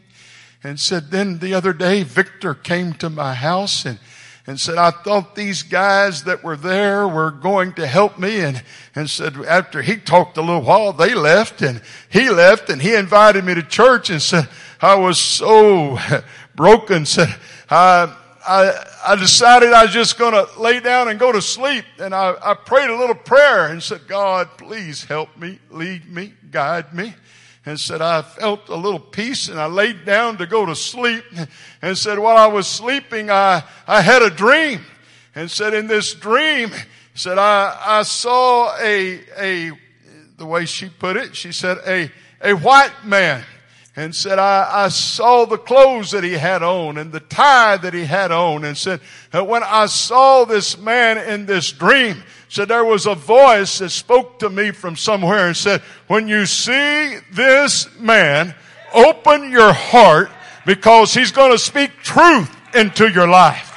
And 0.63 0.79
said, 0.79 1.11
then 1.11 1.39
the 1.39 1.53
other 1.53 1.73
day, 1.73 2.03
Victor 2.03 2.53
came 2.53 2.93
to 2.93 3.09
my 3.09 3.33
house 3.33 3.85
and 3.85 3.99
and 4.45 4.59
said, 4.59 4.77
I 4.77 4.91
thought 4.91 5.35
these 5.35 5.63
guys 5.63 6.25
that 6.25 6.43
were 6.43 6.57
there 6.57 7.07
were 7.07 7.31
going 7.31 7.73
to 7.73 7.87
help 7.87 8.19
me. 8.19 8.41
And, 8.41 8.61
and 8.93 9.09
said, 9.09 9.37
after 9.37 9.81
he 9.81 9.95
talked 9.95 10.37
a 10.37 10.41
little 10.41 10.61
while, 10.61 10.91
they 10.91 11.13
left 11.13 11.61
and 11.61 11.81
he 12.09 12.29
left 12.29 12.69
and 12.69 12.81
he 12.81 12.93
invited 12.93 13.45
me 13.45 13.53
to 13.53 13.63
church 13.63 14.09
and 14.09 14.21
said, 14.21 14.49
I 14.81 14.95
was 14.95 15.17
so 15.17 15.97
broken. 16.55 17.05
Said, 17.05 17.33
I, 17.69 18.13
I, 18.45 18.85
I 19.07 19.15
decided 19.15 19.71
I 19.71 19.83
was 19.83 19.93
just 19.93 20.17
going 20.17 20.33
to 20.33 20.59
lay 20.59 20.81
down 20.81 21.07
and 21.07 21.17
go 21.17 21.31
to 21.31 21.41
sleep. 21.41 21.85
And 21.99 22.13
I, 22.13 22.35
I 22.43 22.53
prayed 22.53 22.89
a 22.89 22.97
little 22.97 23.15
prayer 23.15 23.67
and 23.67 23.81
said, 23.81 24.01
God, 24.07 24.49
please 24.57 25.05
help 25.05 25.37
me, 25.37 25.59
lead 25.71 26.09
me, 26.09 26.33
guide 26.51 26.93
me 26.93 27.13
and 27.65 27.79
said, 27.79 28.01
I 28.01 28.21
felt 28.21 28.67
a 28.69 28.75
little 28.75 28.99
peace 28.99 29.47
and 29.47 29.59
I 29.59 29.67
laid 29.67 30.05
down 30.05 30.37
to 30.37 30.45
go 30.45 30.65
to 30.65 30.75
sleep. 30.75 31.23
And 31.81 31.97
said, 31.97 32.19
while 32.19 32.37
I 32.37 32.47
was 32.47 32.67
sleeping, 32.67 33.29
I, 33.29 33.63
I 33.87 34.01
had 34.01 34.21
a 34.21 34.29
dream. 34.29 34.81
And 35.35 35.49
said, 35.49 35.73
in 35.73 35.87
this 35.87 36.13
dream, 36.13 36.71
said, 37.15 37.37
I, 37.37 37.77
I 37.83 38.03
saw 38.03 38.75
a, 38.79 39.21
a, 39.37 39.71
the 40.37 40.45
way 40.45 40.65
she 40.65 40.89
put 40.89 41.15
it, 41.15 41.35
she 41.35 41.51
said, 41.51 41.77
a, 41.87 42.11
a 42.41 42.53
white 42.53 43.05
man. 43.05 43.43
And 43.95 44.15
said, 44.15 44.39
I, 44.39 44.85
I 44.85 44.87
saw 44.89 45.45
the 45.45 45.57
clothes 45.57 46.11
that 46.11 46.23
he 46.23 46.33
had 46.33 46.63
on 46.63 46.97
and 46.97 47.11
the 47.11 47.19
tie 47.19 47.77
that 47.77 47.93
he 47.93 48.05
had 48.05 48.31
on. 48.31 48.65
And 48.65 48.75
said, 48.75 49.01
when 49.31 49.61
I 49.63 49.85
saw 49.85 50.45
this 50.45 50.79
man 50.79 51.19
in 51.19 51.45
this 51.45 51.71
dream, 51.71 52.23
said 52.53 52.67
there 52.67 52.85
was 52.85 53.07
a 53.07 53.15
voice 53.15 53.79
that 53.79 53.89
spoke 53.89 54.37
to 54.37 54.47
me 54.47 54.69
from 54.69 54.95
somewhere 54.95 55.47
and 55.47 55.57
said, 55.57 55.81
when 56.05 56.27
you 56.27 56.45
see 56.45 57.17
this 57.31 57.89
man, 57.97 58.53
open 58.93 59.49
your 59.49 59.73
heart 59.73 60.29
because 60.63 61.15
he's 61.15 61.31
going 61.31 61.51
to 61.51 61.57
speak 61.57 61.89
truth 62.03 62.55
into 62.75 63.09
your 63.09 63.27
life. 63.27 63.71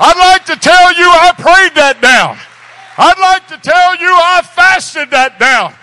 I'd 0.00 0.16
like 0.16 0.46
to 0.46 0.56
tell 0.56 0.94
you 0.94 1.04
I 1.04 1.32
prayed 1.36 1.74
that 1.74 2.00
down. 2.00 2.38
I'd 2.96 3.20
like 3.20 3.46
to 3.48 3.58
tell 3.58 3.96
you 3.96 4.08
I 4.08 4.40
fasted 4.40 5.10
that 5.10 5.38
down. 5.38 5.74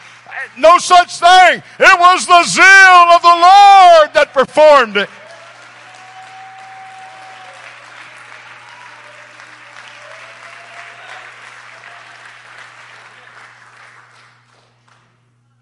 No 0.58 0.80
such 0.80 1.20
thing. 1.20 1.62
It 1.80 2.00
was 2.00 2.26
the 2.26 2.44
zeal 2.46 3.06
of 3.14 3.22
the 3.22 3.28
Lord 3.28 4.14
that 4.16 4.32
performed 4.34 4.98
it. 4.98 5.10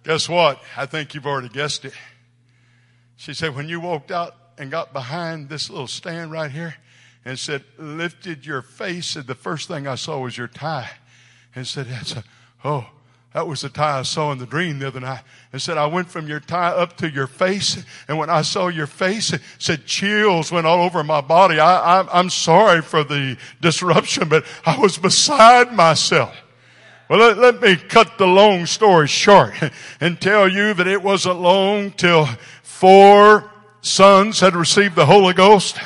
Guess 0.08 0.30
what? 0.30 0.64
I 0.78 0.86
think 0.86 1.14
you've 1.14 1.28
already 1.28 1.49
guessed 1.49 1.84
it. 1.84 1.91
She 3.18 3.34
said, 3.34 3.53
when 3.53 3.68
you 3.68 3.82
walked 3.82 4.10
out 4.10 4.34
and 4.58 4.72
got 4.72 4.93
behind 4.93 5.49
this 5.49 5.70
little 5.70 5.86
stand 5.86 6.32
right 6.32 6.49
here 6.49 6.76
and 7.26 7.38
said, 7.38 7.66
lifted 7.78 8.45
your 8.45 8.62
face, 8.62 9.18
and 9.18 9.28
the 9.28 9.36
first 9.36 9.68
thing 9.68 9.86
I 9.86 9.95
saw 9.95 10.20
was 10.20 10.38
your 10.38 10.47
tie. 10.47 10.91
And 11.53 11.68
said, 11.68 11.88
that's 11.88 12.16
a, 12.16 12.24
oh, 12.64 12.88
That 13.38 13.47
was 13.47 13.62
the 13.62 13.70
tie 13.70 13.99
I 13.99 14.01
saw 14.01 14.32
in 14.32 14.39
the 14.39 14.47
dream 14.47 14.80
the 14.80 14.88
other 14.88 14.99
night. 14.99 15.22
And 15.51 15.62
said, 15.62 15.78
I 15.78 15.86
went 15.86 16.10
from 16.10 16.28
your 16.28 16.39
tie 16.39 16.70
up 16.70 16.97
to 16.97 17.08
your 17.08 17.28
face. 17.28 17.84
And 18.08 18.18
when 18.18 18.32
I 18.32 18.41
saw 18.41 18.68
your 18.68 18.88
face, 18.88 19.32
it 19.34 19.41
said 19.60 19.86
chills 19.86 20.51
went 20.51 20.66
all 20.66 20.84
over 20.84 21.03
my 21.03 21.22
body. 21.22 21.60
I, 21.60 22.01
I, 22.01 22.20
I'm 22.20 22.32
sorry 22.32 22.82
for 22.82 23.03
the 23.03 23.38
disruption, 23.62 24.28
but 24.30 24.43
I 24.66 24.80
was 24.80 24.97
beside 24.97 25.72
myself. 25.74 26.36
Well, 27.10 27.20
let, 27.20 27.38
let, 27.38 27.62
me 27.62 27.78
cut 27.78 28.18
the 28.18 28.28
long 28.28 28.66
story 28.66 29.08
short 29.08 29.53
and 30.01 30.20
tell 30.20 30.49
you 30.49 30.74
that 30.74 30.88
it 30.88 31.01
wasn't 31.01 31.39
long 31.39 31.91
till 31.91 32.26
four 32.64 33.49
sons 33.82 34.41
had 34.41 34.55
received 34.55 34.95
the 34.95 35.05
Holy 35.05 35.34
Ghost. 35.34 35.78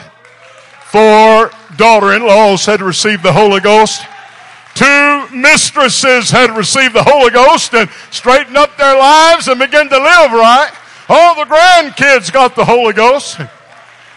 Four 0.85 1.51
daughter-in-laws 1.77 2.65
had 2.65 2.81
received 2.81 3.21
the 3.21 3.33
Holy 3.33 3.59
Ghost. 3.59 4.03
Two 4.73 5.27
mistresses 5.29 6.31
had 6.31 6.57
received 6.57 6.95
the 6.95 7.03
Holy 7.03 7.29
Ghost 7.29 7.75
and 7.75 7.87
straightened 8.09 8.57
up 8.57 8.75
their 8.77 8.97
lives 8.97 9.47
and 9.47 9.59
began 9.59 9.89
to 9.89 9.97
live 9.97 10.31
right. 10.31 10.71
All 11.07 11.35
the 11.35 11.45
grandkids 11.45 12.31
got 12.31 12.55
the 12.55 12.65
Holy 12.65 12.93
Ghost. 12.93 13.39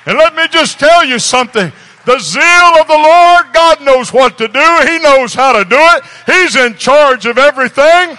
And 0.06 0.18
let 0.18 0.34
me 0.34 0.48
just 0.48 0.78
tell 0.78 1.04
you 1.04 1.18
something. 1.18 1.70
The 2.06 2.18
zeal 2.18 2.42
of 2.42 2.86
the 2.86 2.92
Lord, 2.92 3.46
God 3.54 3.80
knows 3.82 4.12
what 4.12 4.36
to 4.38 4.48
do. 4.48 4.78
He 4.86 4.98
knows 4.98 5.32
how 5.32 5.52
to 5.52 5.64
do 5.64 5.78
it. 5.78 6.04
He's 6.26 6.54
in 6.54 6.74
charge 6.74 7.24
of 7.24 7.38
everything. 7.38 8.18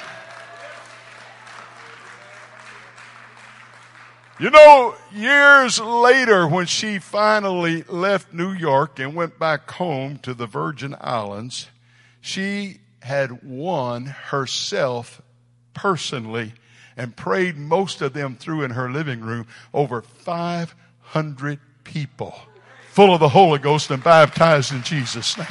You 4.40 4.50
know, 4.50 4.96
years 5.14 5.80
later, 5.80 6.48
when 6.48 6.66
she 6.66 7.00
finally 7.00 7.84
left 7.84 8.34
New 8.34 8.52
York 8.52 9.00
and 9.00 9.16
went 9.16 9.40
back 9.40 9.70
home 9.72 10.18
to 10.24 10.34
the 10.34 10.48
Virgin 10.48 10.96
Islands, 11.00 11.70
she 12.20 12.80
had 13.02 13.44
won 13.44 14.08
herself 14.08 15.22
personally 15.74 16.54
and 16.98 17.16
prayed 17.16 17.56
most 17.56 18.02
of 18.02 18.14
them 18.14 18.36
through 18.36 18.64
in 18.64 18.72
her 18.72 18.92
living 18.92 19.22
room 19.22 19.46
over 19.74 20.02
500 20.02 21.60
people 21.84 22.36
full 22.96 23.14
of 23.14 23.20
the 23.20 23.28
Holy 23.28 23.60
Ghost 23.60 23.92
and 23.92 24.02
baptized 24.02 24.72
in 24.72 24.82
Jesus' 24.82 25.38
name. 25.38 25.46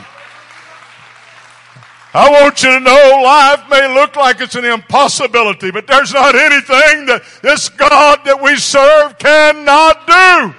I 2.14 2.30
want 2.30 2.62
you 2.62 2.70
to 2.70 2.80
know 2.80 3.20
life 3.22 3.68
may 3.68 3.92
look 3.92 4.16
like 4.16 4.40
it's 4.40 4.54
an 4.54 4.64
impossibility, 4.64 5.70
but 5.70 5.86
there's 5.86 6.14
not 6.14 6.34
anything 6.34 7.04
that 7.04 7.22
this 7.42 7.68
God 7.68 8.20
that 8.24 8.40
we 8.40 8.56
serve 8.56 9.18
cannot 9.18 10.06
do. 10.06 10.54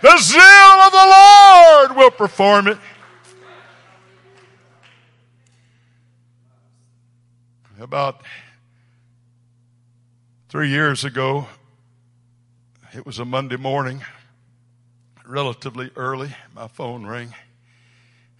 The 0.00 0.16
zeal 0.18 0.40
of 0.40 0.92
the 0.92 1.96
Lord 1.96 1.96
will 1.96 2.12
perform 2.12 2.68
it. 2.68 2.78
About 7.80 8.22
three 10.48 10.68
years 10.68 11.04
ago, 11.04 11.48
it 12.92 13.04
was 13.04 13.18
a 13.18 13.24
Monday 13.24 13.56
morning, 13.56 14.04
relatively 15.28 15.90
early, 15.94 16.34
my 16.54 16.66
phone 16.66 17.06
rang, 17.06 17.34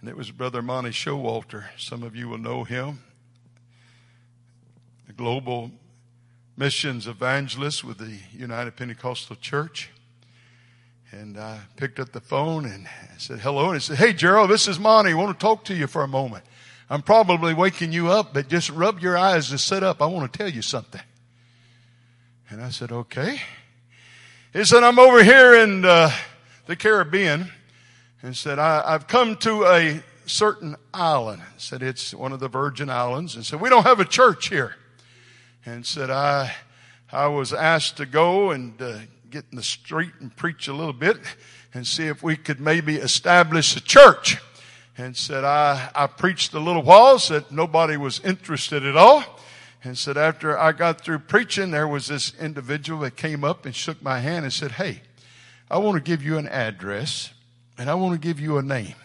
and 0.01 0.09
it 0.09 0.17
was 0.17 0.31
Brother 0.31 0.63
Monty 0.63 0.89
Showalter. 0.89 1.65
Some 1.77 2.01
of 2.01 2.15
you 2.15 2.27
will 2.27 2.39
know 2.39 2.63
him, 2.63 3.03
a 5.07 5.13
global 5.13 5.69
missions 6.57 7.05
evangelist 7.05 7.83
with 7.83 7.99
the 7.99 8.17
United 8.33 8.75
Pentecostal 8.75 9.35
Church. 9.35 9.91
And 11.11 11.37
I 11.37 11.59
picked 11.75 11.99
up 11.99 12.11
the 12.11 12.19
phone 12.19 12.65
and 12.65 12.87
I 12.87 13.17
said, 13.17 13.39
hello. 13.39 13.65
And 13.65 13.75
he 13.75 13.79
said, 13.79 13.97
hey, 13.97 14.13
Gerald, 14.13 14.49
this 14.49 14.67
is 14.67 14.79
Monty. 14.79 15.11
I 15.11 15.15
want 15.15 15.39
to 15.39 15.43
talk 15.43 15.65
to 15.65 15.75
you 15.75 15.87
for 15.87 16.03
a 16.03 16.07
moment. 16.07 16.43
I'm 16.89 17.01
probably 17.01 17.53
waking 17.53 17.93
you 17.93 18.09
up, 18.09 18.33
but 18.33 18.47
just 18.47 18.69
rub 18.69 18.99
your 18.99 19.17
eyes 19.17 19.49
to 19.49 19.57
sit 19.57 19.83
up. 19.83 20.01
I 20.01 20.07
want 20.07 20.31
to 20.31 20.37
tell 20.37 20.49
you 20.49 20.61
something. 20.61 21.01
And 22.49 22.61
I 22.61 22.69
said, 22.69 22.91
okay. 22.91 23.41
He 24.53 24.65
said, 24.65 24.83
I'm 24.83 24.99
over 24.99 25.23
here 25.23 25.55
in 25.55 25.85
uh, 25.85 26.11
the 26.69 26.75
Caribbean. 26.75 27.49
And 28.21 28.37
said, 28.37 28.59
I, 28.59 28.91
have 28.91 29.07
come 29.07 29.37
to 29.37 29.65
a 29.65 30.03
certain 30.27 30.75
island. 30.93 31.41
Said, 31.57 31.81
it's 31.81 32.13
one 32.13 32.31
of 32.31 32.39
the 32.39 32.47
Virgin 32.47 32.91
Islands. 32.91 33.33
And 33.33 33.43
said, 33.43 33.59
we 33.59 33.69
don't 33.69 33.85
have 33.85 33.99
a 33.99 34.05
church 34.05 34.49
here. 34.49 34.75
And 35.65 35.83
said, 35.83 36.11
I, 36.11 36.53
I 37.11 37.25
was 37.25 37.53
asked 37.53 37.97
to 37.97 38.05
go 38.05 38.51
and 38.51 38.79
uh, 38.79 38.99
get 39.31 39.45
in 39.49 39.55
the 39.55 39.63
street 39.63 40.11
and 40.19 40.35
preach 40.35 40.67
a 40.67 40.73
little 40.73 40.93
bit 40.93 41.17
and 41.73 41.87
see 41.87 42.05
if 42.05 42.21
we 42.21 42.35
could 42.35 42.59
maybe 42.59 42.97
establish 42.97 43.75
a 43.75 43.81
church 43.81 44.37
and 44.95 45.17
said, 45.17 45.43
I, 45.43 45.89
I 45.95 46.05
preached 46.05 46.53
a 46.53 46.59
little 46.59 46.83
while, 46.83 47.17
said 47.17 47.45
nobody 47.49 47.97
was 47.97 48.19
interested 48.19 48.85
at 48.85 48.95
all. 48.95 49.23
And 49.83 49.97
said, 49.97 50.17
after 50.17 50.55
I 50.59 50.73
got 50.73 51.01
through 51.01 51.19
preaching, 51.19 51.71
there 51.71 51.87
was 51.87 52.07
this 52.07 52.37
individual 52.39 52.99
that 52.99 53.15
came 53.15 53.43
up 53.43 53.65
and 53.65 53.73
shook 53.73 54.03
my 54.03 54.19
hand 54.19 54.43
and 54.43 54.53
said, 54.53 54.73
Hey, 54.73 55.01
I 55.71 55.77
want 55.77 55.95
to 55.95 56.01
give 56.01 56.23
you 56.23 56.37
an 56.37 56.47
address 56.47 57.31
and 57.77 57.89
I 57.89 57.93
want 57.93 58.19
to 58.19 58.27
give 58.27 58.39
you 58.39 58.57
a 58.57 58.63
name. 58.63 58.95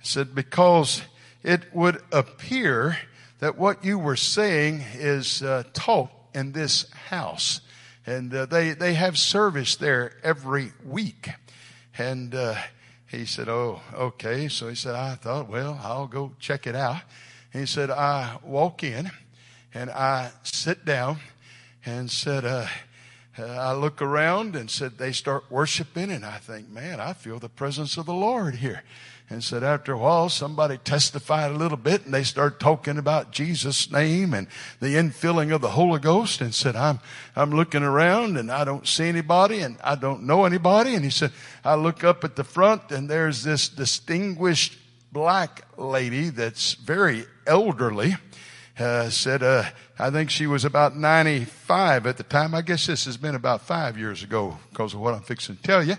He 0.00 0.08
said, 0.08 0.34
because 0.34 1.02
it 1.42 1.74
would 1.74 2.02
appear 2.10 2.96
that 3.40 3.58
what 3.58 3.84
you 3.84 3.98
were 3.98 4.16
saying 4.16 4.82
is 4.94 5.42
uh, 5.42 5.64
taught 5.72 6.10
in 6.34 6.52
this 6.52 6.90
house. 7.08 7.60
And 8.06 8.34
uh, 8.34 8.46
they, 8.46 8.72
they 8.72 8.94
have 8.94 9.18
service 9.18 9.76
there 9.76 10.12
every 10.22 10.72
week. 10.84 11.28
And 11.98 12.34
uh, 12.34 12.54
he 13.06 13.26
said, 13.26 13.48
Oh, 13.48 13.80
okay. 13.94 14.48
So 14.48 14.68
he 14.68 14.74
said, 14.74 14.94
I 14.94 15.16
thought, 15.16 15.48
well, 15.48 15.78
I'll 15.82 16.06
go 16.06 16.32
check 16.38 16.66
it 16.66 16.74
out. 16.74 17.02
He 17.52 17.66
said, 17.66 17.90
I 17.90 18.38
walk 18.42 18.82
in 18.82 19.10
and 19.74 19.90
I 19.90 20.30
sit 20.44 20.84
down 20.84 21.18
and 21.84 22.10
said, 22.10 22.44
uh, 22.44 22.66
Uh, 23.40 23.46
I 23.46 23.72
look 23.72 24.02
around 24.02 24.54
and 24.54 24.70
said, 24.70 24.98
they 24.98 25.12
start 25.12 25.44
worshiping 25.50 26.10
and 26.10 26.26
I 26.26 26.38
think, 26.38 26.68
man, 26.68 27.00
I 27.00 27.14
feel 27.14 27.38
the 27.38 27.48
presence 27.48 27.96
of 27.96 28.04
the 28.04 28.12
Lord 28.12 28.56
here. 28.56 28.82
And 29.30 29.42
said 29.44 29.62
after 29.62 29.92
a 29.92 29.98
while 29.98 30.28
somebody 30.28 30.76
testified 30.76 31.52
a 31.52 31.56
little 31.56 31.78
bit 31.78 32.04
and 32.04 32.12
they 32.12 32.24
start 32.24 32.58
talking 32.58 32.98
about 32.98 33.30
Jesus 33.30 33.90
name 33.90 34.34
and 34.34 34.48
the 34.80 34.96
infilling 34.96 35.54
of 35.54 35.60
the 35.60 35.70
Holy 35.70 36.00
Ghost 36.00 36.40
and 36.40 36.52
said 36.52 36.74
I'm 36.74 36.98
I'm 37.36 37.52
looking 37.52 37.84
around 37.84 38.36
and 38.36 38.50
I 38.50 38.64
don't 38.64 38.88
see 38.88 39.04
anybody 39.04 39.60
and 39.60 39.78
I 39.84 39.94
don't 39.94 40.24
know 40.24 40.46
anybody. 40.46 40.96
And 40.96 41.04
he 41.04 41.12
said 41.12 41.30
I 41.64 41.76
look 41.76 42.02
up 42.02 42.24
at 42.24 42.34
the 42.34 42.42
front 42.42 42.90
and 42.90 43.08
there's 43.08 43.44
this 43.44 43.68
distinguished 43.68 44.76
black 45.12 45.62
lady 45.76 46.30
that's 46.30 46.74
very 46.74 47.24
elderly 47.46 48.16
uh, 48.80 49.10
said 49.10 49.42
uh, 49.42 49.64
I 49.98 50.10
think 50.10 50.30
she 50.30 50.46
was 50.46 50.64
about 50.64 50.96
95 50.96 52.06
at 52.06 52.16
the 52.16 52.22
time 52.22 52.54
I 52.54 52.62
guess 52.62 52.86
this 52.86 53.04
has 53.04 53.16
been 53.16 53.34
about 53.34 53.62
5 53.62 53.98
years 53.98 54.22
ago 54.22 54.58
because 54.70 54.94
of 54.94 55.00
what 55.00 55.14
I'm 55.14 55.22
fixing 55.22 55.56
to 55.56 55.62
tell 55.62 55.82
you 55.82 55.96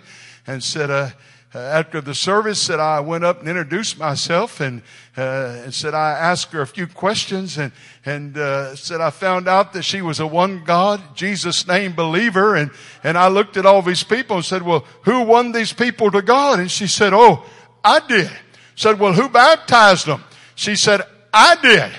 and 0.48 0.64
said 0.64 0.90
uh, 0.90 1.12
uh, 1.54 1.60
after 1.60 2.00
the 2.00 2.16
service 2.16 2.68
that 2.68 2.80
I 2.80 3.02
went 3.02 3.26
up 3.26 3.42
and 3.42 3.50
introduced 3.50 4.00
myself 4.00 4.62
and, 4.62 4.82
uh, 5.18 5.62
and 5.64 5.74
said 5.74 5.94
I 5.94 6.12
asked 6.12 6.54
her 6.54 6.62
a 6.62 6.68
few 6.68 6.88
questions 6.88 7.58
and, 7.58 7.74
and, 8.06 8.38
uh, 8.38 8.74
said 8.78 9.02
I 9.02 9.10
found 9.10 9.50
out 9.50 9.74
that 9.74 9.84
she 9.84 10.02
was 10.02 10.22
a 10.22 10.28
one 10.28 10.64
God, 10.64 11.14
Jesus 11.14 11.68
name 11.68 11.92
believer. 11.92 12.56
And, 12.56 12.72
and 13.04 13.18
I 13.18 13.28
looked 13.28 13.58
at 13.58 13.66
all 13.66 13.82
these 13.82 14.04
people 14.04 14.38
and 14.38 14.46
said, 14.46 14.62
well, 14.62 14.86
who 15.04 15.24
won 15.24 15.52
these 15.52 15.74
people 15.74 16.10
to 16.12 16.22
God? 16.22 16.62
And 16.62 16.72
she 16.72 16.88
said, 16.88 17.12
oh, 17.14 17.44
I 17.84 18.00
did. 18.00 18.32
Said, 18.76 18.98
well, 18.98 19.12
who 19.12 19.28
baptized 19.28 20.06
them? 20.06 20.24
She 20.56 20.78
said, 20.78 21.02
I 21.34 21.58
did. 21.62 21.92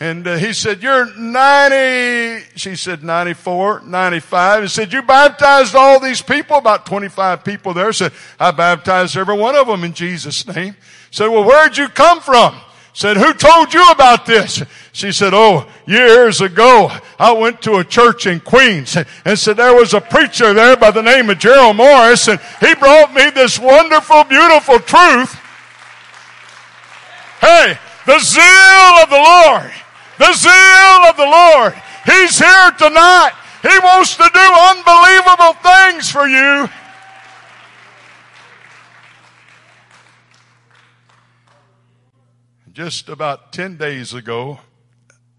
And 0.00 0.28
uh, 0.28 0.36
he 0.36 0.52
said, 0.52 0.80
you're 0.80 1.12
90, 1.16 2.46
she 2.54 2.76
said 2.76 3.02
94, 3.02 3.82
95. 3.84 4.62
He 4.62 4.68
said, 4.68 4.92
you 4.92 5.02
baptized 5.02 5.74
all 5.74 5.98
these 5.98 6.22
people, 6.22 6.56
about 6.56 6.86
25 6.86 7.42
people 7.42 7.74
there. 7.74 7.92
Said, 7.92 8.12
I 8.38 8.52
baptized 8.52 9.16
every 9.16 9.36
one 9.36 9.56
of 9.56 9.66
them 9.66 9.82
in 9.82 9.92
Jesus' 9.92 10.46
name. 10.46 10.76
Said, 11.10 11.28
well, 11.28 11.44
where'd 11.44 11.76
you 11.76 11.88
come 11.88 12.20
from? 12.20 12.54
Said, 12.92 13.16
who 13.16 13.32
told 13.34 13.74
you 13.74 13.84
about 13.90 14.24
this? 14.24 14.62
She 14.92 15.10
said, 15.10 15.32
oh, 15.34 15.68
years 15.86 16.40
ago, 16.40 16.90
I 17.18 17.32
went 17.32 17.60
to 17.62 17.76
a 17.76 17.84
church 17.84 18.26
in 18.26 18.38
Queens 18.38 18.96
and 19.24 19.38
said 19.38 19.56
there 19.56 19.74
was 19.74 19.94
a 19.94 20.00
preacher 20.00 20.52
there 20.52 20.76
by 20.76 20.92
the 20.92 21.02
name 21.02 21.30
of 21.30 21.38
Gerald 21.38 21.76
Morris 21.76 22.28
and 22.28 22.40
he 22.60 22.74
brought 22.74 23.14
me 23.14 23.30
this 23.30 23.58
wonderful, 23.58 24.24
beautiful 24.24 24.80
truth. 24.80 25.34
Hey, 27.40 27.78
the 28.06 28.18
zeal 28.18 29.02
of 29.02 29.10
the 29.10 29.16
Lord 29.16 29.72
the 30.18 30.32
zeal 30.32 31.08
of 31.08 31.16
the 31.16 31.24
Lord. 31.24 31.74
He's 32.04 32.38
here 32.38 32.70
tonight. 32.78 33.32
He 33.62 33.78
wants 33.78 34.16
to 34.16 34.30
do 34.32 34.40
unbelievable 34.40 35.52
things 35.62 36.10
for 36.10 36.26
you. 36.26 36.68
Just 42.72 43.08
about 43.08 43.52
10 43.52 43.76
days 43.76 44.14
ago, 44.14 44.60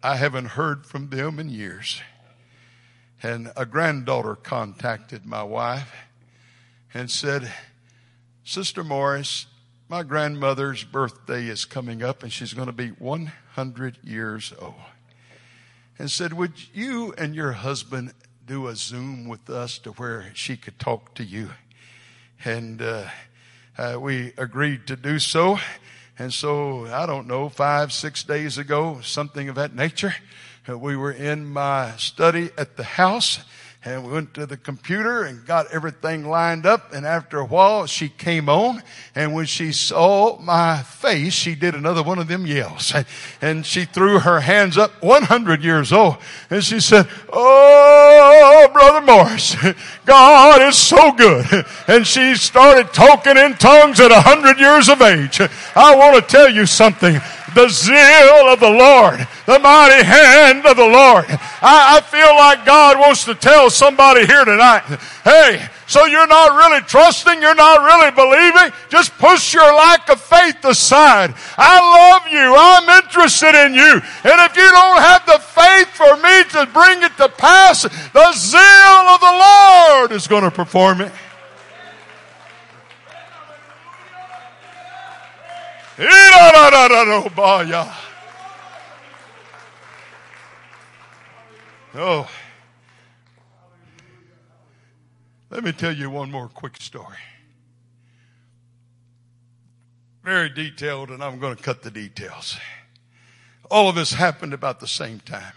I 0.03 0.17
haven't 0.17 0.47
heard 0.47 0.85
from 0.85 1.09
them 1.09 1.39
in 1.39 1.49
years. 1.49 2.01
And 3.23 3.51
a 3.55 3.65
granddaughter 3.65 4.35
contacted 4.35 5.25
my 5.25 5.43
wife 5.43 5.93
and 6.93 7.09
said, 7.09 7.51
Sister 8.43 8.83
Morris, 8.83 9.45
my 9.89 10.03
grandmother's 10.03 10.83
birthday 10.83 11.47
is 11.47 11.65
coming 11.65 12.03
up 12.03 12.21
and 12.21 12.31
she's 12.31 12.53
going 12.53 12.67
to 12.67 12.71
be 12.71 12.89
100 12.89 13.97
years 14.03 14.53
old. 14.61 14.75
and 15.97 16.11
said, 16.11 16.31
Would 16.31 16.53
you 16.75 17.11
and 17.17 17.33
your 17.33 17.53
husband 17.53 18.13
do 18.45 18.67
a 18.67 18.75
Zoom 18.75 19.27
with 19.27 19.49
us 19.49 19.79
to 19.79 19.89
where 19.93 20.29
she 20.35 20.55
could 20.57 20.77
talk 20.77 21.15
to 21.15 21.23
you? 21.23 21.49
And 22.45 22.79
uh, 22.83 23.05
uh, 23.79 23.97
we 23.99 24.33
agreed 24.37 24.85
to 24.87 24.95
do 24.95 25.17
so. 25.17 25.57
And 26.19 26.31
so, 26.31 26.85
I 26.85 27.07
don't 27.07 27.25
know, 27.25 27.49
five, 27.49 27.91
six 27.91 28.23
days 28.23 28.59
ago, 28.59 29.01
something 29.01 29.49
of 29.49 29.55
that 29.55 29.73
nature, 29.73 30.13
uh, 30.69 30.77
we 30.77 30.95
were 30.95 31.11
in 31.11 31.47
my 31.47 31.93
study 31.97 32.51
at 32.59 32.77
the 32.77 32.83
house 32.83 33.39
and 33.85 34.05
we 34.05 34.11
went 34.11 34.33
to 34.33 34.45
the 34.45 34.57
computer 34.57 35.23
and 35.23 35.45
got 35.45 35.71
everything 35.71 36.27
lined 36.27 36.65
up. 36.65 36.91
And 36.91 37.05
after 37.05 37.39
a 37.39 37.45
while, 37.45 37.85
she 37.85 38.09
came 38.09 38.49
on. 38.49 38.83
And 39.15 39.33
when 39.33 39.45
she 39.45 39.71
saw 39.71 40.37
my 40.37 40.81
face, 40.81 41.31
she 41.31 41.55
did 41.55 41.75
another 41.75 42.03
one 42.03 42.19
of 42.19 42.27
them 42.27 42.45
yells. 42.45 42.93
And 43.41 43.65
she 43.65 43.85
threw 43.85 44.19
her 44.19 44.41
hands 44.41 44.77
up 44.77 45.01
100 45.01 45.63
years 45.63 45.93
old. 45.93 46.17
And 46.49 46.61
she 46.61 46.81
said, 46.81 47.07
Oh, 47.31 48.69
Brother 48.73 49.05
Morris, 49.05 49.55
God 50.05 50.61
is 50.61 50.77
so 50.77 51.13
good. 51.13 51.45
And 51.87 52.05
she 52.05 52.35
started 52.35 52.93
talking 52.93 53.37
in 53.37 53.55
tongues 53.55 53.99
at 53.99 54.11
100 54.11 54.59
years 54.59 54.89
of 54.89 55.01
age. 55.01 55.39
I 55.75 55.95
want 55.95 56.15
to 56.15 56.21
tell 56.21 56.49
you 56.49 56.65
something 56.65 57.19
the 57.55 57.69
zeal 57.69 58.47
of 58.47 58.59
the 58.59 58.69
Lord, 58.69 59.27
the 59.45 59.59
mighty 59.59 60.03
hand 60.03 60.65
of 60.65 60.77
the 60.77 60.87
Lord. 60.87 61.25
I, 61.61 61.97
I, 61.97 62.01
feel 62.01 62.35
like 62.35 62.65
God 62.65 62.99
wants 62.99 63.25
to 63.25 63.35
tell 63.35 63.69
somebody 63.69 64.25
here 64.25 64.45
tonight, 64.45 64.83
hey, 65.23 65.67
so 65.87 66.05
you're 66.05 66.27
not 66.27 66.55
really 66.55 66.81
trusting, 66.81 67.41
you're 67.41 67.55
not 67.55 67.81
really 67.81 68.11
believing, 68.11 68.73
just 68.89 69.17
push 69.17 69.53
your 69.53 69.73
lack 69.73 70.09
of 70.09 70.21
faith 70.21 70.63
aside. 70.63 71.33
I 71.57 71.79
love 71.79 72.31
you, 72.31 72.55
I'm 72.57 73.03
interested 73.03 73.55
in 73.65 73.73
you, 73.73 73.93
and 73.93 74.39
if 74.49 74.55
you 74.55 74.69
don't 74.69 75.01
have 75.01 75.25
the 75.25 75.39
faith 75.39 75.89
for 75.89 76.15
me 76.17 76.43
to 76.55 76.71
bring 76.71 77.03
it 77.03 77.15
to 77.17 77.29
pass, 77.29 77.83
the 77.83 78.33
zeal 78.33 79.05
of 79.09 79.19
the 79.19 80.05
Lord 80.05 80.11
is 80.11 80.27
going 80.27 80.43
to 80.43 80.51
perform 80.51 81.01
it. 81.01 81.11
Oh. 91.93 92.29
Let 95.49 95.65
me 95.65 95.73
tell 95.73 95.91
you 95.91 96.09
one 96.09 96.31
more 96.31 96.47
quick 96.47 96.77
story. 96.77 97.17
Very 100.23 100.49
detailed, 100.49 101.09
and 101.09 101.21
I'm 101.21 101.37
going 101.37 101.57
to 101.57 101.61
cut 101.61 101.81
the 101.81 101.91
details. 101.91 102.57
All 103.69 103.89
of 103.89 103.95
this 103.95 104.13
happened 104.13 104.53
about 104.53 104.79
the 104.79 104.87
same 104.87 105.19
time. 105.19 105.53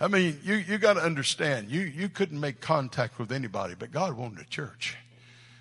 I 0.00 0.08
mean, 0.08 0.40
you, 0.44 0.54
you 0.54 0.78
got 0.78 0.94
to 0.94 1.02
understand, 1.02 1.70
you, 1.70 1.82
you 1.82 2.08
couldn't 2.08 2.40
make 2.40 2.62
contact 2.62 3.18
with 3.18 3.30
anybody, 3.30 3.74
but 3.78 3.92
God 3.92 4.14
wanted 4.14 4.40
a 4.40 4.48
church. 4.48 4.96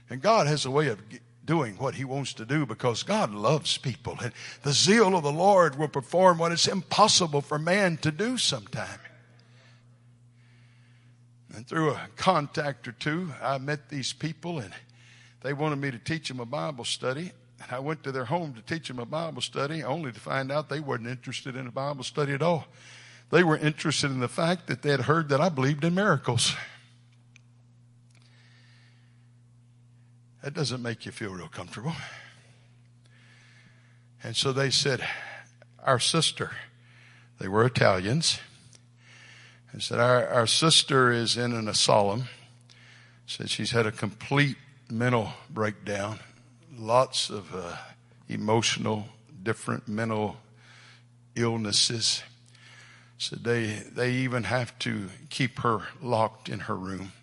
And 0.09 0.21
God 0.21 0.47
has 0.47 0.65
a 0.65 0.71
way 0.71 0.87
of 0.87 0.99
doing 1.45 1.75
what 1.75 1.95
he 1.95 2.03
wants 2.03 2.33
to 2.33 2.45
do 2.45 2.65
because 2.65 3.03
God 3.03 3.31
loves 3.31 3.77
people 3.77 4.17
and 4.21 4.33
the 4.63 4.73
zeal 4.73 5.15
of 5.15 5.23
the 5.23 5.31
Lord 5.31 5.77
will 5.77 5.87
perform 5.87 6.39
what 6.39 6.51
is 6.51 6.67
impossible 6.67 7.41
for 7.41 7.59
man 7.59 7.97
to 7.97 8.11
do 8.11 8.37
sometime. 8.37 8.99
And 11.55 11.67
through 11.67 11.91
a 11.91 12.09
contact 12.17 12.87
or 12.87 12.91
two, 12.91 13.31
I 13.41 13.57
met 13.59 13.89
these 13.89 14.11
people 14.11 14.59
and 14.59 14.73
they 15.41 15.53
wanted 15.53 15.77
me 15.77 15.91
to 15.91 15.99
teach 15.99 16.27
them 16.27 16.39
a 16.39 16.45
Bible 16.45 16.83
study. 16.83 17.31
And 17.61 17.71
I 17.71 17.79
went 17.79 18.03
to 18.03 18.11
their 18.11 18.25
home 18.25 18.53
to 18.53 18.61
teach 18.61 18.87
them 18.87 18.99
a 18.99 19.05
Bible 19.05 19.41
study 19.41 19.83
only 19.83 20.11
to 20.11 20.19
find 20.19 20.51
out 20.51 20.69
they 20.69 20.81
weren't 20.81 21.07
interested 21.07 21.55
in 21.55 21.67
a 21.67 21.71
Bible 21.71 22.03
study 22.03 22.33
at 22.33 22.41
all. 22.41 22.65
They 23.31 23.43
were 23.43 23.57
interested 23.57 24.11
in 24.11 24.19
the 24.19 24.27
fact 24.27 24.67
that 24.67 24.81
they 24.81 24.91
had 24.91 25.01
heard 25.01 25.29
that 25.29 25.39
I 25.39 25.49
believed 25.49 25.83
in 25.83 25.95
miracles. 25.95 26.55
That 30.45 30.53
doesn't 30.53 30.83
make 30.83 31.07
you 31.07 31.11
feel 31.11 31.31
real 31.31 31.47
comfortable. 31.47 31.95
And 34.23 34.35
so 34.35 34.53
they 34.53 34.69
said, 34.69 35.03
Our 35.83 35.97
sister, 35.97 36.51
they 37.39 37.47
were 37.47 37.65
Italians, 37.65 38.39
and 39.71 39.81
said, 39.81 39.99
Our, 39.99 40.27
our 40.27 40.45
sister 40.45 41.11
is 41.11 41.35
in 41.35 41.51
an 41.53 41.67
asylum. 41.67 42.25
Said 43.25 43.49
she's 43.49 43.71
had 43.71 43.87
a 43.87 43.91
complete 43.91 44.55
mental 44.87 45.29
breakdown, 45.49 46.19
lots 46.77 47.31
of 47.31 47.55
uh, 47.55 47.77
emotional, 48.29 49.07
different 49.41 49.87
mental 49.87 50.37
illnesses. 51.35 52.21
So 53.17 53.35
they, 53.35 53.81
they 53.95 54.11
even 54.11 54.43
have 54.43 54.77
to 54.79 55.09
keep 55.31 55.57
her 55.61 55.87
locked 56.03 56.49
in 56.49 56.59
her 56.59 56.75
room. 56.75 57.13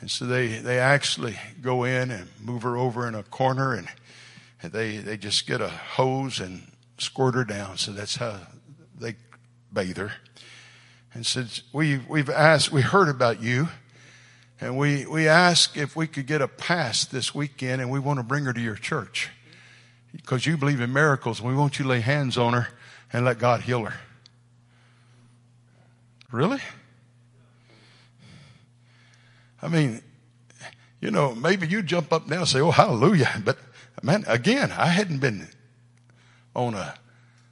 And 0.00 0.10
so 0.10 0.26
they, 0.26 0.58
they 0.58 0.78
actually 0.78 1.36
go 1.60 1.84
in 1.84 2.10
and 2.10 2.28
move 2.42 2.62
her 2.62 2.76
over 2.76 3.06
in 3.08 3.14
a 3.14 3.22
corner 3.22 3.74
and, 3.74 3.88
they, 4.60 4.96
they 4.96 5.16
just 5.16 5.46
get 5.46 5.60
a 5.60 5.68
hose 5.68 6.40
and 6.40 6.66
squirt 6.98 7.36
her 7.36 7.44
down. 7.44 7.76
So 7.78 7.92
that's 7.92 8.16
how 8.16 8.40
they 8.98 9.14
bathe 9.72 9.98
her. 9.98 10.12
And 11.14 11.24
said, 11.24 11.60
we, 11.72 11.98
we've 12.08 12.28
asked, 12.28 12.72
we 12.72 12.82
heard 12.82 13.08
about 13.08 13.40
you 13.40 13.68
and 14.60 14.76
we, 14.76 15.06
we 15.06 15.28
asked 15.28 15.76
if 15.76 15.94
we 15.94 16.08
could 16.08 16.26
get 16.26 16.42
a 16.42 16.48
pass 16.48 17.04
this 17.04 17.34
weekend 17.34 17.80
and 17.80 17.90
we 17.90 18.00
want 18.00 18.18
to 18.18 18.24
bring 18.24 18.44
her 18.44 18.52
to 18.52 18.60
your 18.60 18.74
church 18.74 19.30
because 20.12 20.44
you 20.44 20.56
believe 20.56 20.80
in 20.80 20.92
miracles 20.92 21.38
and 21.38 21.48
we 21.48 21.54
want 21.54 21.78
you 21.78 21.84
to 21.84 21.88
lay 21.88 22.00
hands 22.00 22.36
on 22.36 22.52
her 22.54 22.68
and 23.12 23.24
let 23.24 23.38
God 23.38 23.62
heal 23.62 23.84
her. 23.84 23.94
Really? 26.32 26.60
I 29.60 29.68
mean, 29.68 30.02
you 31.00 31.10
know, 31.10 31.34
maybe 31.34 31.66
you 31.66 31.82
jump 31.82 32.12
up 32.12 32.28
now 32.28 32.40
and 32.40 32.48
say, 32.48 32.60
oh, 32.60 32.70
hallelujah. 32.70 33.30
But 33.44 33.58
man, 34.02 34.24
again, 34.26 34.72
I 34.72 34.86
hadn't 34.86 35.18
been 35.18 35.48
on 36.54 36.74
a 36.74 36.94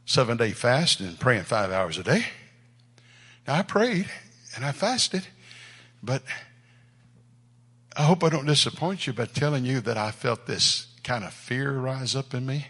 seven 0.05 0.37
day 0.37 0.53
fast 0.53 1.01
and 1.01 1.19
praying 1.19 1.45
five 1.45 1.71
hours 1.71 1.99
a 1.99 2.03
day. 2.03 2.27
Now 3.47 3.55
I 3.55 3.63
prayed 3.63 4.07
and 4.55 4.65
I 4.65 4.73
fasted, 4.73 5.27
but 6.03 6.23
I 7.97 8.03
hope 8.03 8.23
I 8.23 8.29
don't 8.29 8.47
disappoint 8.47 9.07
you 9.07 9.13
by 9.13 9.27
telling 9.27 9.65
you 9.65 9.81
that 9.81 9.97
I 9.97 10.11
felt 10.11 10.47
this 10.47 10.87
kind 11.03 11.25
of 11.25 11.33
fear 11.33 11.73
rise 11.73 12.15
up 12.15 12.35
in 12.35 12.47
me. 12.47 12.67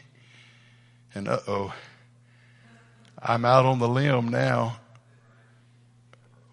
And 1.14 1.28
uh 1.28 1.40
oh, 1.46 1.74
I'm 3.22 3.44
out 3.44 3.64
on 3.64 3.78
the 3.78 3.88
limb 3.88 4.28
now. 4.28 4.78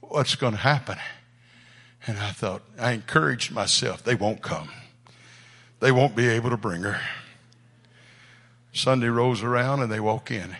What's 0.01 0.35
going 0.35 0.53
to 0.53 0.59
happen? 0.59 0.97
And 2.05 2.19
I 2.19 2.31
thought, 2.31 2.61
I 2.77 2.91
encouraged 2.91 3.51
myself, 3.51 4.03
they 4.03 4.15
won't 4.15 4.41
come. 4.41 4.69
They 5.79 5.91
won't 5.91 6.15
be 6.15 6.27
able 6.27 6.49
to 6.49 6.57
bring 6.57 6.81
her. 6.83 6.99
Sunday 8.73 9.07
rolls 9.07 9.43
around 9.43 9.81
and 9.81 9.91
they 9.91 9.99
walk 9.99 10.31
in. 10.31 10.55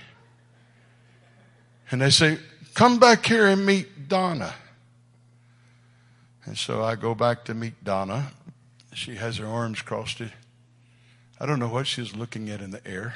And 1.91 2.01
they 2.01 2.09
say, 2.09 2.37
come 2.73 2.99
back 2.99 3.25
here 3.25 3.47
and 3.47 3.65
meet 3.65 4.07
Donna. 4.07 4.53
And 6.45 6.57
so 6.57 6.83
I 6.83 6.95
go 6.95 7.15
back 7.15 7.45
to 7.45 7.53
meet 7.53 7.83
Donna. 7.83 8.31
She 8.93 9.15
has 9.15 9.37
her 9.37 9.47
arms 9.47 9.81
crossed. 9.81 10.21
I 11.39 11.45
don't 11.45 11.59
know 11.59 11.69
what 11.69 11.87
she 11.87 12.01
was 12.01 12.15
looking 12.15 12.49
at 12.49 12.61
in 12.61 12.71
the 12.71 12.85
air. 12.87 13.15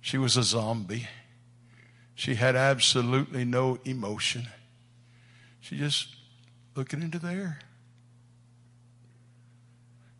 She 0.00 0.16
was 0.16 0.36
a 0.36 0.42
zombie. 0.42 1.08
She 2.14 2.34
had 2.36 2.56
absolutely 2.56 3.44
no 3.44 3.78
emotion. 3.84 4.48
She 5.60 5.76
just 5.76 6.08
looking 6.78 7.02
into 7.02 7.18
there. 7.18 7.58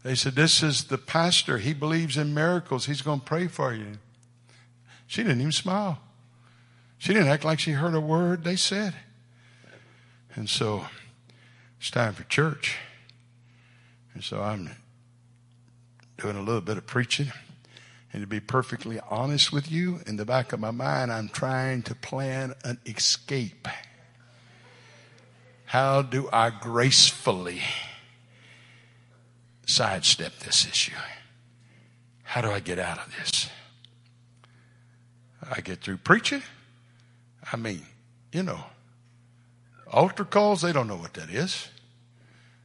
They 0.03 0.17
said, 0.17 0.35
This 0.35 0.63
is 0.63 0.85
the 0.85 0.99
pastor. 0.99 1.59
He 1.59 1.73
believes 1.73 2.17
in 2.17 2.35
miracles. 2.35 2.87
He's 2.87 3.01
going 3.01 3.21
to 3.21 3.25
pray 3.25 3.47
for 3.47 3.73
you. 3.73 3.99
She 5.07 5.23
didn't 5.23 5.41
even 5.41 5.53
smile. 5.53 6.01
She 6.99 7.15
didn't 7.15 7.29
act 7.29 7.45
like 7.45 7.61
she 7.61 7.73
heard 7.73 7.95
a 7.95 8.01
word 8.01 8.43
they 8.43 8.57
said. 8.57 8.95
And 10.35 10.51
so 10.51 10.85
it's 11.79 11.93
time 11.93 12.15
for 12.15 12.25
church. 12.25 12.77
And 14.13 14.25
so 14.25 14.43
I'm 14.43 14.71
doing 16.17 16.37
a 16.37 16.43
little 16.43 16.61
bit 16.61 16.77
of 16.77 16.87
preaching. 16.87 17.31
And 18.13 18.23
to 18.23 18.27
be 18.27 18.41
perfectly 18.41 18.99
honest 19.09 19.53
with 19.53 19.71
you, 19.71 20.01
in 20.07 20.17
the 20.17 20.25
back 20.25 20.53
of 20.53 20.59
my 20.59 20.73
mind, 20.73 21.13
I'm 21.13 21.29
trying 21.29 21.83
to 21.85 21.95
plan 21.95 22.55
an 22.65 22.79
escape. 22.85 23.69
How 25.69 26.01
do 26.01 26.31
I 26.33 26.49
gracefully 26.49 27.61
sidestep 29.67 30.39
this 30.39 30.67
issue? 30.67 30.97
How 32.23 32.41
do 32.41 32.51
I 32.51 32.59
get 32.61 32.79
out 32.79 32.97
of 32.97 33.15
this? 33.19 33.51
I 35.43 35.61
get 35.61 35.83
through 35.83 35.99
preaching. 35.99 36.43
I 37.53 37.59
mean, 37.59 37.83
you 38.33 38.45
know, 38.45 38.65
altar 39.93 40.25
calls, 40.25 40.63
they 40.63 40.73
don't 40.73 40.89
know 40.89 40.97
what 40.97 41.13
that 41.15 41.29
is. 41.29 41.69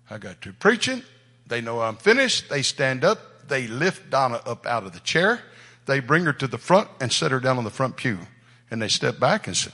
I 0.10 0.18
got 0.18 0.38
through 0.38 0.54
preaching. 0.54 1.04
They 1.45 1.60
know 1.60 1.82
I'm 1.82 1.97
finished. 1.97 2.49
They 2.49 2.62
stand 2.62 3.04
up. 3.04 3.49
They 3.49 3.68
lift 3.68 4.12
Donna 4.12 4.39
up 4.45 4.66
out 4.66 4.86
of 4.86 4.93
the 4.93 5.01
chair. 5.01 5.41
They 5.88 5.99
bring 5.99 6.24
her 6.24 6.32
to 6.32 6.47
the 6.47 6.58
front 6.58 6.88
and 7.01 7.12
set 7.12 7.32
her 7.32 7.41
down 7.41 7.58
on 7.58 7.66
the 7.66 7.70
front 7.70 7.97
pew. 7.97 8.20
And 8.72 8.82
they 8.82 8.88
step 8.88 9.20
back 9.20 9.45
and 9.45 9.58
say, 9.58 9.72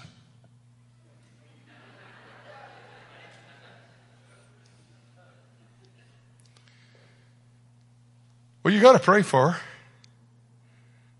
Well, 8.69 8.75
you 8.75 8.83
got 8.83 8.93
to 8.93 8.99
pray 8.99 9.23
for 9.23 9.49
her. 9.49 9.61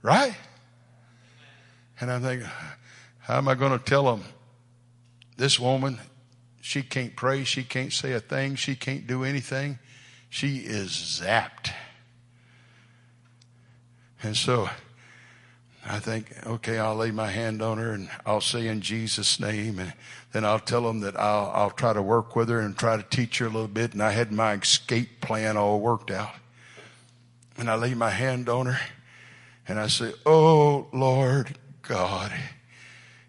Right? 0.04 0.36
And 2.00 2.12
I 2.12 2.20
think, 2.20 2.44
how 3.22 3.40
am 3.40 3.48
I 3.48 3.56
going 3.56 3.72
to 3.72 3.84
tell 3.84 4.04
them 4.04 4.24
this 5.36 5.60
woman, 5.60 5.98
she 6.62 6.84
can't 6.84 7.16
pray, 7.16 7.44
she 7.46 7.64
can't 7.64 7.92
say 7.92 8.12
a 8.12 8.20
thing, 8.20 8.54
she 8.54 8.76
can't 8.76 9.08
do 9.08 9.24
anything. 9.24 9.80
She 10.30 10.58
is 10.58 10.92
zapped. 10.92 11.72
And 14.22 14.38
so 14.38 14.70
I 15.84 15.98
think, 15.98 16.32
okay, 16.46 16.78
I'll 16.78 16.98
lay 16.98 17.10
my 17.10 17.32
hand 17.32 17.64
on 17.64 17.80
her 17.80 17.94
and 17.94 18.12
I'll 18.28 18.42
say 18.42 18.68
in 18.68 18.82
Jesus' 18.82 19.40
name, 19.40 19.80
and 19.80 19.94
then 20.34 20.46
I'll 20.46 20.60
tell 20.60 20.84
them 20.84 21.00
that 21.00 21.20
I'll, 21.20 21.52
I'll 21.56 21.72
try 21.72 21.94
to 21.94 22.02
work 22.04 22.36
with 22.36 22.50
her 22.50 22.60
and 22.60 22.78
try 22.78 22.96
to 22.96 23.02
teach 23.02 23.40
her 23.40 23.48
a 23.48 23.50
little 23.50 23.68
bit. 23.68 23.94
And 23.94 24.04
I 24.04 24.12
had 24.12 24.32
my 24.32 24.54
escape 24.54 25.20
plan 25.20 25.58
all 25.58 25.80
worked 25.80 26.12
out. 26.12 26.36
And 27.60 27.70
I 27.70 27.76
lay 27.76 27.94
my 27.94 28.10
hand 28.10 28.48
on 28.48 28.68
her 28.68 28.80
and 29.68 29.80
I 29.80 29.88
say, 29.88 30.14
Oh 30.26 30.88
Lord 30.94 31.58
God, 31.82 32.32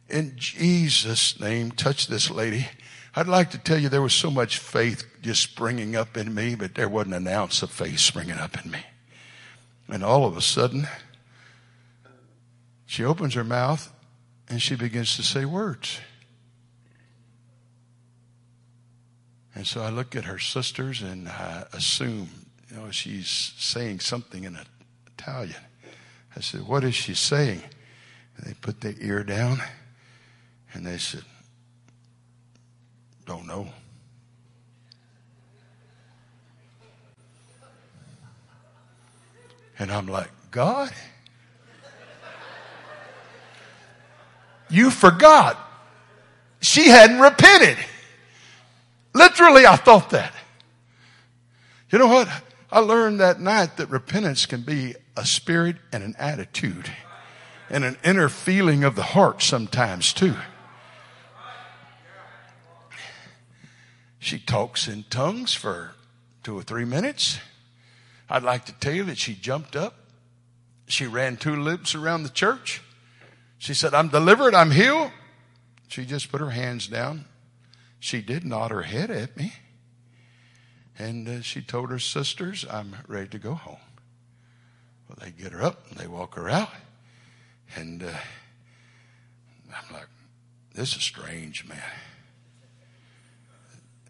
in 0.09 0.35
Jesus' 0.37 1.41
name, 1.41 1.73
touch 1.73 2.07
this 2.07 2.31
lady. 2.31 2.69
I'd 3.17 3.27
like 3.27 3.51
to 3.51 3.59
tell 3.59 3.77
you 3.77 3.89
there 3.89 4.01
was 4.01 4.15
so 4.15 4.31
much 4.31 4.59
faith 4.59 5.05
just 5.21 5.43
springing 5.43 5.97
up 5.97 6.17
in 6.17 6.33
me, 6.33 6.55
but 6.55 6.77
there 6.77 6.89
wasn't 6.89 7.17
an 7.17 7.27
ounce 7.27 7.63
of 7.63 7.73
faith 7.73 7.99
springing 7.99 8.39
up 8.39 8.65
in 8.65 8.71
me. 8.71 8.79
And 9.89 10.05
all 10.05 10.25
of 10.25 10.37
a 10.37 10.41
sudden, 10.41 10.87
she 12.87 13.05
opens 13.05 13.35
her 13.35 13.43
mouth 13.43 13.93
and 14.49 14.63
she 14.63 14.77
begins 14.77 15.17
to 15.17 15.25
say 15.25 15.45
words. 15.45 15.99
And 19.57 19.67
so 19.67 19.83
I 19.83 19.91
look 19.91 20.15
at 20.15 20.25
her 20.25 20.39
sisters 20.39 21.03
and 21.03 21.29
I 21.29 21.67
assume, 21.73 22.29
you 22.71 22.77
know, 22.77 22.91
she's 22.91 23.53
saying 23.59 24.01
something 24.01 24.45
in 24.45 24.57
Italian. 25.19 25.57
I 26.37 26.41
said, 26.41 26.67
What 26.67 26.85
is 26.85 26.95
she 26.95 27.15
saying? 27.15 27.63
And 28.37 28.47
they 28.47 28.55
put 28.55 28.81
their 28.81 28.95
ear 29.01 29.25
down 29.25 29.61
and 30.73 30.87
they 30.87 30.99
said, 30.99 31.25
Don't 33.27 33.47
know. 33.47 33.69
And 39.79 39.91
I'm 39.91 40.07
like, 40.07 40.31
God? 40.51 40.93
You 44.69 44.91
forgot. 44.91 45.59
She 46.61 46.89
hadn't 46.89 47.19
repented. 47.19 47.79
Literally, 49.15 49.67
I 49.67 49.75
thought 49.77 50.11
that. 50.11 50.33
You 51.91 51.99
know 51.99 52.07
what? 52.07 52.29
I 52.73 52.79
learned 52.79 53.19
that 53.21 53.41
night 53.41 53.77
that 53.79 53.91
repentance 53.91 54.47
can 54.47 54.63
be 54.63 54.95
a 55.17 55.27
spirit 55.27 55.77
and 55.93 56.05
an 56.05 56.15
attitude 56.19 56.91
and 57.69 57.85
an 57.85 57.97
inner 58.05 58.29
feeling 58.29 58.85
of 58.85 58.97
the 58.97 59.03
heart 59.03 59.43
sometimes 59.43 60.13
too. 60.13 60.35
She 64.19 64.39
talks 64.39 64.87
in 64.87 65.05
tongues 65.11 65.55
for 65.55 65.93
two 66.43 66.57
or 66.57 66.63
three 66.63 66.85
minutes. 66.85 67.39
I'd 68.29 68.43
like 68.43 68.67
to 68.67 68.73
tell 68.73 68.93
you 68.93 69.05
that 69.05 69.19
she 69.19 69.35
jumped 69.35 69.75
up. 69.75 69.95
She 70.87 71.07
ran 71.07 71.37
two 71.37 71.57
loops 71.57 71.95
around 71.95 72.23
the 72.23 72.29
church. 72.29 72.83
She 73.59 73.75
said, 73.75 73.95
I'm 73.95 74.09
delivered. 74.09 74.55
I'm 74.55 74.71
healed. 74.71 75.11
She 75.89 76.05
just 76.05 76.31
put 76.31 76.41
her 76.41 76.51
hands 76.51 76.87
down. 76.87 77.25
She 77.99 78.21
did 78.21 78.45
nod 78.45 78.71
her 78.71 78.83
head 78.83 79.11
at 79.11 79.37
me. 79.37 79.53
And 81.01 81.27
uh, 81.27 81.41
she 81.41 81.63
told 81.63 81.91
her 81.91 81.99
sisters, 81.99 82.67
I'm 82.71 82.95
ready 83.09 83.29
to 83.29 83.39
go 83.39 83.55
home. 83.55 83.79
Well, 85.09 85.17
they 85.19 85.31
get 85.31 85.53
her 85.53 85.63
up 85.63 85.89
and 85.89 85.99
they 85.99 86.07
walk 86.07 86.35
her 86.35 86.51
out. 86.51 86.69
And 87.75 88.03
uh, 88.03 88.13
I'm 89.75 89.95
like, 89.95 90.09
this 90.75 90.95
is 90.95 91.03
strange, 91.03 91.67
man. 91.67 91.79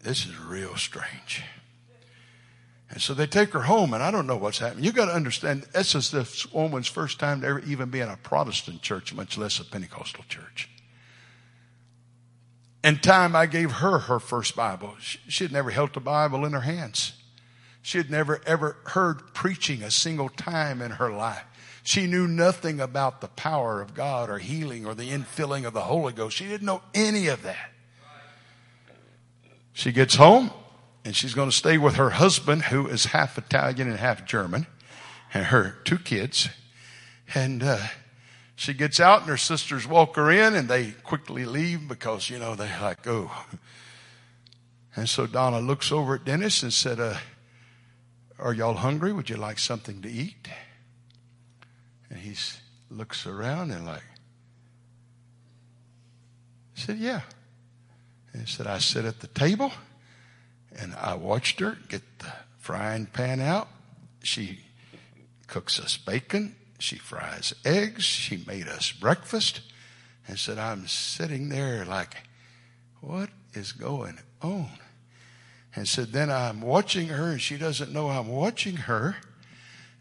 This 0.03 0.25
is 0.25 0.37
real 0.37 0.75
strange. 0.75 1.43
And 2.89 3.01
so 3.01 3.13
they 3.13 3.25
take 3.25 3.53
her 3.53 3.61
home, 3.61 3.93
and 3.93 4.03
I 4.03 4.11
don't 4.11 4.27
know 4.27 4.35
what's 4.35 4.59
happening. 4.59 4.83
You 4.83 4.91
got 4.91 5.05
to 5.05 5.13
understand, 5.13 5.63
this 5.73 5.95
is 5.95 6.11
this 6.11 6.51
woman's 6.51 6.87
first 6.87 7.19
time 7.19 7.39
to 7.39 7.47
ever 7.47 7.59
even 7.61 7.89
be 7.89 8.01
in 8.01 8.09
a 8.09 8.17
Protestant 8.17 8.81
church, 8.81 9.13
much 9.13 9.37
less 9.37 9.61
a 9.61 9.63
Pentecostal 9.63 10.25
church. 10.27 10.69
In 12.83 12.97
time, 12.97 13.35
I 13.35 13.45
gave 13.45 13.71
her 13.73 13.99
her 13.99 14.19
first 14.19 14.55
Bible. 14.55 14.95
She 14.99 15.43
had 15.43 15.53
never 15.53 15.69
held 15.69 15.95
a 15.95 15.99
Bible 15.99 16.45
in 16.45 16.53
her 16.53 16.61
hands. 16.61 17.13
She 17.83 17.97
had 17.97 18.09
never 18.09 18.41
ever 18.45 18.77
heard 18.85 19.33
preaching 19.33 19.83
a 19.83 19.91
single 19.91 20.29
time 20.29 20.81
in 20.81 20.91
her 20.91 21.11
life. 21.11 21.43
She 21.83 22.05
knew 22.05 22.27
nothing 22.27 22.79
about 22.79 23.21
the 23.21 23.27
power 23.27 23.81
of 23.81 23.93
God 23.93 24.29
or 24.29 24.37
healing 24.37 24.85
or 24.85 24.93
the 24.93 25.09
infilling 25.09 25.65
of 25.65 25.73
the 25.73 25.81
Holy 25.81 26.13
Ghost. 26.13 26.37
She 26.37 26.47
didn't 26.47 26.65
know 26.65 26.81
any 26.93 27.27
of 27.27 27.41
that. 27.43 27.71
She 29.73 29.91
gets 29.91 30.15
home 30.15 30.51
and 31.03 31.15
she's 31.15 31.33
going 31.33 31.49
to 31.49 31.55
stay 31.55 31.77
with 31.77 31.95
her 31.95 32.11
husband, 32.11 32.63
who 32.65 32.87
is 32.87 33.05
half 33.05 33.37
Italian 33.37 33.89
and 33.89 33.97
half 33.97 34.25
German, 34.25 34.67
and 35.33 35.45
her 35.45 35.77
two 35.83 35.97
kids. 35.97 36.49
And 37.33 37.63
uh, 37.63 37.79
she 38.61 38.75
gets 38.75 38.99
out, 38.99 39.21
and 39.21 39.29
her 39.29 39.37
sisters 39.37 39.87
walk 39.87 40.17
her 40.17 40.29
in, 40.29 40.53
and 40.53 40.69
they 40.69 40.91
quickly 40.91 41.45
leave 41.45 41.87
because 41.87 42.29
you 42.29 42.37
know 42.37 42.53
they're 42.53 42.79
like, 42.79 43.07
"Oh." 43.07 43.31
And 44.95 45.09
so 45.09 45.25
Donna 45.25 45.59
looks 45.59 45.91
over 45.91 46.13
at 46.13 46.25
Dennis 46.25 46.61
and 46.61 46.71
said, 46.71 46.99
uh, 46.99 47.17
"Are 48.37 48.53
y'all 48.53 48.75
hungry? 48.75 49.13
Would 49.13 49.31
you 49.31 49.37
like 49.37 49.57
something 49.57 50.03
to 50.03 50.11
eat?" 50.11 50.47
And 52.11 52.19
he 52.19 52.35
looks 52.91 53.25
around 53.25 53.71
and 53.71 53.83
like, 53.83 54.03
said, 56.75 56.99
"Yeah." 56.99 57.21
And 58.31 58.43
he 58.43 58.47
said, 58.47 58.67
"I 58.67 58.77
sit 58.77 59.05
at 59.05 59.21
the 59.21 59.27
table." 59.27 59.73
And 60.77 60.93
I 60.93 61.15
watched 61.15 61.59
her 61.61 61.79
get 61.89 62.03
the 62.19 62.31
frying 62.59 63.07
pan 63.07 63.41
out. 63.41 63.69
She 64.21 64.59
cooks 65.47 65.79
us 65.79 65.97
bacon. 65.97 66.55
She 66.81 66.97
fries 66.97 67.53
eggs. 67.63 68.03
She 68.03 68.43
made 68.47 68.67
us 68.67 68.91
breakfast. 68.91 69.61
And 70.27 70.37
said, 70.37 70.57
I'm 70.57 70.87
sitting 70.87 71.49
there 71.49 71.85
like, 71.85 72.15
what 73.01 73.29
is 73.53 73.71
going 73.71 74.19
on? 74.41 74.69
And 75.75 75.87
said, 75.87 76.11
then 76.11 76.29
I'm 76.29 76.61
watching 76.61 77.07
her 77.07 77.31
and 77.31 77.41
she 77.41 77.57
doesn't 77.57 77.93
know 77.93 78.09
I'm 78.09 78.27
watching 78.27 78.75
her. 78.77 79.17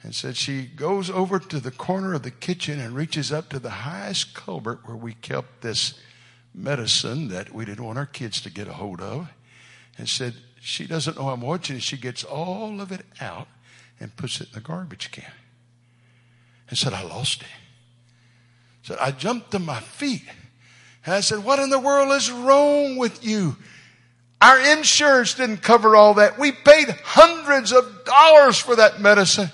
And 0.02 0.14
said 0.14 0.36
she 0.36 0.64
goes 0.64 1.10
over 1.10 1.38
to 1.38 1.60
the 1.60 1.70
corner 1.70 2.14
of 2.14 2.22
the 2.22 2.30
kitchen 2.30 2.80
and 2.80 2.94
reaches 2.94 3.30
up 3.30 3.50
to 3.50 3.58
the 3.58 3.70
highest 3.70 4.34
cupboard 4.34 4.78
where 4.84 4.96
we 4.96 5.12
kept 5.14 5.60
this 5.60 5.94
medicine 6.54 7.28
that 7.28 7.52
we 7.52 7.64
didn't 7.64 7.84
want 7.84 7.98
our 7.98 8.06
kids 8.06 8.40
to 8.42 8.50
get 8.50 8.66
a 8.66 8.72
hold 8.72 9.00
of. 9.00 9.28
And 9.98 10.08
said, 10.08 10.34
she 10.60 10.86
doesn't 10.86 11.18
know 11.18 11.28
I'm 11.28 11.42
watching. 11.42 11.78
She 11.78 11.96
gets 11.96 12.24
all 12.24 12.80
of 12.80 12.92
it 12.92 13.04
out 13.20 13.48
and 13.98 14.16
puts 14.16 14.40
it 14.40 14.48
in 14.48 14.54
the 14.54 14.60
garbage 14.60 15.10
can. 15.10 15.30
And 16.70 16.78
said, 16.78 16.92
I 16.92 17.02
lost 17.02 17.42
it. 17.42 17.48
Said, 18.82 18.98
I 18.98 19.10
jumped 19.10 19.50
to 19.50 19.58
my 19.58 19.80
feet. 19.80 20.22
And 21.04 21.14
I 21.14 21.20
said, 21.20 21.44
What 21.44 21.58
in 21.58 21.70
the 21.70 21.78
world 21.78 22.12
is 22.12 22.30
wrong 22.30 22.96
with 22.96 23.24
you? 23.24 23.56
Our 24.40 24.58
insurance 24.78 25.34
didn't 25.34 25.58
cover 25.58 25.94
all 25.94 26.14
that. 26.14 26.38
We 26.38 26.52
paid 26.52 26.88
hundreds 27.04 27.72
of 27.72 28.04
dollars 28.04 28.58
for 28.58 28.74
that 28.76 29.00
medicine. 29.00 29.50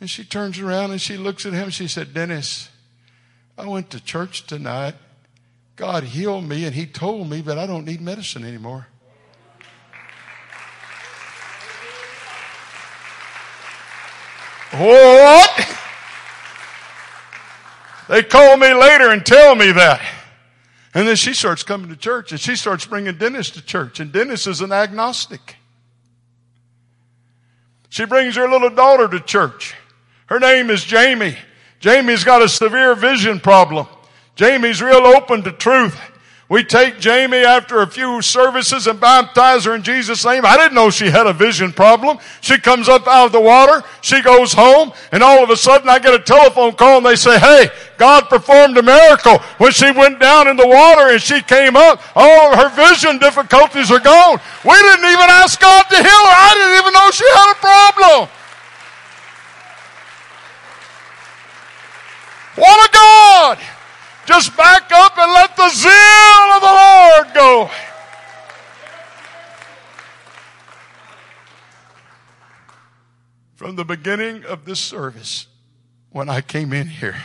And 0.00 0.08
she 0.08 0.22
turns 0.22 0.58
around 0.58 0.92
and 0.92 1.00
she 1.00 1.16
looks 1.16 1.46
at 1.46 1.52
him. 1.52 1.70
She 1.70 1.88
said, 1.88 2.14
Dennis, 2.14 2.68
I 3.58 3.66
went 3.66 3.90
to 3.90 4.04
church 4.04 4.46
tonight. 4.46 4.94
God 5.76 6.04
healed 6.04 6.44
me 6.44 6.64
and 6.64 6.74
he 6.74 6.86
told 6.86 7.28
me 7.28 7.40
that 7.40 7.58
I 7.58 7.66
don't 7.66 7.84
need 7.84 8.00
medicine 8.00 8.44
anymore. 8.44 8.86
What? 14.70 15.76
They 18.08 18.22
call 18.22 18.56
me 18.56 18.72
later 18.74 19.10
and 19.10 19.24
tell 19.24 19.54
me 19.54 19.72
that. 19.72 20.00
And 20.94 21.08
then 21.08 21.16
she 21.16 21.34
starts 21.34 21.62
coming 21.62 21.88
to 21.88 21.96
church 21.96 22.30
and 22.30 22.40
she 22.40 22.54
starts 22.54 22.86
bringing 22.86 23.16
Dennis 23.18 23.50
to 23.50 23.64
church. 23.64 23.98
And 24.00 24.12
Dennis 24.12 24.46
is 24.46 24.60
an 24.60 24.72
agnostic. 24.72 25.56
She 27.88 28.04
brings 28.04 28.36
her 28.36 28.48
little 28.48 28.70
daughter 28.70 29.08
to 29.08 29.20
church. 29.20 29.74
Her 30.26 30.38
name 30.38 30.70
is 30.70 30.84
Jamie. 30.84 31.36
Jamie's 31.80 32.24
got 32.24 32.42
a 32.42 32.48
severe 32.48 32.94
vision 32.94 33.40
problem. 33.40 33.86
Jamie's 34.36 34.82
real 34.82 35.06
open 35.06 35.42
to 35.42 35.52
truth. 35.52 35.98
We 36.50 36.62
take 36.62 37.00
Jamie 37.00 37.38
after 37.38 37.80
a 37.80 37.86
few 37.86 38.20
services 38.20 38.86
and 38.86 39.00
baptize 39.00 39.64
her 39.64 39.74
in 39.74 39.82
Jesus' 39.82 40.26
name. 40.26 40.44
I 40.44 40.58
didn't 40.58 40.74
know 40.74 40.90
she 40.90 41.08
had 41.08 41.26
a 41.26 41.32
vision 41.32 41.72
problem. 41.72 42.18
She 42.42 42.58
comes 42.58 42.86
up 42.86 43.08
out 43.08 43.26
of 43.26 43.32
the 43.32 43.40
water. 43.40 43.82
She 44.02 44.20
goes 44.20 44.52
home. 44.52 44.92
And 45.10 45.22
all 45.22 45.42
of 45.42 45.48
a 45.48 45.56
sudden 45.56 45.88
I 45.88 45.98
get 45.98 46.12
a 46.12 46.18
telephone 46.18 46.72
call 46.72 46.98
and 46.98 47.06
they 47.06 47.16
say, 47.16 47.38
Hey, 47.38 47.68
God 47.96 48.28
performed 48.28 48.76
a 48.76 48.82
miracle 48.82 49.38
when 49.56 49.72
she 49.72 49.90
went 49.90 50.20
down 50.20 50.46
in 50.46 50.58
the 50.58 50.66
water 50.66 51.12
and 51.12 51.22
she 51.22 51.40
came 51.40 51.76
up. 51.76 52.02
All 52.14 52.52
of 52.52 52.58
her 52.58 52.68
vision 52.68 53.18
difficulties 53.18 53.90
are 53.90 54.00
gone. 54.00 54.38
We 54.64 54.74
didn't 54.74 55.06
even 55.06 55.30
ask 55.30 55.58
God 55.58 55.84
to 55.88 55.96
heal 55.96 56.04
her. 56.04 56.36
I 56.36 56.52
didn't 56.54 56.78
even 56.78 56.92
know 56.92 57.10
she 57.10 57.24
had 57.32 57.52
a 57.52 57.56
problem. 57.56 58.28
What 62.56 62.88
a 62.88 62.92
God! 62.92 63.73
Just 64.26 64.56
back 64.56 64.90
up 64.90 65.18
and 65.18 65.32
let 65.32 65.56
the 65.56 65.68
zeal 65.68 65.90
of 65.90 66.60
the 66.62 66.66
Lord 66.66 67.34
go. 67.34 67.70
From 73.54 73.76
the 73.76 73.84
beginning 73.84 74.44
of 74.44 74.64
this 74.64 74.80
service, 74.80 75.46
when 76.10 76.28
I 76.28 76.40
came 76.40 76.72
in 76.72 76.86
here, 76.86 77.16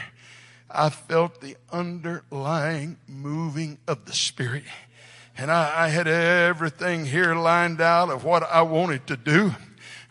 I 0.70 0.90
felt 0.90 1.42
the 1.42 1.56
underlying 1.72 2.98
moving 3.08 3.78
of 3.88 4.06
the 4.06 4.14
Spirit. 4.14 4.64
And 5.38 5.50
I, 5.50 5.86
I 5.86 5.88
had 5.88 6.08
everything 6.08 7.06
here 7.06 7.34
lined 7.34 7.82
out 7.82 8.10
of 8.10 8.24
what 8.24 8.44
I 8.44 8.62
wanted 8.62 9.08
to 9.08 9.18
do 9.18 9.56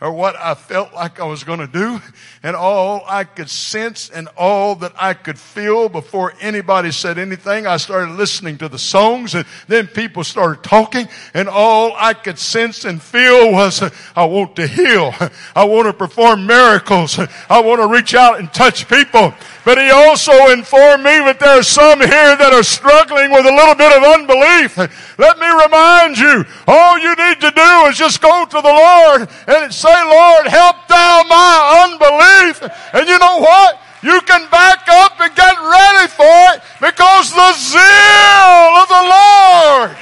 or 0.01 0.13
what 0.13 0.35
I 0.37 0.55
felt 0.55 0.93
like 0.93 1.19
I 1.19 1.25
was 1.25 1.43
going 1.43 1.59
to 1.59 1.67
do 1.67 2.01
and 2.41 2.55
all 2.55 3.03
I 3.05 3.25
could 3.25 3.49
sense 3.49 4.09
and 4.09 4.29
all 4.37 4.75
that 4.75 4.93
I 4.97 5.13
could 5.13 5.37
feel 5.37 5.89
before 5.89 6.33
anybody 6.39 6.91
said 6.91 7.17
anything. 7.17 7.67
I 7.67 7.77
started 7.77 8.13
listening 8.13 8.57
to 8.59 8.69
the 8.69 8.79
songs 8.79 9.35
and 9.35 9.45
then 9.67 9.87
people 9.87 10.23
started 10.23 10.63
talking 10.63 11.09
and 11.33 11.49
all 11.49 11.93
I 11.97 12.13
could 12.13 12.39
sense 12.39 12.85
and 12.85 13.01
feel 13.01 13.51
was 13.51 13.83
I 14.15 14.23
want 14.23 14.55
to 14.55 14.67
heal. 14.67 15.13
I 15.55 15.65
want 15.65 15.87
to 15.87 15.93
perform 15.93 16.45
miracles. 16.47 17.19
I 17.49 17.59
want 17.59 17.81
to 17.81 17.87
reach 17.87 18.15
out 18.15 18.39
and 18.39 18.53
touch 18.53 18.87
people. 18.87 19.33
But 19.69 19.77
he 19.77 19.91
also 19.91 20.33
informed 20.49 21.05
me 21.05 21.21
that 21.29 21.37
there 21.37 21.61
are 21.61 21.61
some 21.61 22.01
here 22.01 22.33
that 22.41 22.57
are 22.57 22.65
struggling 22.65 23.29
with 23.29 23.45
a 23.45 23.53
little 23.53 23.77
bit 23.77 23.93
of 23.93 24.01
unbelief. 24.01 24.73
Let 25.21 25.37
me 25.37 25.45
remind 25.45 26.17
you, 26.17 26.41
all 26.65 26.97
you 26.97 27.13
need 27.13 27.37
to 27.37 27.53
do 27.53 27.69
is 27.85 27.93
just 27.93 28.17
go 28.17 28.49
to 28.49 28.59
the 28.65 28.73
Lord 28.73 29.29
and 29.45 29.69
say, 29.69 29.93
Lord, 29.93 30.49
help 30.49 30.89
thou 30.89 31.21
my 31.29 31.85
unbelief. 31.85 32.65
And 32.97 33.05
you 33.05 33.21
know 33.21 33.45
what? 33.45 33.77
You 34.01 34.17
can 34.25 34.49
back 34.49 34.89
up 34.89 35.21
and 35.21 35.37
get 35.37 35.53
ready 35.61 36.09
for 36.17 36.39
it 36.57 36.65
because 36.81 37.29
the 37.29 37.53
zeal 37.53 38.73
of 38.73 38.89
the 38.89 39.05
Lord. 39.05 39.93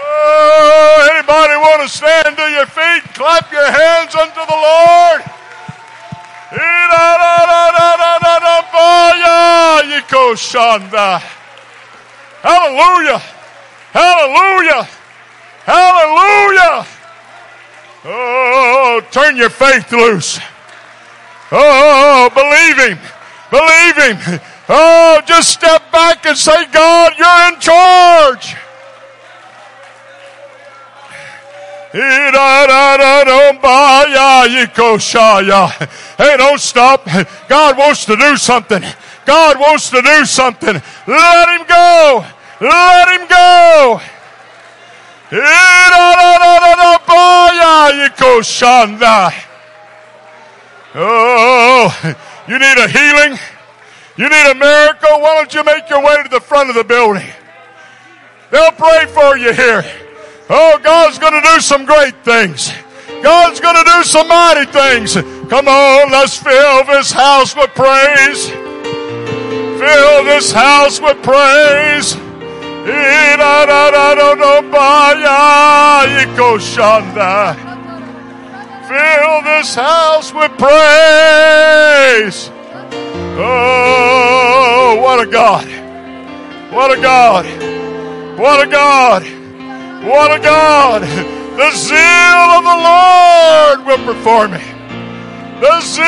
Oh, 0.00 1.12
anybody 1.12 1.60
want 1.60 1.84
to 1.84 1.92
stand 1.92 2.40
to 2.40 2.46
your 2.56 2.64
feet? 2.72 3.04
Clap 3.12 3.52
your 3.52 3.68
hands 3.68 4.16
unto 4.16 4.40
the 4.48 4.56
Lord. 4.56 5.09
Hallelujah. 12.42 13.18
Hallelujah. 13.92 14.88
Hallelujah. 15.64 16.86
Oh, 18.04 19.02
turn 19.10 19.36
your 19.36 19.50
faith 19.50 19.92
loose. 19.92 20.40
Oh, 21.52 22.30
believe 22.34 22.76
Him. 22.90 22.98
Believe 23.50 23.96
Him. 23.96 24.40
Oh, 24.68 25.20
just 25.26 25.50
step 25.50 25.90
back 25.92 26.24
and 26.26 26.36
say, 26.36 26.66
God, 26.72 27.12
you're 27.18 27.52
in 27.52 27.60
charge. 27.60 28.56
Hey, 36.16 36.36
don't 36.36 36.60
stop. 36.60 37.04
God 37.48 37.76
wants 37.76 38.04
to 38.04 38.16
do 38.16 38.36
something. 38.36 38.82
God 39.30 39.60
wants 39.60 39.90
to 39.90 40.02
do 40.02 40.24
something. 40.24 40.74
Let 41.06 41.48
him 41.54 41.64
go. 41.68 42.26
Let 42.60 43.08
him 43.14 43.28
go. 43.28 44.00
Oh, 50.96 52.16
you 52.48 52.58
need 52.58 52.76
a 52.76 52.88
healing? 52.88 53.38
You 54.16 54.28
need 54.28 54.50
a 54.50 54.54
miracle? 54.56 55.20
Why 55.20 55.36
don't 55.36 55.54
you 55.54 55.62
make 55.62 55.88
your 55.88 56.04
way 56.04 56.20
to 56.24 56.28
the 56.28 56.40
front 56.40 56.68
of 56.68 56.74
the 56.74 56.82
building? 56.82 57.30
They'll 58.50 58.72
pray 58.72 59.06
for 59.06 59.38
you 59.38 59.52
here. 59.52 59.84
Oh, 60.48 60.80
God's 60.82 61.20
going 61.20 61.40
to 61.40 61.48
do 61.54 61.60
some 61.60 61.84
great 61.84 62.16
things. 62.24 62.72
God's 63.22 63.60
going 63.60 63.76
to 63.76 63.84
do 63.92 64.02
some 64.02 64.26
mighty 64.26 64.66
things. 64.72 65.14
Come 65.14 65.68
on, 65.68 66.10
let's 66.10 66.36
fill 66.36 66.84
this 66.84 67.12
house 67.12 67.54
with 67.54 67.70
praise. 67.76 68.69
Fill 69.80 70.24
this 70.24 70.52
house 70.52 71.00
with 71.00 71.22
praise. 71.22 72.12
Fill 78.88 79.42
this 79.42 79.74
house 79.74 80.34
with 80.34 80.52
praise. 80.58 82.50
Oh, 83.42 85.00
what 85.02 85.26
a 85.26 85.30
God. 85.30 85.66
What 86.74 86.90
a 86.98 87.00
God. 87.00 87.46
What 88.38 88.68
a 88.68 88.70
God. 88.70 89.22
What 90.04 90.30
a 90.30 90.42
God! 90.42 91.02
The 91.02 91.70
zeal 91.72 91.96
of 91.96 92.64
the 92.64 92.78
Lord 92.90 93.86
will 93.86 94.04
perform 94.12 94.54
it. 94.54 94.64
The 95.60 95.80
zeal 95.80 96.04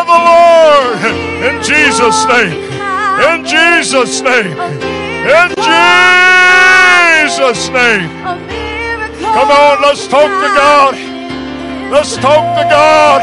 of 0.00 0.06
the 0.06 0.20
Lord 0.30 1.00
in 1.44 1.62
Jesus' 1.62 2.24
name. 2.26 2.79
In 3.20 3.44
Jesus' 3.44 4.22
name. 4.22 4.56
In 4.56 5.52
Jesus' 5.60 7.68
name. 7.68 8.08
Come 9.20 9.50
on, 9.50 9.82
let's 9.82 10.08
talk 10.08 10.24
to 10.24 10.48
God. 10.56 10.94
Let's 11.92 12.16
talk 12.16 12.56
to 12.56 12.64
God. 12.70 13.20